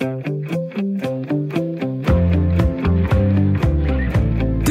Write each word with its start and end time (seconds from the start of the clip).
Du 0.00 0.06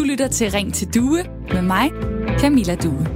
lytter 0.04 0.28
til 0.32 0.52
Ring 0.52 0.74
til 0.74 0.94
Due 0.94 1.24
med 1.54 1.62
mig, 1.62 1.92
Camilla 2.40 2.76
Due. 2.76 3.08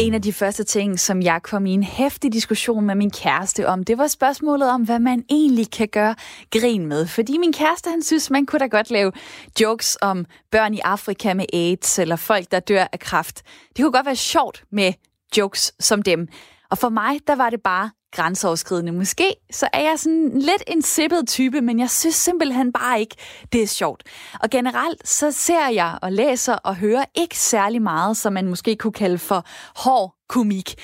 En 0.00 0.14
af 0.14 0.22
de 0.22 0.32
første 0.32 0.64
ting, 0.64 1.00
som 1.00 1.22
jeg 1.22 1.42
kom 1.42 1.66
i 1.66 1.72
en 1.72 1.82
hæftig 1.82 2.32
diskussion 2.32 2.84
med 2.84 2.94
min 2.94 3.10
kæreste 3.10 3.68
om, 3.68 3.84
det 3.84 3.98
var 3.98 4.06
spørgsmålet 4.06 4.70
om, 4.70 4.82
hvad 4.82 4.98
man 4.98 5.24
egentlig 5.30 5.70
kan 5.70 5.88
gøre 5.88 6.14
grin 6.50 6.86
med. 6.86 7.06
Fordi 7.06 7.38
min 7.38 7.52
kæreste, 7.52 7.90
han 7.90 8.02
synes, 8.02 8.30
man 8.30 8.46
kunne 8.46 8.60
da 8.60 8.66
godt 8.66 8.90
lave 8.90 9.12
jokes 9.60 9.98
om 10.00 10.26
børn 10.50 10.74
i 10.74 10.80
Afrika 10.84 11.34
med 11.34 11.46
AIDS, 11.52 11.98
eller 11.98 12.16
folk, 12.16 12.50
der 12.50 12.60
dør 12.60 12.86
af 12.92 12.98
kræft. 12.98 13.42
Det 13.76 13.82
kunne 13.82 13.92
godt 13.92 14.06
være 14.06 14.16
sjovt 14.16 14.64
med 14.72 14.92
jokes 15.36 15.72
som 15.80 16.02
dem. 16.02 16.28
Og 16.70 16.78
for 16.78 16.88
mig, 16.88 17.20
der 17.26 17.36
var 17.36 17.50
det 17.50 17.62
bare 17.62 17.90
grænseoverskridende. 18.12 18.92
Måske 18.92 19.36
så 19.50 19.68
er 19.72 19.80
jeg 19.80 19.98
sådan 19.98 20.30
lidt 20.34 20.62
en 20.66 20.82
sippet 20.82 21.28
type, 21.28 21.60
men 21.60 21.78
jeg 21.78 21.90
synes 21.90 22.14
simpelthen 22.14 22.72
bare 22.72 23.00
ikke, 23.00 23.16
det 23.52 23.62
er 23.62 23.66
sjovt. 23.66 24.02
Og 24.40 24.50
generelt 24.50 25.08
så 25.08 25.30
ser 25.30 25.68
jeg 25.68 25.98
og 26.02 26.12
læser 26.12 26.54
og 26.54 26.76
hører 26.76 27.04
ikke 27.14 27.38
særlig 27.38 27.82
meget, 27.82 28.16
som 28.16 28.32
man 28.32 28.48
måske 28.48 28.76
kunne 28.76 28.92
kalde 28.92 29.18
for 29.18 29.44
hård 29.76 30.14
komik. 30.28 30.74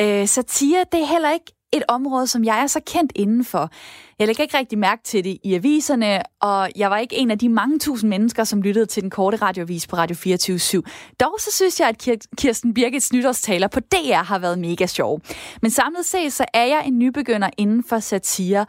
Øh, 0.00 0.28
satire, 0.28 0.84
det 0.92 1.00
er 1.00 1.06
heller 1.06 1.32
ikke 1.32 1.52
et 1.76 1.82
område, 1.88 2.26
som 2.26 2.44
jeg 2.44 2.62
er 2.62 2.66
så 2.66 2.80
kendt 2.86 3.12
indenfor. 3.14 3.70
Jeg 4.18 4.26
lægger 4.26 4.42
ikke 4.42 4.58
rigtig 4.58 4.78
mærke 4.78 5.02
til 5.04 5.24
det 5.24 5.38
i 5.44 5.54
aviserne, 5.54 6.22
og 6.40 6.70
jeg 6.76 6.90
var 6.90 6.98
ikke 6.98 7.16
en 7.16 7.30
af 7.30 7.38
de 7.38 7.48
mange 7.48 7.78
tusind 7.78 8.08
mennesker, 8.10 8.44
som 8.44 8.62
lyttede 8.62 8.86
til 8.86 9.02
den 9.02 9.10
korte 9.10 9.36
radiovis 9.36 9.86
på 9.86 9.96
Radio 9.96 10.16
24 10.16 10.56
/7. 10.56 10.80
Dog 11.20 11.34
så 11.40 11.50
synes 11.52 11.80
jeg, 11.80 11.88
at 11.88 12.08
Kirsten 12.36 12.74
Birgits 12.74 13.12
nytårstaler 13.12 13.68
på 13.68 13.80
DR 13.80 14.22
har 14.22 14.38
været 14.38 14.58
mega 14.58 14.86
sjov. 14.86 15.20
Men 15.62 15.70
samlet 15.70 16.06
set, 16.06 16.32
så 16.32 16.44
er 16.54 16.64
jeg 16.64 16.82
en 16.86 16.98
nybegynder 16.98 17.50
inden 17.58 17.84
for 17.88 17.98
satire. 17.98 18.66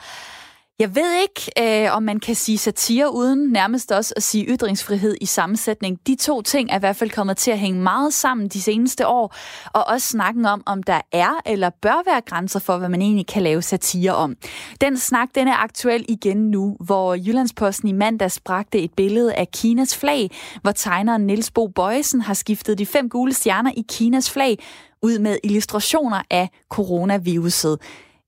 Jeg 0.79 0.95
ved 0.95 1.21
ikke, 1.21 1.51
øh, 1.85 1.95
om 1.95 2.03
man 2.03 2.19
kan 2.19 2.35
sige 2.35 2.57
satire 2.57 3.13
uden 3.13 3.51
nærmest 3.51 3.91
også 3.91 4.13
at 4.17 4.23
sige 4.23 4.45
ytringsfrihed 4.45 5.15
i 5.21 5.25
sammensætning. 5.25 5.99
De 6.07 6.15
to 6.15 6.41
ting 6.41 6.71
er 6.71 6.75
i 6.75 6.79
hvert 6.79 6.95
fald 6.95 7.09
kommet 7.09 7.37
til 7.37 7.51
at 7.51 7.59
hænge 7.59 7.81
meget 7.81 8.13
sammen 8.13 8.47
de 8.47 8.61
seneste 8.61 9.07
år, 9.07 9.35
og 9.73 9.87
også 9.87 10.07
snakken 10.07 10.45
om, 10.45 10.63
om 10.65 10.83
der 10.83 11.01
er 11.11 11.41
eller 11.45 11.69
bør 11.81 12.11
være 12.11 12.21
grænser 12.21 12.59
for, 12.59 12.77
hvad 12.77 12.89
man 12.89 13.01
egentlig 13.01 13.27
kan 13.27 13.43
lave 13.43 13.61
satire 13.61 14.15
om. 14.15 14.35
Den 14.81 14.97
snak, 14.97 15.29
den 15.35 15.47
er 15.47 15.55
aktuel 15.55 16.05
igen 16.09 16.51
nu, 16.51 16.77
hvor 16.79 17.13
Jyllandsposten 17.13 17.89
i 17.89 17.93
mandags 17.93 18.39
bragte 18.39 18.79
et 18.79 18.91
billede 18.97 19.33
af 19.33 19.47
Kinas 19.51 19.97
flag, 19.97 20.31
hvor 20.61 20.71
tegneren 20.71 21.27
Niels 21.27 21.51
Bo 21.51 21.67
Bøjsen 21.67 22.21
har 22.21 22.33
skiftet 22.33 22.77
de 22.77 22.85
fem 22.85 23.09
gule 23.09 23.33
stjerner 23.33 23.71
i 23.77 23.85
Kinas 23.89 24.31
flag 24.31 24.57
ud 25.01 25.19
med 25.19 25.37
illustrationer 25.43 26.21
af 26.29 26.49
coronaviruset. 26.69 27.79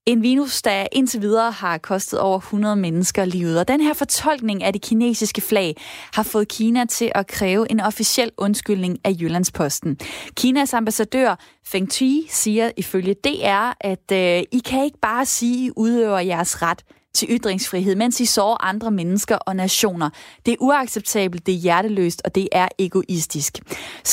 En 0.07 0.21
virus, 0.23 0.61
der 0.61 0.87
indtil 0.91 1.21
videre 1.21 1.51
har 1.51 1.77
kostet 1.77 2.19
over 2.19 2.37
100 2.37 2.75
mennesker 2.75 3.25
livet. 3.25 3.59
Og 3.59 3.67
den 3.67 3.81
her 3.81 3.93
fortolkning 3.93 4.63
af 4.63 4.73
det 4.73 4.81
kinesiske 4.81 5.41
flag 5.41 5.75
har 6.13 6.23
fået 6.23 6.47
Kina 6.47 6.85
til 6.85 7.11
at 7.15 7.27
kræve 7.27 7.71
en 7.71 7.79
officiel 7.79 8.31
undskyldning 8.37 8.97
af 9.03 9.11
Jyllandsposten. 9.19 9.99
Kinas 10.35 10.73
ambassadør 10.73 11.35
Feng 11.65 11.91
Tui 11.91 12.25
siger 12.29 12.71
ifølge 12.77 13.13
DR, 13.13 13.71
at 13.81 14.11
øh, 14.11 14.43
I 14.51 14.61
kan 14.65 14.83
ikke 14.83 14.99
bare 15.01 15.25
sige, 15.25 15.65
I 15.65 15.71
udøver 15.75 16.19
jeres 16.19 16.61
ret 16.61 16.83
til 17.19 17.27
ytringsfrihed, 17.35 17.95
mens 18.03 18.15
I 18.25 18.27
sårer 18.37 18.59
andre 18.71 18.91
mennesker 18.91 19.37
og 19.47 19.53
nationer. 19.55 20.09
Det 20.45 20.51
er 20.53 20.61
uacceptabelt, 20.67 21.45
det 21.47 21.53
er 21.57 21.61
hjerteløst, 21.67 22.19
og 22.25 22.35
det 22.37 22.47
er 22.61 22.67
egoistisk. 22.85 23.53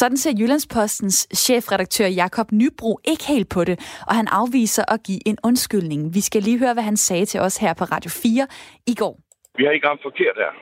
Sådan 0.01 0.17
ser 0.23 0.33
Jyllandspostens 0.41 1.17
chefredaktør 1.45 2.09
Jakob 2.23 2.49
Nybro 2.53 2.91
ikke 3.13 3.25
helt 3.33 3.49
på 3.57 3.61
det, 3.69 3.77
og 4.09 4.15
han 4.21 4.29
afviser 4.41 4.85
at 4.95 4.99
give 5.09 5.23
en 5.31 5.39
undskyldning. 5.49 6.01
Vi 6.17 6.21
skal 6.29 6.43
lige 6.43 6.59
høre, 6.59 6.75
hvad 6.77 6.87
han 6.91 6.97
sagde 6.97 7.27
til 7.33 7.41
os 7.47 7.57
her 7.57 7.73
på 7.81 7.85
Radio 7.95 8.11
4 8.11 8.47
i 8.93 8.95
går. 9.03 9.15
Vi 9.59 9.63
har 9.65 9.73
ikke 9.77 9.89
ramt 9.89 10.03
forkert 10.09 10.37
her. 10.43 10.53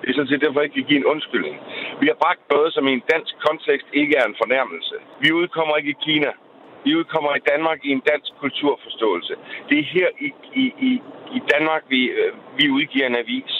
Det 0.00 0.06
er 0.08 0.16
sådan 0.16 0.30
set 0.30 0.44
derfor, 0.44 0.60
ikke 0.60 0.78
kan 0.78 0.88
give 0.90 1.00
en 1.04 1.10
undskyldning. 1.14 1.56
Vi 2.00 2.06
har 2.10 2.18
bragt 2.24 2.42
noget, 2.54 2.68
som 2.74 2.84
i 2.90 2.92
en 2.98 3.04
dansk 3.14 3.32
kontekst 3.46 3.88
ikke 4.00 4.14
er 4.20 4.24
en 4.30 4.36
fornærmelse. 4.42 4.94
Vi 5.22 5.28
udkommer 5.40 5.74
ikke 5.76 5.90
i 5.96 6.02
Kina. 6.06 6.30
Vi 6.84 6.96
udkommer 6.96 7.34
i 7.36 7.46
Danmark 7.52 7.78
i 7.84 7.90
en 7.96 8.02
dansk 8.10 8.30
kulturforståelse. 8.40 9.34
Det 9.68 9.78
er 9.78 9.86
her 9.96 10.08
i, 10.26 10.28
i, 10.62 10.64
i, 10.88 10.92
i 11.36 11.40
Danmark, 11.52 11.82
vi, 11.88 12.02
øh, 12.20 12.32
vi 12.58 12.70
udgiver 12.70 13.06
en 13.06 13.16
avis. 13.16 13.54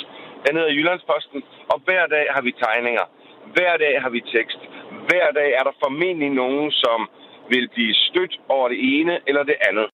Den 0.46 0.56
hedder 0.56 0.72
Jyllandsposten, 0.72 1.42
og 1.72 1.80
hver 1.84 2.06
dag 2.06 2.26
har 2.34 2.42
vi 2.42 2.52
tegninger. 2.64 3.06
Hver 3.54 3.76
dag 3.76 4.02
har 4.02 4.10
vi 4.10 4.20
tekst. 4.20 4.60
Hver 5.08 5.28
dag 5.38 5.48
er 5.58 5.62
der 5.68 5.80
formentlig 5.84 6.30
nogen, 6.30 6.70
som 6.70 7.08
vil 7.48 7.68
blive 7.74 7.94
stødt 7.94 8.40
over 8.48 8.68
det 8.68 8.80
ene 8.98 9.20
eller 9.26 9.42
det 9.42 9.56
andet 9.68 9.86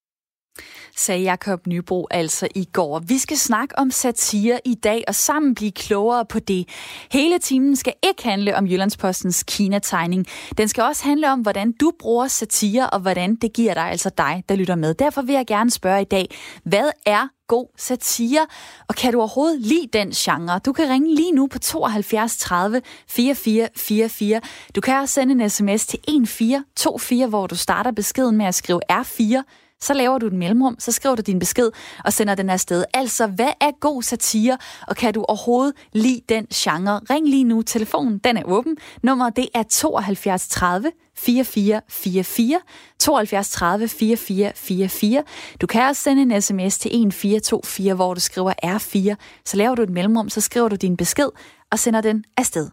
sagde 0.97 1.23
Jakob 1.23 1.67
Nybro 1.67 2.07
altså 2.11 2.49
i 2.55 2.65
går. 2.65 2.99
Vi 2.99 3.19
skal 3.19 3.37
snakke 3.37 3.79
om 3.79 3.91
satire 3.91 4.61
i 4.65 4.75
dag 4.75 5.05
og 5.09 5.15
sammen 5.15 5.55
blive 5.55 5.73
klogere 5.73 6.25
på 6.27 6.39
det. 6.39 6.69
Hele 7.13 7.39
timen 7.39 7.77
skal 7.77 7.93
ikke 8.03 8.25
handle 8.25 8.57
om 8.57 8.67
Jyllandspostens 8.67 9.43
Kina-tegning. 9.43 10.27
Den 10.59 10.69
skal 10.69 10.85
også 10.85 11.05
handle 11.05 11.33
om, 11.33 11.41
hvordan 11.41 11.73
du 11.73 11.93
bruger 11.99 12.29
satire 12.29 12.91
og 12.91 13.01
hvordan 13.01 13.35
det 13.35 13.53
giver 13.53 13.75
dig, 13.75 13.83
altså 13.83 14.11
dig, 14.19 14.45
der 14.49 14.57
lytter 14.57 14.75
med. 14.75 14.95
Derfor 14.95 15.23
vil 15.23 15.35
jeg 15.35 15.47
gerne 15.47 15.71
spørge 15.71 16.01
i 16.03 16.05
dag, 16.05 16.37
hvad 16.65 16.91
er 17.07 17.29
god 17.49 17.67
satire? 17.77 18.47
Og 18.89 18.95
kan 18.95 19.13
du 19.13 19.19
overhovedet 19.19 19.61
lide 19.61 19.89
den 19.93 20.11
genre? 20.11 20.61
Du 20.67 20.73
kan 20.73 20.89
ringe 20.89 21.15
lige 21.15 21.33
nu 21.33 21.47
på 21.47 21.59
72 21.59 22.37
30 22.37 22.83
44 23.09 23.69
44. 23.77 24.41
Du 24.75 24.81
kan 24.81 24.95
også 24.95 25.15
sende 25.15 25.45
en 25.45 25.51
sms 25.51 25.87
til 25.87 25.99
1424, 25.99 27.27
hvor 27.27 27.47
du 27.47 27.55
starter 27.55 27.91
beskeden 27.91 28.37
med 28.37 28.47
at 28.47 28.55
skrive 28.55 28.81
R4 28.93 29.43
så 29.81 29.95
laver 29.95 30.19
du 30.19 30.27
et 30.27 30.33
mellemrum, 30.33 30.77
så 30.79 30.93
skriver 30.93 31.15
du 31.15 31.23
din 31.23 31.39
besked 31.39 31.71
og 32.05 32.13
sender 32.13 32.35
den 32.35 32.51
afsted. 32.51 32.85
Altså, 32.95 33.27
hvad 33.27 33.53
er 33.61 33.71
god 33.81 34.03
satire, 34.03 34.59
og 34.89 34.97
kan 34.97 35.15
du 35.15 35.25
overhovedet 35.29 35.75
lide 35.93 36.21
den 36.29 36.47
genre? 36.47 37.01
Ring 37.11 37.29
lige 37.29 37.45
nu, 37.45 37.63
telefonen 37.63 38.19
den 38.19 38.37
er 38.37 38.43
åben. 38.45 38.77
Nummeret 39.03 39.37
det 39.37 39.49
er 39.55 39.63
72 39.63 40.49
30 40.49 40.93
4444, 41.17 42.61
72 42.99 43.51
30 43.51 43.89
4444. 43.89 45.23
Du 45.61 45.67
kan 45.67 45.83
også 45.83 46.03
sende 46.03 46.23
en 46.23 46.43
sms 46.43 46.79
til 46.79 46.89
1424, 46.89 47.95
hvor 47.95 48.15
du 48.15 48.21
skriver 48.21 48.53
R4. 48.65 49.15
Så 49.45 49.57
laver 49.57 49.75
du 49.75 49.83
et 49.83 49.91
mellemrum, 49.91 50.29
så 50.29 50.41
skriver 50.41 50.69
du 50.69 50.77
din 50.77 50.97
besked 50.97 51.29
og 51.73 51.79
sender 51.79 52.01
den 52.01 52.25
afsted. 52.37 52.69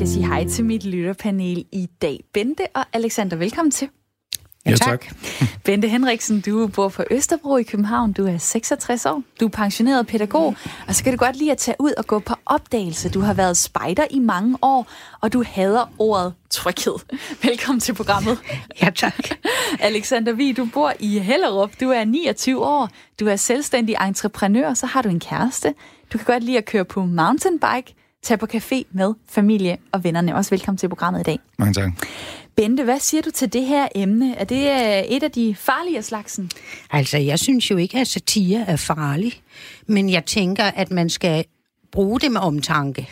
Skal 0.00 0.08
sige 0.08 0.26
hej 0.26 0.44
til 0.44 0.64
mit 0.64 0.84
lytterpanel 0.84 1.64
i 1.72 1.88
dag. 2.02 2.24
Bente 2.34 2.62
og 2.74 2.84
Alexander, 2.92 3.36
velkommen 3.36 3.70
til. 3.70 3.88
Ja, 4.66 4.74
tak. 4.74 5.06
Bente 5.64 5.88
Henriksen, 5.88 6.40
du 6.40 6.66
bor 6.66 6.88
på 6.88 7.04
Østerbro 7.10 7.56
i 7.56 7.62
København. 7.62 8.12
Du 8.12 8.26
er 8.26 8.38
66 8.38 9.06
år. 9.06 9.22
Du 9.40 9.44
er 9.44 9.50
pensioneret 9.50 10.06
pædagog, 10.06 10.56
og 10.88 10.94
så 10.94 11.04
kan 11.04 11.12
du 11.12 11.18
godt 11.18 11.36
lide 11.36 11.52
at 11.52 11.58
tage 11.58 11.76
ud 11.78 11.92
og 11.98 12.06
gå 12.06 12.18
på 12.18 12.34
opdagelse. 12.46 13.08
Du 13.10 13.20
har 13.20 13.34
været 13.34 13.56
spejder 13.56 14.06
i 14.10 14.18
mange 14.18 14.58
år, 14.62 14.86
og 15.20 15.32
du 15.32 15.44
hader 15.46 15.92
ordet 15.98 16.34
tryghed. 16.50 16.94
Velkommen 17.48 17.80
til 17.80 17.94
programmet. 17.94 18.38
Ja, 18.82 18.90
tak. 18.90 19.28
Alexander 19.80 20.32
Vi, 20.32 20.52
du 20.52 20.68
bor 20.72 20.92
i 21.00 21.18
Hellerup. 21.18 21.70
Du 21.80 21.90
er 21.90 22.04
29 22.04 22.64
år. 22.64 22.88
Du 23.20 23.26
er 23.26 23.36
selvstændig 23.36 23.96
entreprenør, 24.00 24.74
så 24.74 24.86
har 24.86 25.02
du 25.02 25.08
en 25.08 25.20
kæreste. 25.20 25.74
Du 26.12 26.18
kan 26.18 26.24
godt 26.24 26.42
lide 26.42 26.58
at 26.58 26.64
køre 26.64 26.84
på 26.84 27.04
mountainbike 27.04 27.94
tage 28.22 28.38
på 28.38 28.46
café 28.54 28.82
med 28.92 29.14
familie 29.28 29.76
og 29.92 30.04
vennerne. 30.04 30.36
Også 30.36 30.50
velkommen 30.50 30.78
til 30.78 30.88
programmet 30.88 31.20
i 31.20 31.22
dag. 31.22 31.38
Mange 31.58 31.74
tak. 31.74 31.92
Bente, 32.56 32.84
hvad 32.84 33.00
siger 33.00 33.22
du 33.22 33.30
til 33.30 33.52
det 33.52 33.66
her 33.66 33.88
emne? 33.94 34.36
Er 34.36 34.44
det 34.44 34.70
øh, 34.70 35.16
et 35.16 35.22
af 35.22 35.30
de 35.30 35.54
farlige 35.54 36.02
slagsen? 36.02 36.50
Altså, 36.90 37.18
jeg 37.18 37.38
synes 37.38 37.70
jo 37.70 37.76
ikke, 37.76 37.98
at 37.98 38.08
satire 38.08 38.64
er 38.68 38.76
farlig. 38.76 39.42
Men 39.86 40.10
jeg 40.10 40.24
tænker, 40.24 40.64
at 40.64 40.90
man 40.90 41.10
skal 41.10 41.44
bruge 41.92 42.20
det 42.20 42.32
med 42.32 42.40
omtanke. 42.40 43.08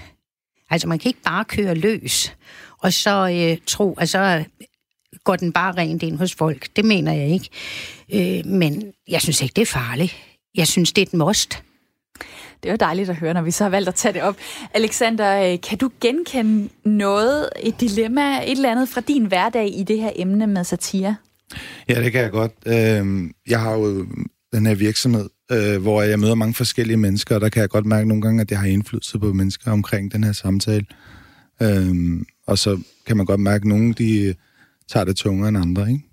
Altså, 0.71 0.89
man 0.89 0.99
kan 0.99 1.09
ikke 1.09 1.23
bare 1.23 1.45
køre 1.45 1.75
løs, 1.75 2.37
og 2.79 2.93
så 2.93 3.29
øh, 3.29 3.59
tro, 3.67 3.95
at 3.95 4.09
så 4.09 4.45
går 5.25 5.37
den 5.37 5.53
bare 5.53 5.73
rent 5.73 6.03
ind 6.03 6.19
hos 6.19 6.35
folk. 6.35 6.69
Det 6.77 6.85
mener 6.85 7.13
jeg 7.13 7.29
ikke. 7.29 7.49
Øh, 8.15 8.47
men 8.47 8.93
jeg 9.09 9.23
synes 9.23 9.43
ikke, 9.43 9.53
det 9.55 9.63
er 9.63 9.67
farligt. 9.67 10.17
Jeg 10.55 10.69
synes, 10.69 10.93
det 10.93 11.03
er 11.03 11.07
et 11.07 11.15
must. 11.15 11.63
Det 12.63 12.69
er 12.69 12.73
jo 12.73 12.77
dejligt 12.81 13.11
at 13.11 13.17
høre, 13.17 13.35
når 13.35 13.43
vi 13.43 13.51
så 13.51 13.65
har 13.65 13.71
valgt 13.71 13.89
at 13.89 13.95
tage 13.95 14.13
det 14.13 14.23
op. 14.23 14.37
Alexander, 14.75 15.53
øh, 15.53 15.59
kan 15.61 15.79
du 15.79 15.91
genkende 16.01 16.69
noget, 16.85 17.49
et 17.63 17.81
dilemma, 17.81 18.43
et 18.43 18.51
eller 18.51 18.71
andet 18.71 18.89
fra 18.89 19.01
din 19.01 19.27
hverdag 19.27 19.79
i 19.79 19.83
det 19.83 20.01
her 20.01 20.11
emne 20.17 20.47
med 20.47 20.65
satire? 20.65 21.17
Ja, 21.89 22.03
det 22.03 22.13
kan 22.13 22.21
jeg 22.21 22.31
godt. 22.31 22.53
Øhm, 22.67 23.33
jeg 23.49 23.61
har 23.61 23.73
jo 23.73 24.07
den 24.53 24.67
her 24.67 24.75
virksomhed, 24.75 25.29
øh, 25.53 25.83
hvor 25.83 26.03
jeg 26.03 26.21
møder 26.21 26.35
mange 26.35 26.55
forskellige 26.55 26.97
mennesker, 26.97 27.35
og 27.35 27.41
der 27.41 27.49
kan 27.49 27.61
jeg 27.61 27.69
godt 27.69 27.87
mærke 27.87 28.09
nogle 28.09 28.23
gange, 28.23 28.41
at 28.41 28.49
det 28.49 28.57
har 28.57 28.67
indflydelse 28.67 29.19
på 29.19 29.33
mennesker 29.33 29.73
omkring 29.73 30.13
den 30.13 30.25
her 30.25 30.33
samtale. 30.33 30.87
Øhm, 31.63 32.27
og 32.47 32.59
så 32.59 32.81
kan 33.07 33.17
man 33.17 33.27
godt 33.27 33.41
mærke, 33.41 33.63
at 33.63 33.65
nogle 33.65 33.95
de 33.95 34.21
øh, 34.23 34.35
tager 34.89 35.05
det 35.05 35.17
tungere 35.17 35.49
end 35.49 35.59
andre, 35.59 35.91
ikke? 35.91 36.05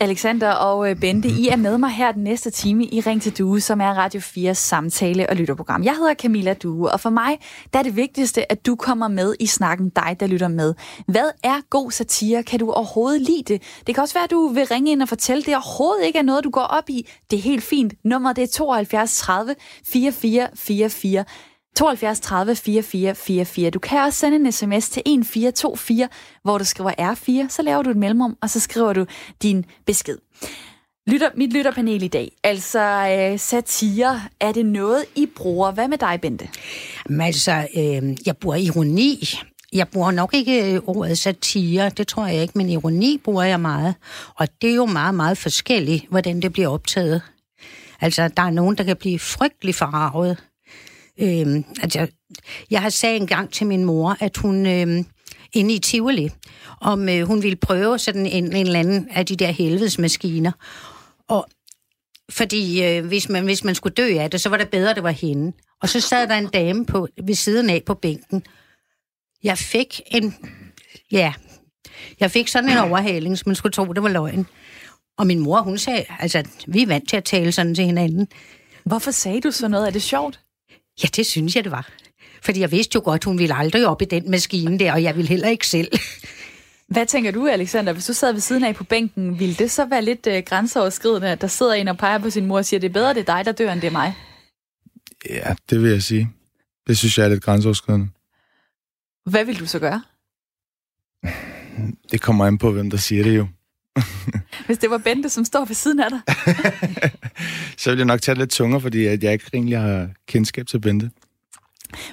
Alexander 0.00 0.50
og 0.50 0.90
øh, 0.90 0.96
Bente, 1.00 1.28
I 1.28 1.48
er 1.48 1.56
med 1.56 1.78
mig 1.78 1.90
her 1.90 2.12
den 2.12 2.24
næste 2.24 2.50
time 2.50 2.84
i 2.84 3.00
Ring 3.00 3.22
til 3.22 3.38
Due, 3.38 3.60
som 3.60 3.80
er 3.80 3.90
Radio 3.94 4.20
4 4.20 4.54
samtale- 4.54 5.30
og 5.30 5.36
lytterprogram. 5.36 5.84
Jeg 5.84 5.96
hedder 5.96 6.14
Camilla 6.14 6.54
Due, 6.54 6.92
og 6.92 7.00
for 7.00 7.10
mig 7.10 7.38
der 7.72 7.78
er 7.78 7.82
det 7.82 7.96
vigtigste, 7.96 8.52
at 8.52 8.66
du 8.66 8.76
kommer 8.76 9.08
med 9.08 9.34
i 9.40 9.46
snakken, 9.46 9.88
dig 9.88 10.16
der 10.20 10.26
lytter 10.26 10.48
med. 10.48 10.74
Hvad 11.06 11.30
er 11.44 11.60
god 11.70 11.90
satire? 11.90 12.42
Kan 12.42 12.58
du 12.58 12.70
overhovedet 12.72 13.20
lide 13.22 13.42
det? 13.46 13.62
Det 13.86 13.94
kan 13.94 14.02
også 14.02 14.14
være, 14.14 14.24
at 14.24 14.30
du 14.30 14.48
vil 14.48 14.66
ringe 14.66 14.92
ind 14.92 15.02
og 15.02 15.08
fortælle, 15.08 15.40
at 15.40 15.46
det 15.46 15.54
overhovedet 15.54 16.06
ikke 16.06 16.18
er 16.18 16.22
noget, 16.22 16.44
du 16.44 16.50
går 16.50 16.60
op 16.60 16.88
i. 16.88 17.08
Det 17.30 17.38
er 17.38 17.42
helt 17.42 17.64
fint. 17.64 17.94
Nummeret 18.04 18.36
det 18.36 18.42
er 18.42 18.48
72 18.48 19.18
30 19.18 19.54
44 19.86 20.48
44. 20.54 21.24
72 21.76 22.20
30 22.20 22.56
44 22.56 23.14
44. 23.14 23.70
Du 23.70 23.78
kan 23.78 23.98
også 23.98 24.18
sende 24.18 24.36
en 24.36 24.52
sms 24.52 24.88
til 24.88 25.00
1424, 25.00 26.08
hvor 26.42 26.58
du 26.58 26.64
skriver 26.64 26.90
R4, 26.90 27.48
så 27.48 27.62
laver 27.62 27.82
du 27.82 27.90
et 27.90 27.96
mellemrum, 27.96 28.36
og 28.42 28.50
så 28.50 28.60
skriver 28.60 28.92
du 28.92 29.06
din 29.42 29.64
besked. 29.86 30.18
Lytter, 31.06 31.30
mit 31.34 31.52
lytterpanel 31.52 32.02
i 32.02 32.08
dag, 32.08 32.32
altså 32.44 32.80
øh, 32.80 33.38
satire, 33.38 34.22
er 34.40 34.52
det 34.52 34.66
noget, 34.66 35.04
I 35.16 35.26
bruger? 35.36 35.70
Hvad 35.70 35.88
med 35.88 35.98
dig, 35.98 36.18
Bente? 36.22 36.48
Men 37.08 37.20
altså, 37.20 37.68
øh, 37.76 38.16
jeg 38.26 38.36
bruger 38.36 38.56
ironi. 38.56 39.28
Jeg 39.72 39.88
bruger 39.88 40.10
nok 40.10 40.34
ikke 40.34 40.74
øh, 40.74 40.80
ordet 40.86 41.18
satire, 41.18 41.90
det 41.90 42.08
tror 42.08 42.26
jeg 42.26 42.42
ikke, 42.42 42.58
men 42.58 42.68
ironi 42.68 43.20
bruger 43.24 43.42
jeg 43.42 43.60
meget. 43.60 43.94
Og 44.34 44.48
det 44.62 44.70
er 44.70 44.74
jo 44.74 44.86
meget, 44.86 45.14
meget 45.14 45.38
forskelligt, 45.38 46.04
hvordan 46.08 46.42
det 46.42 46.52
bliver 46.52 46.68
optaget. 46.68 47.22
Altså, 48.00 48.28
der 48.28 48.42
er 48.42 48.50
nogen, 48.50 48.78
der 48.78 48.84
kan 48.84 48.96
blive 48.96 49.18
frygtelig 49.18 49.74
forarvet 49.74 50.38
Øh, 51.20 51.64
altså, 51.82 52.06
jeg 52.70 52.82
har 52.82 52.90
sagt 52.90 53.16
en 53.16 53.26
gang 53.26 53.52
til 53.52 53.66
min 53.66 53.84
mor, 53.84 54.16
at 54.20 54.36
hun 54.36 54.66
øh, 54.66 55.04
inde 55.52 55.74
i 55.74 55.78
Tivoli, 55.78 56.30
om 56.80 57.08
øh, 57.08 57.22
hun 57.22 57.42
ville 57.42 57.56
prøve 57.56 57.98
sådan 57.98 58.26
en, 58.26 58.52
en 58.52 58.66
eller 58.66 58.78
anden 58.78 59.08
af 59.10 59.26
de 59.26 59.36
der 59.36 59.50
helvedesmaskiner. 59.50 60.52
Og 61.28 61.46
fordi 62.30 62.84
øh, 62.84 63.06
hvis, 63.06 63.28
man, 63.28 63.44
hvis 63.44 63.64
man 63.64 63.74
skulle 63.74 63.94
dø 63.94 64.18
af 64.18 64.30
det, 64.30 64.40
så 64.40 64.48
var 64.48 64.56
det 64.56 64.68
bedre, 64.68 64.90
at 64.90 64.96
det 64.96 65.04
var 65.04 65.10
hende. 65.10 65.52
Og 65.82 65.88
så 65.88 66.00
sad 66.00 66.28
der 66.28 66.34
en 66.34 66.46
dame 66.46 66.86
på, 66.86 67.08
ved 67.24 67.34
siden 67.34 67.70
af 67.70 67.82
på 67.86 67.94
bænken. 67.94 68.42
Jeg 69.42 69.58
fik 69.58 70.00
en... 70.06 70.34
Ja, 71.12 71.32
jeg 72.20 72.30
fik 72.30 72.48
sådan 72.48 72.70
en 72.70 72.78
overhaling, 72.78 73.38
som 73.38 73.48
man 73.48 73.56
skulle 73.56 73.72
tro, 73.72 73.92
det 73.92 74.02
var 74.02 74.08
løgn. 74.08 74.46
Og 75.18 75.26
min 75.26 75.38
mor, 75.38 75.60
hun 75.60 75.78
sagde, 75.78 76.04
altså, 76.18 76.44
vi 76.66 76.82
er 76.82 76.86
vant 76.86 77.08
til 77.08 77.16
at 77.16 77.24
tale 77.24 77.52
sådan 77.52 77.74
til 77.74 77.84
hinanden. 77.84 78.28
Hvorfor 78.84 79.10
sagde 79.10 79.40
du 79.40 79.50
så 79.50 79.68
noget? 79.68 79.86
Er 79.86 79.90
det 79.90 80.02
sjovt? 80.02 80.40
Ja, 81.02 81.08
det 81.16 81.26
synes 81.26 81.56
jeg, 81.56 81.64
det 81.64 81.72
var. 81.72 81.90
Fordi 82.42 82.60
jeg 82.60 82.70
vidste 82.70 82.96
jo 82.96 83.02
godt, 83.04 83.24
hun 83.24 83.38
ville 83.38 83.54
aldrig 83.54 83.86
op 83.86 84.02
i 84.02 84.04
den 84.04 84.30
maskine 84.30 84.78
der, 84.78 84.92
og 84.92 85.02
jeg 85.02 85.16
ville 85.16 85.28
heller 85.28 85.48
ikke 85.48 85.66
selv. 85.66 85.92
Hvad 86.88 87.06
tænker 87.06 87.30
du, 87.30 87.46
Alexander? 87.46 87.92
Hvis 87.92 88.06
du 88.06 88.12
sad 88.12 88.32
ved 88.32 88.40
siden 88.40 88.64
af 88.64 88.74
på 88.74 88.84
bænken, 88.84 89.38
ville 89.38 89.54
det 89.54 89.70
så 89.70 89.84
være 89.84 90.02
lidt 90.02 90.26
øh, 90.26 90.42
grænseoverskridende, 90.46 91.28
at 91.28 91.40
der 91.40 91.46
sidder 91.46 91.72
en 91.72 91.88
og 91.88 91.98
peger 91.98 92.18
på 92.18 92.30
sin 92.30 92.46
mor 92.46 92.58
og 92.58 92.64
siger, 92.64 92.80
det 92.80 92.88
er 92.88 92.92
bedre, 92.92 93.14
det 93.14 93.28
er 93.28 93.36
dig, 93.36 93.44
der 93.44 93.52
dør, 93.52 93.72
end 93.72 93.80
det 93.80 93.86
er 93.86 93.92
mig? 93.92 94.14
Ja, 95.30 95.54
det 95.70 95.82
vil 95.82 95.90
jeg 95.90 96.02
sige. 96.02 96.30
Det 96.86 96.98
synes 96.98 97.18
jeg 97.18 97.24
er 97.24 97.28
lidt 97.28 97.42
grænseoverskridende. 97.42 98.08
Hvad 99.30 99.44
vil 99.44 99.58
du 99.58 99.66
så 99.66 99.78
gøre? 99.78 100.02
Det 102.12 102.20
kommer 102.20 102.46
an 102.46 102.58
på, 102.58 102.72
hvem 102.72 102.90
der 102.90 102.96
siger 102.96 103.22
det 103.22 103.36
jo. 103.36 103.46
Hvis 104.66 104.78
det 104.78 104.90
var 104.90 104.98
Bente, 104.98 105.28
som 105.28 105.44
står 105.44 105.64
ved 105.64 105.74
siden 105.74 106.00
af 106.00 106.10
dig. 106.10 106.20
så 107.78 107.90
vil 107.90 107.96
jeg 107.96 108.06
nok 108.06 108.22
tage 108.22 108.38
lidt 108.38 108.50
tungere, 108.50 108.80
fordi 108.80 109.06
at 109.06 109.24
jeg 109.24 109.32
ikke 109.32 109.44
egentlig 109.52 109.78
har 109.78 110.08
kendskab 110.26 110.66
til 110.66 110.80
Bente. 110.80 111.10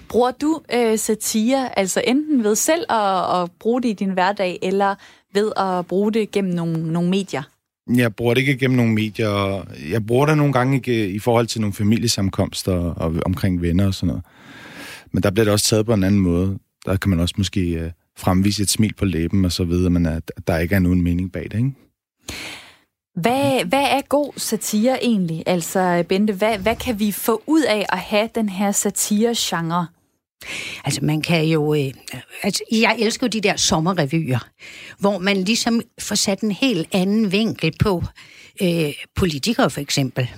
Bruger 0.09 0.31
du 0.31 0.61
øh, 0.73 0.97
satire, 0.97 1.79
altså 1.79 2.01
enten 2.07 2.43
ved 2.43 2.55
selv 2.55 2.85
at, 2.91 3.41
at 3.41 3.51
bruge 3.59 3.81
det 3.81 3.89
i 3.89 3.93
din 3.93 4.09
hverdag, 4.09 4.59
eller 4.61 4.95
ved 5.33 5.51
at 5.57 5.87
bruge 5.87 6.13
det 6.13 6.31
gennem 6.31 6.53
nogle, 6.53 6.91
nogle 6.93 7.09
medier? 7.09 7.43
Jeg 7.95 8.15
bruger 8.15 8.33
det 8.33 8.41
ikke 8.41 8.57
gennem 8.57 8.77
nogle 8.77 8.93
medier. 8.93 9.63
Jeg 9.89 10.05
bruger 10.05 10.25
det 10.25 10.37
nogle 10.37 10.53
gange 10.53 10.75
ikke 10.75 11.09
i 11.09 11.19
forhold 11.19 11.47
til 11.47 11.61
nogle 11.61 11.73
familiesamkomster 11.73 12.73
og 12.73 13.13
omkring 13.25 13.61
venner 13.61 13.87
og 13.87 13.93
sådan 13.93 14.07
noget. 14.07 14.23
Men 15.11 15.23
der 15.23 15.31
bliver 15.31 15.43
det 15.43 15.53
også 15.53 15.65
taget 15.65 15.85
på 15.85 15.93
en 15.93 16.03
anden 16.03 16.21
måde. 16.21 16.57
Der 16.85 16.97
kan 16.97 17.09
man 17.09 17.19
også 17.19 17.35
måske 17.37 17.61
øh, 17.61 17.91
fremvise 18.17 18.63
et 18.63 18.69
smil 18.69 18.93
på 18.93 19.05
læben 19.05 19.45
og 19.45 19.51
så 19.51 19.63
men 19.63 20.05
at, 20.05 20.31
at 20.37 20.47
der 20.47 20.57
ikke 20.57 20.75
er 20.75 20.79
nogen 20.79 21.01
mening 21.01 21.31
bag 21.31 21.43
det, 21.43 21.57
ikke? 21.57 21.71
Hvad, 23.15 23.65
hvad 23.65 23.83
er 23.83 24.01
god 24.09 24.33
satire 24.37 25.03
egentlig? 25.03 25.43
Altså, 25.45 26.03
Bente, 26.09 26.33
hvad, 26.33 26.57
hvad 26.57 26.75
kan 26.75 26.99
vi 26.99 27.11
få 27.11 27.43
ud 27.47 27.63
af 27.63 27.85
at 27.89 27.99
have 27.99 28.29
den 28.35 28.49
her 28.49 28.71
satire-genre? 28.71 29.87
Altså, 30.85 30.99
man 31.03 31.21
kan 31.21 31.45
jo... 31.45 31.73
Øh, 31.73 31.93
altså, 32.43 32.63
jeg 32.71 32.95
elsker 32.99 33.27
jo 33.27 33.29
de 33.29 33.41
der 33.41 33.55
sommerrevyer, 33.55 34.47
hvor 34.99 35.17
man 35.17 35.43
ligesom 35.43 35.81
får 35.99 36.15
sat 36.15 36.41
en 36.41 36.51
helt 36.51 36.87
anden 36.91 37.31
vinkel 37.31 37.73
på 37.79 38.03
øh, 38.61 38.93
politikere, 39.15 39.69
for 39.69 39.81
eksempel. 39.81 40.29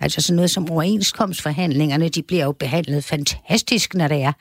Altså 0.00 0.20
sådan 0.20 0.36
noget 0.36 0.50
som 0.50 0.70
overenskomstforhandlingerne, 0.70 2.08
de 2.08 2.22
bliver 2.22 2.44
jo 2.44 2.52
behandlet 2.52 3.04
fantastisk, 3.04 3.94
når 3.94 4.08
det 4.08 4.22
er. 4.22 4.32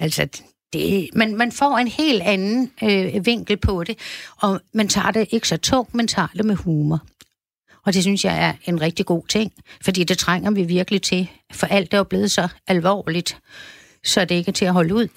Altså, 0.00 0.28
det, 0.72 1.08
man, 1.14 1.36
man 1.36 1.52
får 1.52 1.78
en 1.78 1.88
helt 1.88 2.22
anden 2.22 2.70
øh, 2.82 3.26
vinkel 3.26 3.56
på 3.56 3.84
det, 3.84 3.98
og 4.36 4.60
man 4.74 4.88
tager 4.88 5.10
det 5.10 5.28
ikke 5.30 5.48
så 5.48 5.56
tungt, 5.56 5.94
man 5.94 6.08
tager 6.08 6.28
det 6.36 6.44
med 6.44 6.54
humor. 6.54 7.00
Og 7.86 7.94
det 7.94 8.02
synes 8.02 8.24
jeg 8.24 8.44
er 8.44 8.52
en 8.64 8.80
rigtig 8.80 9.06
god 9.06 9.22
ting, 9.28 9.52
fordi 9.84 10.04
det 10.04 10.18
trænger 10.18 10.50
vi 10.50 10.62
virkelig 10.62 11.02
til, 11.02 11.30
for 11.52 11.66
alt 11.66 11.94
er 11.94 11.98
jo 11.98 12.04
blevet 12.04 12.30
så 12.30 12.48
alvorligt, 12.66 13.38
så 14.04 14.24
det 14.24 14.34
ikke 14.34 14.48
er 14.48 14.52
til 14.52 14.64
at 14.64 14.72
holde 14.72 14.94
ud. 14.94 15.08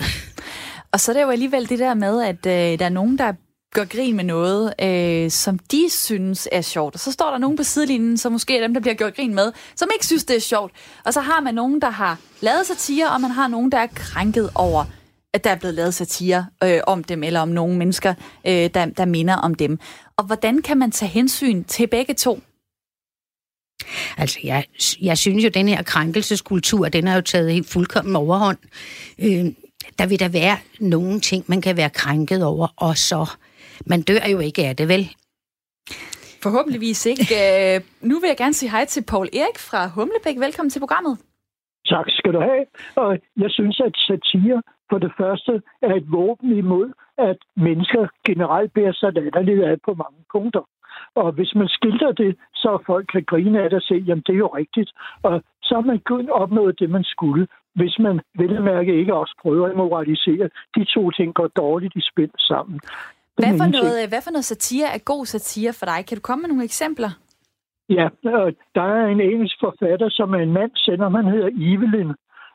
Og 0.92 1.00
så 1.00 1.12
er 1.12 1.14
det 1.14 1.22
jo 1.22 1.30
alligevel 1.30 1.70
det 1.70 1.80
der 1.80 1.94
med, 1.94 2.24
at 2.24 2.46
øh, 2.46 2.80
der 2.80 2.86
er 2.86 2.90
nogen, 2.90 3.18
der 3.18 3.34
gør 3.74 3.86
grin 3.86 4.16
med 4.16 4.24
noget, 4.24 4.74
øh, 4.82 5.32
som 5.32 5.60
de 5.60 5.90
synes 5.90 6.48
er 6.52 6.62
sjovt. 6.62 6.94
Og 6.94 7.00
så 7.00 7.12
står 7.12 7.32
der 7.32 7.38
nogen 7.38 7.58
på 7.58 7.64
sidelinjen, 7.64 8.18
som 8.18 8.32
måske 8.32 8.58
er 8.58 8.62
dem, 8.62 8.74
der 8.74 8.82
bliver 8.82 8.96
gjort 8.96 9.16
grin 9.16 9.36
med, 9.36 9.52
som 9.76 9.90
ikke 9.94 10.06
synes, 10.06 10.24
det 10.24 10.36
er 10.36 10.42
sjovt. 10.42 10.72
Og 11.04 11.14
så 11.14 11.22
har 11.22 11.40
man 11.42 11.54
nogen, 11.54 11.82
der 11.82 11.90
har 11.90 12.18
lavet 12.42 12.68
satire, 12.68 13.12
og 13.12 13.22
man 13.22 13.32
har 13.32 13.48
nogen, 13.48 13.72
der 13.72 13.78
er 13.78 13.88
krænket 13.96 14.50
over 14.56 14.86
at 15.34 15.44
der 15.44 15.50
er 15.50 15.56
blevet 15.56 15.76
lavet 15.76 15.94
satire 15.94 16.46
øh, 16.64 16.80
om 16.88 17.04
dem, 17.04 17.24
eller 17.24 17.40
om 17.40 17.48
nogle 17.48 17.78
mennesker, 17.78 18.14
øh, 18.48 18.70
der, 18.74 18.86
der 18.86 19.06
minder 19.06 19.36
om 19.36 19.56
dem. 19.56 19.80
Og 20.18 20.24
hvordan 20.26 20.62
kan 20.62 20.78
man 20.78 20.92
tage 20.92 21.10
hensyn 21.10 21.64
til 21.64 21.88
begge 21.88 22.14
to? 22.14 22.42
Altså, 24.18 24.40
jeg, 24.44 24.66
jeg 25.02 25.18
synes 25.18 25.44
jo, 25.44 25.48
at 25.48 25.54
den 25.54 25.68
her 25.68 25.84
krænkelseskultur, 25.84 26.90
den 26.90 27.08
har 27.08 27.16
jo 27.16 27.22
taget 27.22 27.52
helt 27.52 27.70
fuldkommen 27.70 28.16
overhånd. 28.16 28.58
Øh, 29.20 29.46
der 30.00 30.06
vil 30.06 30.20
der 30.20 30.28
være 30.28 30.58
nogle 30.80 31.20
ting, 31.20 31.46
man 31.48 31.62
kan 31.62 31.78
være 31.78 31.90
krænket 31.90 32.44
over, 32.44 32.68
og 32.76 32.98
så... 32.98 33.26
Man 33.86 34.02
dør 34.02 34.28
jo 34.32 34.40
ikke 34.40 34.66
af 34.68 34.76
det, 34.76 34.88
vel? 34.88 35.16
Forhåbentligvis 36.44 37.06
ikke. 37.06 37.28
Øh, 37.76 37.82
nu 38.02 38.20
vil 38.20 38.28
jeg 38.28 38.38
gerne 38.38 38.54
sige 38.54 38.70
hej 38.70 38.86
til 38.86 39.02
Paul 39.02 39.30
Erik 39.34 39.60
fra 39.60 39.88
Humlebæk. 39.88 40.40
Velkommen 40.40 40.70
til 40.70 40.80
programmet. 40.80 41.18
Tak 41.86 42.06
skal 42.10 42.34
du 42.34 42.40
have. 42.40 42.66
Og 42.96 43.20
jeg 43.38 43.52
synes, 43.52 43.80
at 43.80 43.96
satire 44.08 44.62
for 44.90 44.98
det 44.98 45.12
første 45.18 45.62
er 45.82 45.94
et 45.96 46.12
våben 46.12 46.58
imod, 46.58 46.88
at 47.18 47.38
mennesker 47.56 48.08
generelt 48.28 48.74
bærer 48.74 48.94
sig 48.94 49.14
latterligt 49.14 49.64
af 49.64 49.76
på 49.86 49.94
mange 49.94 50.22
punkter. 50.32 50.64
Og 51.16 51.32
hvis 51.32 51.56
man 51.56 51.68
skilter 51.68 52.12
det, 52.12 52.36
så 52.54 52.84
folk 52.86 53.08
kan 53.14 53.24
grine 53.24 53.62
af 53.64 53.70
det 53.70 53.78
og 53.78 53.82
se, 53.82 53.96
jamen 54.08 54.24
det 54.28 54.34
er 54.34 54.44
jo 54.48 54.48
rigtigt. 54.48 54.92
Og 55.24 55.44
så 55.64 55.76
har 55.76 55.86
man 55.92 56.00
kun 56.00 56.30
opnået 56.30 56.80
det, 56.80 56.90
man 56.90 57.04
skulle. 57.04 57.48
Hvis 57.76 58.00
man 58.00 58.20
vel 58.36 58.62
mærke 58.62 59.00
ikke 59.00 59.14
også 59.16 59.36
prøver 59.42 59.68
at 59.68 59.76
moralisere, 59.76 60.50
de 60.76 60.86
to 60.86 61.12
ting 61.12 61.34
går 61.34 61.48
dårligt 61.48 61.96
i 61.96 62.02
spil 62.12 62.32
sammen. 62.38 62.80
Hvad 63.36 63.58
for, 63.58 63.68
noget, 63.78 64.10
hvad 64.10 64.22
for 64.24 64.32
noget 64.32 64.46
satire 64.46 64.88
er 64.96 64.98
god 65.06 65.26
satire 65.26 65.74
for 65.74 65.86
dig? 65.86 66.06
Kan 66.08 66.18
du 66.18 66.22
komme 66.22 66.42
med 66.42 66.50
nogle 66.50 66.64
eksempler? 66.64 67.10
Ja, 67.90 68.10
der 68.76 68.82
er 68.82 69.08
en 69.08 69.22
engelsk 69.22 69.56
forfatter, 69.60 70.10
som 70.10 70.34
er 70.34 70.40
en 70.40 70.54
mand, 70.54 70.72
sender, 70.76 71.10
han 71.10 71.26
hedder 71.26 71.50
Evelyn. 71.72 72.14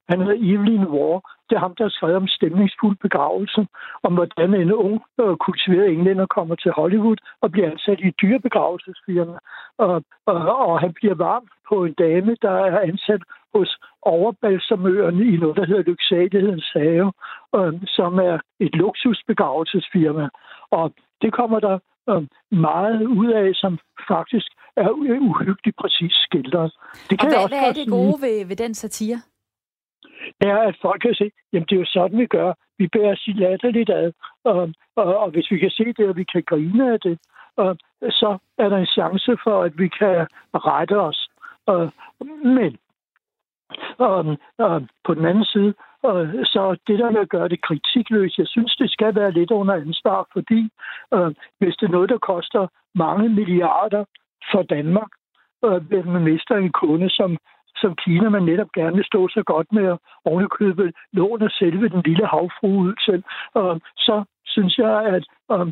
Han 0.09 0.21
hedder 0.21 0.39
Evelyn 0.51 0.87
War. 0.87 1.21
Det 1.51 1.57
er 1.57 1.61
ham, 1.61 1.75
der 1.75 1.85
har 1.85 1.91
skrevet 1.91 2.17
om 2.17 2.29
stemningsfuld 2.29 2.97
begravelse, 2.97 3.67
om 4.03 4.15
hvordan 4.15 4.55
en 4.55 4.73
ung 4.73 5.03
øh, 5.21 5.37
kultiveret 5.37 5.93
englænder 5.93 6.27
kommer 6.27 6.55
til 6.55 6.71
Hollywood 6.73 7.17
og 7.41 7.53
bliver 7.53 7.71
ansat 7.71 8.01
i 8.01 8.09
et 8.09 8.21
dyrebegravelsesfirma. 8.23 9.39
Og, 9.79 10.03
og, 10.27 10.37
og 10.69 10.81
han 10.81 10.93
bliver 10.93 11.15
varm 11.15 11.47
på 11.69 11.85
en 11.85 11.93
dame, 11.93 12.37
der 12.43 12.51
er 12.51 12.81
ansat 12.81 13.23
hos 13.55 13.79
overbalsamøerne 14.03 15.25
i 15.25 15.37
noget, 15.37 15.57
der 15.57 15.67
hedder 15.67 15.83
Lyksalighedens 15.83 16.71
Have, 16.75 17.13
øh, 17.57 17.73
som 17.87 18.19
er 18.19 18.39
et 18.61 18.75
luksusbegravelsesfirma. 18.77 20.29
Og 20.71 20.93
det 21.23 21.33
kommer 21.33 21.61
der 21.61 21.79
øh, 22.11 22.23
meget 22.51 23.07
ud 23.07 23.31
af, 23.31 23.51
som 23.55 23.79
faktisk 24.09 24.49
er 24.83 24.91
uhyggeligt 25.31 25.77
præcis 25.77 26.13
skildret. 26.27 26.73
Det 27.11 27.19
kan 27.19 27.29
og 27.29 27.33
hvad, 27.33 27.43
også 27.45 27.55
hvad 27.55 27.69
er 27.69 27.73
det 27.73 27.89
gode 27.91 28.19
ved, 28.23 28.47
ved 28.47 28.57
den 28.57 28.75
satire? 28.75 29.21
er, 30.41 30.59
at 30.59 30.77
folk 30.83 31.01
kan 31.03 31.15
se, 31.15 31.31
jamen 31.53 31.67
det 31.67 31.75
er 31.75 31.81
jo 31.81 31.87
sådan, 31.87 32.19
vi 32.19 32.27
gør. 32.27 32.53
Vi 32.79 32.89
bærer 32.89 33.17
sig 33.17 33.35
latterligt 33.35 33.91
ad, 33.91 34.13
og, 34.45 34.73
og, 34.97 35.19
og 35.19 35.31
hvis 35.31 35.51
vi 35.51 35.59
kan 35.59 35.71
se 35.71 35.85
det, 35.85 36.09
og 36.09 36.17
vi 36.17 36.25
kan 36.25 36.43
grine 36.43 36.93
af 36.93 37.01
det, 37.01 37.19
og, 37.57 37.77
så 38.11 38.39
er 38.59 38.69
der 38.69 38.77
en 38.77 38.87
chance 38.87 39.37
for, 39.45 39.63
at 39.63 39.79
vi 39.79 39.89
kan 39.89 40.27
rette 40.55 41.01
os. 41.01 41.29
Og, 41.67 41.93
men 42.45 42.79
og, 43.99 44.37
og 44.59 44.87
på 45.05 45.15
den 45.15 45.25
anden 45.27 45.45
side, 45.45 45.75
og 46.03 46.27
så 46.45 46.77
det 46.87 46.99
der 46.99 47.11
med 47.11 47.21
at 47.21 47.29
gøre 47.29 47.49
det 47.49 47.63
kritikløst, 47.63 48.39
jeg 48.39 48.47
synes, 48.47 48.77
det 48.77 48.91
skal 48.91 49.15
være 49.15 49.33
lidt 49.33 49.51
under 49.51 49.75
ansvar, 49.75 50.29
fordi 50.33 50.71
øh, 51.15 51.35
hvis 51.59 51.77
det 51.77 51.87
er 51.87 51.91
noget, 51.97 52.09
der 52.09 52.19
koster 52.19 52.67
mange 52.95 53.29
milliarder 53.29 54.05
for 54.53 54.63
Danmark, 54.63 55.11
øh, 55.65 55.81
hvis 55.89 56.05
man 56.05 56.23
mister 56.23 56.55
en 56.57 56.73
kunde, 56.73 57.11
som, 57.11 57.31
som 57.77 57.95
Kina, 58.05 58.29
man 58.29 58.43
netop 58.43 58.73
gerne 58.73 58.97
vil 58.97 59.11
stå 59.13 59.29
så 59.29 59.43
godt 59.53 59.69
med 59.73 59.87
at 59.93 59.99
ovenikøbe 60.25 60.93
låne 61.13 61.51
selve 61.51 61.89
den 61.89 62.03
lille 62.09 62.27
havfru 62.27 62.69
ud 62.85 62.95
til, 63.07 63.21
øh, 63.59 63.77
så 63.97 64.25
synes 64.47 64.79
jeg, 64.79 64.95
at 65.17 65.25
øh, 65.53 65.67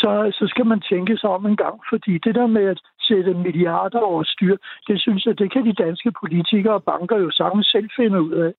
så, 0.00 0.10
så 0.38 0.44
skal 0.52 0.66
man 0.66 0.80
tænke 0.90 1.16
sig 1.16 1.30
om 1.30 1.46
en 1.46 1.56
gang, 1.56 1.76
fordi 1.90 2.18
det 2.18 2.34
der 2.34 2.46
med 2.46 2.64
at 2.64 2.80
sætte 3.08 3.34
milliarder 3.34 3.98
over 3.98 4.22
styr, 4.22 4.56
det 4.88 5.00
synes 5.00 5.26
jeg, 5.26 5.38
det 5.38 5.52
kan 5.52 5.64
de 5.66 5.72
danske 5.84 6.12
politikere 6.20 6.74
og 6.74 6.84
banker 6.84 7.16
jo 7.18 7.30
sammen 7.30 7.64
selv 7.64 7.88
finde 7.96 8.22
ud 8.22 8.32
af. 8.32 8.52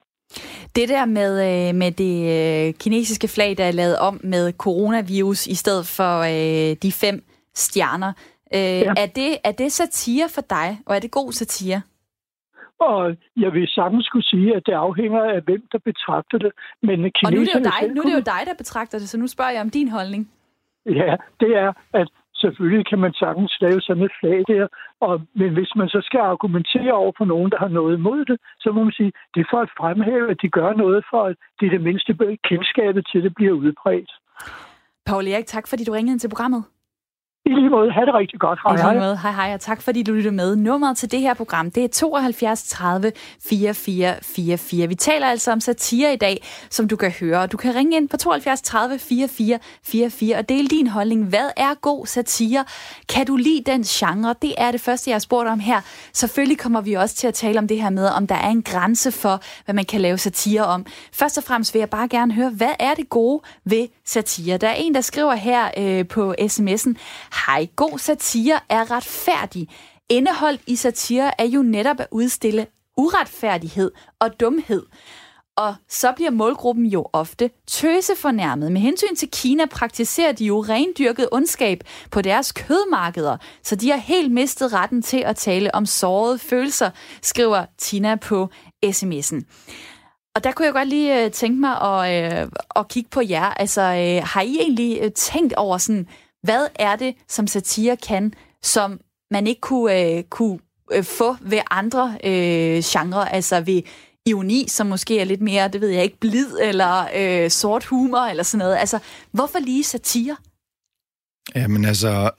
Det 0.75 0.89
der 0.89 1.05
med, 1.05 1.31
øh, 1.49 1.75
med 1.75 1.91
det 1.91 2.15
øh, 2.35 2.73
kinesiske 2.73 3.27
flag, 3.27 3.57
der 3.57 3.63
er 3.63 3.71
lavet 3.71 3.97
om 3.97 4.19
med 4.23 4.53
coronavirus 4.53 5.47
i 5.47 5.55
stedet 5.55 5.85
for 5.97 6.13
øh, 6.19 6.75
de 6.83 6.91
fem 6.91 7.23
stjerner, 7.55 8.13
øh, 8.53 8.59
ja. 8.59 8.93
er, 9.03 9.05
det, 9.05 9.37
er 9.43 9.51
det 9.51 9.71
satire 9.71 10.27
for 10.35 10.41
dig, 10.41 10.79
og 10.85 10.95
er 10.95 10.99
det 10.99 11.11
god 11.11 11.31
satire? 11.31 11.81
Og 12.79 13.15
jeg 13.37 13.53
vil 13.53 13.67
sagtens 13.67 14.05
skulle 14.05 14.25
sige, 14.25 14.55
at 14.55 14.63
det 14.65 14.71
afhænger 14.71 15.23
af, 15.23 15.41
hvem 15.41 15.63
der 15.71 15.77
betragter 15.77 16.37
det. 16.37 16.51
Men 16.81 17.11
og 17.23 17.31
nu 17.31 17.41
er 17.41 17.45
det, 17.45 17.55
jo 17.55 17.59
dig, 17.59 17.81
nu 17.95 18.01
er 18.01 18.05
det 18.05 18.13
jo 18.13 18.29
dig, 18.35 18.41
der 18.45 18.53
betragter 18.57 18.99
det, 18.99 19.09
så 19.09 19.17
nu 19.17 19.27
spørger 19.27 19.51
jeg 19.51 19.61
om 19.61 19.69
din 19.69 19.89
holdning. 19.89 20.31
Ja, 20.85 21.15
det 21.39 21.51
er, 21.63 21.73
at 21.93 22.07
selvfølgelig 22.35 22.85
kan 22.91 22.99
man 22.99 23.13
sagtens 23.13 23.57
lave 23.61 23.81
sådan 23.81 24.03
et 24.03 24.11
flag 24.19 24.39
der, 24.47 24.67
og, 24.99 25.21
men 25.35 25.53
hvis 25.53 25.71
man 25.75 25.89
så 25.89 26.01
skal 26.03 26.19
argumentere 26.19 26.93
over 26.93 27.11
for 27.17 27.25
nogen, 27.25 27.51
der 27.51 27.59
har 27.59 27.67
noget 27.67 27.97
imod 27.97 28.25
det, 28.25 28.37
så 28.59 28.71
må 28.71 28.83
man 28.83 28.93
sige, 28.99 29.11
det 29.33 29.39
er 29.41 29.49
for 29.51 29.61
at 29.61 29.69
fremhæve, 29.77 30.31
at 30.31 30.41
de 30.41 30.49
gør 30.49 30.73
noget 30.73 31.05
for, 31.11 31.21
at 31.23 31.35
det 31.59 31.65
er 31.65 31.69
det 31.69 31.81
mindste 31.81 32.11
kendskabet 32.49 33.07
til, 33.11 33.23
det 33.23 33.35
bliver 33.35 33.53
udbredt. 33.53 34.11
Paul 35.05 35.27
Erik, 35.27 35.45
tak 35.45 35.67
fordi 35.67 35.83
du 35.83 35.91
ringede 35.91 36.13
ind 36.13 36.19
til 36.19 36.29
programmet. 36.29 36.63
I 37.47 37.53
lige 37.53 37.69
måde, 37.69 37.91
have 37.91 38.05
det 38.05 38.13
rigtig 38.13 38.39
godt. 38.39 38.59
Hej, 38.67 38.75
hej. 38.75 38.99
Måde, 38.99 39.17
hej 39.17 39.31
hej, 39.31 39.53
og 39.53 39.59
tak 39.59 39.81
fordi 39.81 40.03
du 40.03 40.13
lytter 40.13 40.31
med. 40.31 40.55
Nummeret 40.55 40.97
til 40.97 41.11
det 41.11 41.19
her 41.19 41.33
program, 41.33 41.71
det 41.71 41.83
er 41.83 41.87
72 41.87 42.63
30 42.63 43.11
44 43.49 44.15
44. 44.21 44.87
Vi 44.87 44.95
taler 44.95 45.27
altså 45.27 45.51
om 45.51 45.59
satire 45.59 46.13
i 46.13 46.15
dag, 46.15 46.43
som 46.69 46.87
du 46.87 46.95
kan 46.95 47.11
høre. 47.11 47.47
Du 47.47 47.57
kan 47.57 47.75
ringe 47.75 47.97
ind 47.97 48.09
på 48.09 48.17
72 48.17 48.61
30 48.61 48.99
44 48.99 49.59
44 49.83 50.35
og 50.35 50.49
dele 50.49 50.67
din 50.67 50.87
holdning. 50.87 51.25
Hvad 51.25 51.49
er 51.57 51.73
god 51.81 52.05
satire? 52.05 52.65
Kan 53.09 53.25
du 53.25 53.35
lide 53.35 53.71
den 53.71 53.83
genre? 53.83 54.35
Det 54.41 54.53
er 54.57 54.71
det 54.71 54.81
første, 54.81 55.09
jeg 55.09 55.15
har 55.15 55.19
spurgt 55.19 55.49
om 55.49 55.59
her. 55.59 55.81
Selvfølgelig 56.13 56.59
kommer 56.59 56.81
vi 56.81 56.93
også 56.93 57.15
til 57.15 57.27
at 57.27 57.33
tale 57.33 57.59
om 57.59 57.67
det 57.67 57.81
her 57.81 57.89
med, 57.89 58.07
om 58.07 58.27
der 58.27 58.35
er 58.35 58.49
en 58.49 58.63
grænse 58.63 59.11
for, 59.11 59.41
hvad 59.65 59.75
man 59.75 59.85
kan 59.85 60.01
lave 60.01 60.17
satire 60.17 60.65
om. 60.65 60.85
Først 61.13 61.37
og 61.37 61.43
fremmest 61.43 61.73
vil 61.73 61.79
jeg 61.79 61.89
bare 61.89 62.07
gerne 62.07 62.33
høre, 62.33 62.49
hvad 62.49 62.73
er 62.79 62.93
det 62.93 63.09
gode 63.09 63.41
ved 63.65 63.87
satire? 64.05 64.57
Der 64.57 64.67
er 64.67 64.73
en, 64.73 64.95
der 64.95 65.01
skriver 65.01 65.33
her 65.33 65.69
øh, 65.77 66.07
på 66.07 66.35
sms'en, 66.39 66.93
Hej, 67.45 67.67
god 67.75 67.99
satire 67.99 68.59
er 68.69 68.91
retfærdig. 68.91 69.67
Indeholdt 70.09 70.61
i 70.67 70.75
satire 70.75 71.41
er 71.41 71.45
jo 71.45 71.61
netop 71.61 71.99
at 71.99 72.07
udstille 72.11 72.67
uretfærdighed 72.97 73.91
og 74.19 74.39
dumhed. 74.39 74.85
Og 75.57 75.75
så 75.89 76.11
bliver 76.11 76.31
målgruppen 76.31 76.85
jo 76.85 77.07
ofte 77.13 77.49
tøsefornærmet. 77.67 78.71
Med 78.71 78.81
hensyn 78.81 79.15
til 79.15 79.29
Kina 79.31 79.65
praktiserer 79.65 80.31
de 80.31 80.45
jo 80.45 80.59
rendyrket 80.59 81.29
ondskab 81.31 81.83
på 82.11 82.21
deres 82.21 82.51
kødmarkeder, 82.51 83.37
så 83.63 83.75
de 83.75 83.89
har 83.89 83.97
helt 83.97 84.31
mistet 84.31 84.73
retten 84.73 85.01
til 85.01 85.17
at 85.17 85.35
tale 85.35 85.75
om 85.75 85.85
sårede 85.85 86.39
følelser, 86.39 86.89
skriver 87.21 87.65
Tina 87.77 88.15
på 88.15 88.49
sms'en. 88.85 89.41
Og 90.35 90.43
der 90.43 90.51
kunne 90.51 90.65
jeg 90.65 90.73
godt 90.73 90.87
lige 90.87 91.25
øh, 91.25 91.31
tænke 91.31 91.59
mig 91.59 91.81
at, 91.81 92.33
øh, 92.43 92.47
at 92.75 92.87
kigge 92.87 93.09
på 93.09 93.21
jer. 93.29 93.45
Altså, 93.45 93.81
øh, 93.81 94.27
har 94.27 94.41
I 94.41 94.57
egentlig 94.59 94.99
øh, 95.01 95.11
tænkt 95.11 95.53
over 95.53 95.77
sådan, 95.77 96.07
hvad 96.43 96.67
er 96.75 96.95
det, 96.95 97.15
som 97.27 97.47
satire 97.47 97.97
kan, 97.97 98.33
som 98.63 98.99
man 99.31 99.47
ikke 99.47 99.61
kunne, 99.61 100.17
øh, 100.17 100.23
kunne 100.23 100.59
øh, 100.91 101.03
få 101.03 101.35
ved 101.41 101.59
andre 101.71 102.17
øh, 102.23 102.81
genrer, 102.85 103.25
altså 103.25 103.61
ved 103.61 103.81
ironi, 104.25 104.67
som 104.67 104.87
måske 104.87 105.19
er 105.19 105.25
lidt 105.25 105.41
mere, 105.41 105.67
det 105.67 105.81
ved 105.81 105.89
jeg 105.89 106.03
ikke, 106.03 106.19
blid 106.19 106.57
eller 106.61 107.07
øh, 107.15 107.49
sort 107.49 107.85
humor 107.85 108.19
eller 108.19 108.43
sådan 108.43 108.59
noget. 108.59 108.75
Altså, 108.75 108.99
hvorfor 109.31 109.59
lige 109.59 109.83
satire? 109.83 110.37
Jamen 111.55 111.85
altså, 111.85 112.31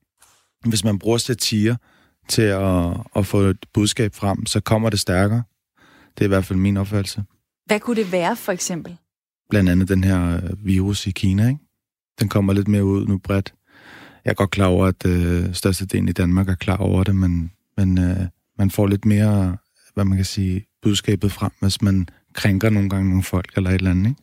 hvis 0.70 0.84
man 0.84 0.98
bruger 0.98 1.18
satire 1.18 1.76
til 2.28 2.42
at, 2.42 2.96
at 3.16 3.26
få 3.26 3.38
et 3.38 3.66
budskab 3.74 4.14
frem, 4.14 4.46
så 4.46 4.60
kommer 4.60 4.90
det 4.90 5.00
stærkere. 5.00 5.42
Det 6.14 6.20
er 6.20 6.24
i 6.24 6.28
hvert 6.28 6.44
fald 6.44 6.58
min 6.58 6.76
opfattelse. 6.76 7.24
Hvad 7.66 7.80
kunne 7.80 7.96
det 7.96 8.12
være, 8.12 8.36
for 8.36 8.52
eksempel? 8.52 8.96
Blandt 9.50 9.70
andet 9.70 9.88
den 9.88 10.04
her 10.04 10.40
virus 10.64 11.06
i 11.06 11.10
Kina, 11.10 11.48
ikke? 11.48 11.65
Den 12.20 12.28
kommer 12.28 12.52
lidt 12.52 12.68
mere 12.68 12.84
ud 12.84 13.06
nu 13.06 13.18
bredt. 13.18 13.54
Jeg 14.24 14.30
er 14.30 14.34
godt 14.34 14.50
klar 14.50 14.66
over, 14.66 14.86
at 14.86 15.06
øh, 15.06 15.54
størstedelen 15.54 16.08
i 16.08 16.12
Danmark 16.12 16.48
er 16.48 16.54
klar 16.54 16.76
over 16.76 17.04
det, 17.04 17.16
men, 17.16 17.52
men 17.76 17.98
øh, 17.98 18.26
man 18.58 18.70
får 18.70 18.86
lidt 18.86 19.04
mere, 19.04 19.56
hvad 19.94 20.04
man 20.04 20.16
kan 20.16 20.24
sige, 20.24 20.66
budskabet 20.82 21.32
frem, 21.32 21.52
hvis 21.60 21.82
man 21.82 22.08
krænker 22.34 22.70
nogle 22.70 22.90
gange 22.90 23.08
nogle 23.08 23.22
folk 23.22 23.52
eller 23.56 23.70
et 23.70 23.74
eller 23.74 23.90
andet, 23.90 24.08
ikke? 24.10 24.22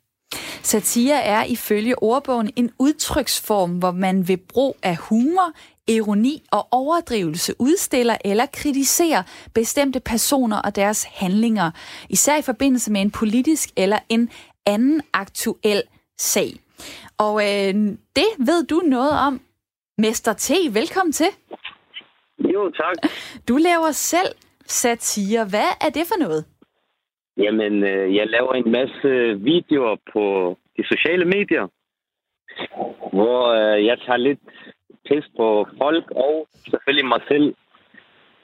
Satire 0.64 1.24
er 1.24 1.44
ifølge 1.44 2.04
ordbogen 2.04 2.52
en 2.56 2.70
udtryksform, 2.80 3.72
hvor 3.72 3.92
man 3.92 4.28
ved 4.28 4.38
brug 4.38 4.78
af 4.84 4.96
humor, 4.96 5.54
ironi 5.88 6.44
og 6.52 6.68
overdrivelse 6.72 7.54
udstiller 7.60 8.18
eller 8.26 8.46
kritiserer 8.54 9.24
bestemte 9.54 10.00
personer 10.00 10.58
og 10.58 10.76
deres 10.76 11.04
handlinger, 11.04 11.72
især 12.10 12.38
i 12.38 12.42
forbindelse 12.42 12.92
med 12.92 13.02
en 13.02 13.12
politisk 13.12 13.70
eller 13.76 14.00
en 14.10 14.30
anden 14.66 15.02
aktuel 15.14 15.84
sag. 16.20 16.60
Og 17.20 17.36
øh, 17.42 17.74
det 18.16 18.30
ved 18.40 18.68
du 18.68 18.76
noget 18.76 19.12
om, 19.28 19.40
Mester 19.98 20.34
T. 20.34 20.50
Velkommen 20.74 21.12
til. 21.12 21.32
Jo, 22.40 22.70
tak. 22.70 22.96
Du 23.48 23.58
laver 23.58 23.92
selv 23.92 24.32
satire. 24.66 25.46
Hvad 25.50 25.70
er 25.86 25.90
det 25.90 26.06
for 26.08 26.20
noget? 26.20 26.46
Jamen, 27.38 27.84
øh, 27.84 28.16
jeg 28.16 28.28
laver 28.28 28.54
en 28.54 28.72
masse 28.72 29.10
videoer 29.40 29.96
på 30.14 30.58
de 30.78 30.84
sociale 30.88 31.26
medier, 31.26 31.68
hvor 33.14 33.40
øh, 33.48 33.86
jeg 33.86 33.98
tager 34.06 34.18
lidt 34.18 34.40
pis 35.08 35.26
på 35.38 35.68
folk 35.78 36.12
og 36.12 36.48
selvfølgelig 36.70 37.08
mig 37.08 37.22
selv. 37.28 37.56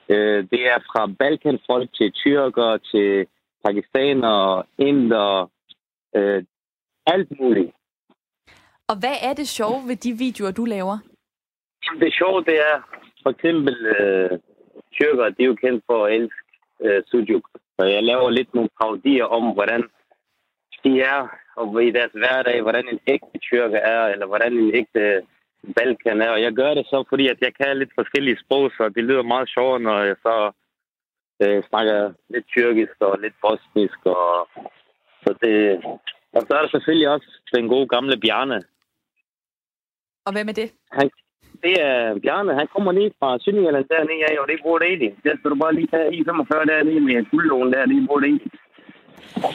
Øh, 0.09 0.43
det 0.51 0.61
er 0.73 0.79
fra 0.79 1.07
Balkanfolk 1.19 1.93
til 1.93 2.11
tyrker 2.11 2.77
til 2.91 3.27
pakistanere, 3.65 4.63
inder, 4.77 5.49
øh, 6.15 6.43
alt 7.05 7.39
muligt. 7.39 7.71
Og 8.89 8.95
hvad 9.01 9.17
er 9.29 9.33
det 9.33 9.47
sjove 9.47 9.81
ved 9.87 9.95
de 9.95 10.11
videoer, 10.13 10.51
du 10.51 10.65
laver? 10.65 10.97
Det 11.99 12.13
sjove, 12.13 12.43
det 12.43 12.57
er 12.69 12.75
for 13.23 13.29
eksempel 13.29 13.75
øh, 13.95 14.39
tyrker, 14.97 15.29
de 15.29 15.43
er 15.43 15.51
jo 15.51 15.55
kendt 15.55 15.83
for 15.87 16.05
at 16.05 16.13
elske 16.15 16.43
øh, 16.85 17.03
sujuk. 17.11 17.45
Så 17.75 17.85
jeg 17.85 18.03
laver 18.03 18.29
lidt 18.29 18.53
nogle 18.53 18.69
parodier 18.81 19.25
om, 19.25 19.53
hvordan 19.53 19.81
de 20.83 21.01
er, 21.01 21.27
og 21.55 21.83
i 21.83 21.91
deres 21.91 22.11
hverdag, 22.11 22.61
hvordan 22.61 22.85
en 22.91 22.99
ægte 23.07 23.37
tyrker 23.37 23.79
er, 23.79 24.07
eller 24.07 24.25
hvordan 24.25 24.53
en 24.53 24.75
ægte 24.75 25.21
Balkan 25.75 26.21
er. 26.21 26.29
Og 26.29 26.41
jeg 26.41 26.53
gør 26.53 26.73
det 26.73 26.85
så, 26.85 27.03
fordi 27.09 27.27
at 27.27 27.37
jeg 27.41 27.53
kan 27.53 27.77
lidt 27.77 27.93
forskellige 27.95 28.39
sprog, 28.43 28.71
så 28.77 28.89
det 28.95 29.03
lyder 29.03 29.23
meget 29.33 29.49
sjovt, 29.49 29.81
når 29.81 29.99
jeg 30.03 30.15
så 30.21 30.51
øh, 31.43 31.63
snakker 31.69 32.13
lidt 32.29 32.47
tyrkisk 32.47 32.95
og 32.99 33.19
lidt 33.19 33.33
bosnisk. 33.41 33.99
Og, 34.05 34.49
så 35.23 35.29
det, 35.41 35.83
og 36.35 36.41
så 36.47 36.51
er 36.55 36.61
der 36.61 36.69
selvfølgelig 36.69 37.09
også 37.09 37.29
den 37.55 37.67
gode 37.67 37.87
gamle 37.87 38.17
Bjarne, 38.17 38.61
og 40.25 40.31
hvem 40.33 40.47
er 40.51 40.55
det? 40.61 40.67
Han, 40.97 41.09
det 41.63 41.73
er 41.87 42.19
Bjarne. 42.23 42.51
Han 42.61 42.67
kommer 42.73 42.91
lige 42.91 43.11
fra 43.19 43.29
Sønderjylland 43.43 43.85
dernede 43.93 44.23
af, 44.29 44.35
og 44.41 44.45
det 44.47 44.55
er 44.65 44.77
det 44.83 45.01
i. 45.05 45.09
Det 45.25 45.31
skal 45.39 45.51
du 45.53 45.57
bare 45.63 45.73
lige 45.75 45.87
tage 45.93 46.15
i 46.15 46.23
45 46.25 46.65
dernede 46.65 46.99
med 47.07 47.31
guldlån 47.31 47.73
der, 47.73 47.85
det 47.85 47.97
er 47.97 48.31
i. 48.35 48.37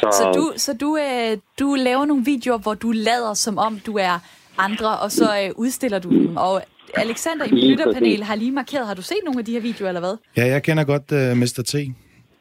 Så, 0.01 0.09
så 0.19 0.25
du, 0.39 0.45
så 0.57 0.73
du, 0.83 0.97
øh, 0.97 1.39
du 1.61 1.75
laver 1.75 2.05
nogle 2.05 2.25
videoer, 2.25 2.59
hvor 2.59 2.75
du 2.75 2.91
lader 2.93 3.35
som 3.35 3.59
om 3.59 3.81
du 3.87 3.93
er 3.97 4.17
andre, 4.59 4.99
og 4.99 5.11
så 5.11 5.25
øh, 5.25 5.51
udstiller 5.57 5.99
du 5.99 6.11
dem. 6.11 6.37
Og 6.37 6.63
Alexander 6.95 7.45
i 7.45 7.51
mit 7.51 7.65
lytterpanel 7.65 8.23
har 8.23 8.35
lige 8.35 8.53
markeret. 8.53 8.87
Har 8.87 8.95
du 8.95 9.03
set 9.03 9.23
nogle 9.25 9.39
af 9.39 9.45
de 9.45 9.53
her 9.53 9.61
videoer, 9.61 9.89
eller 9.89 10.01
hvad? 10.01 10.17
Ja, 10.37 10.47
jeg 10.47 10.63
kender 10.63 10.85
godt 10.85 11.13
uh, 11.13 11.19
øh, 11.19 11.37
Mr. 11.37 11.63
T. 11.67 11.75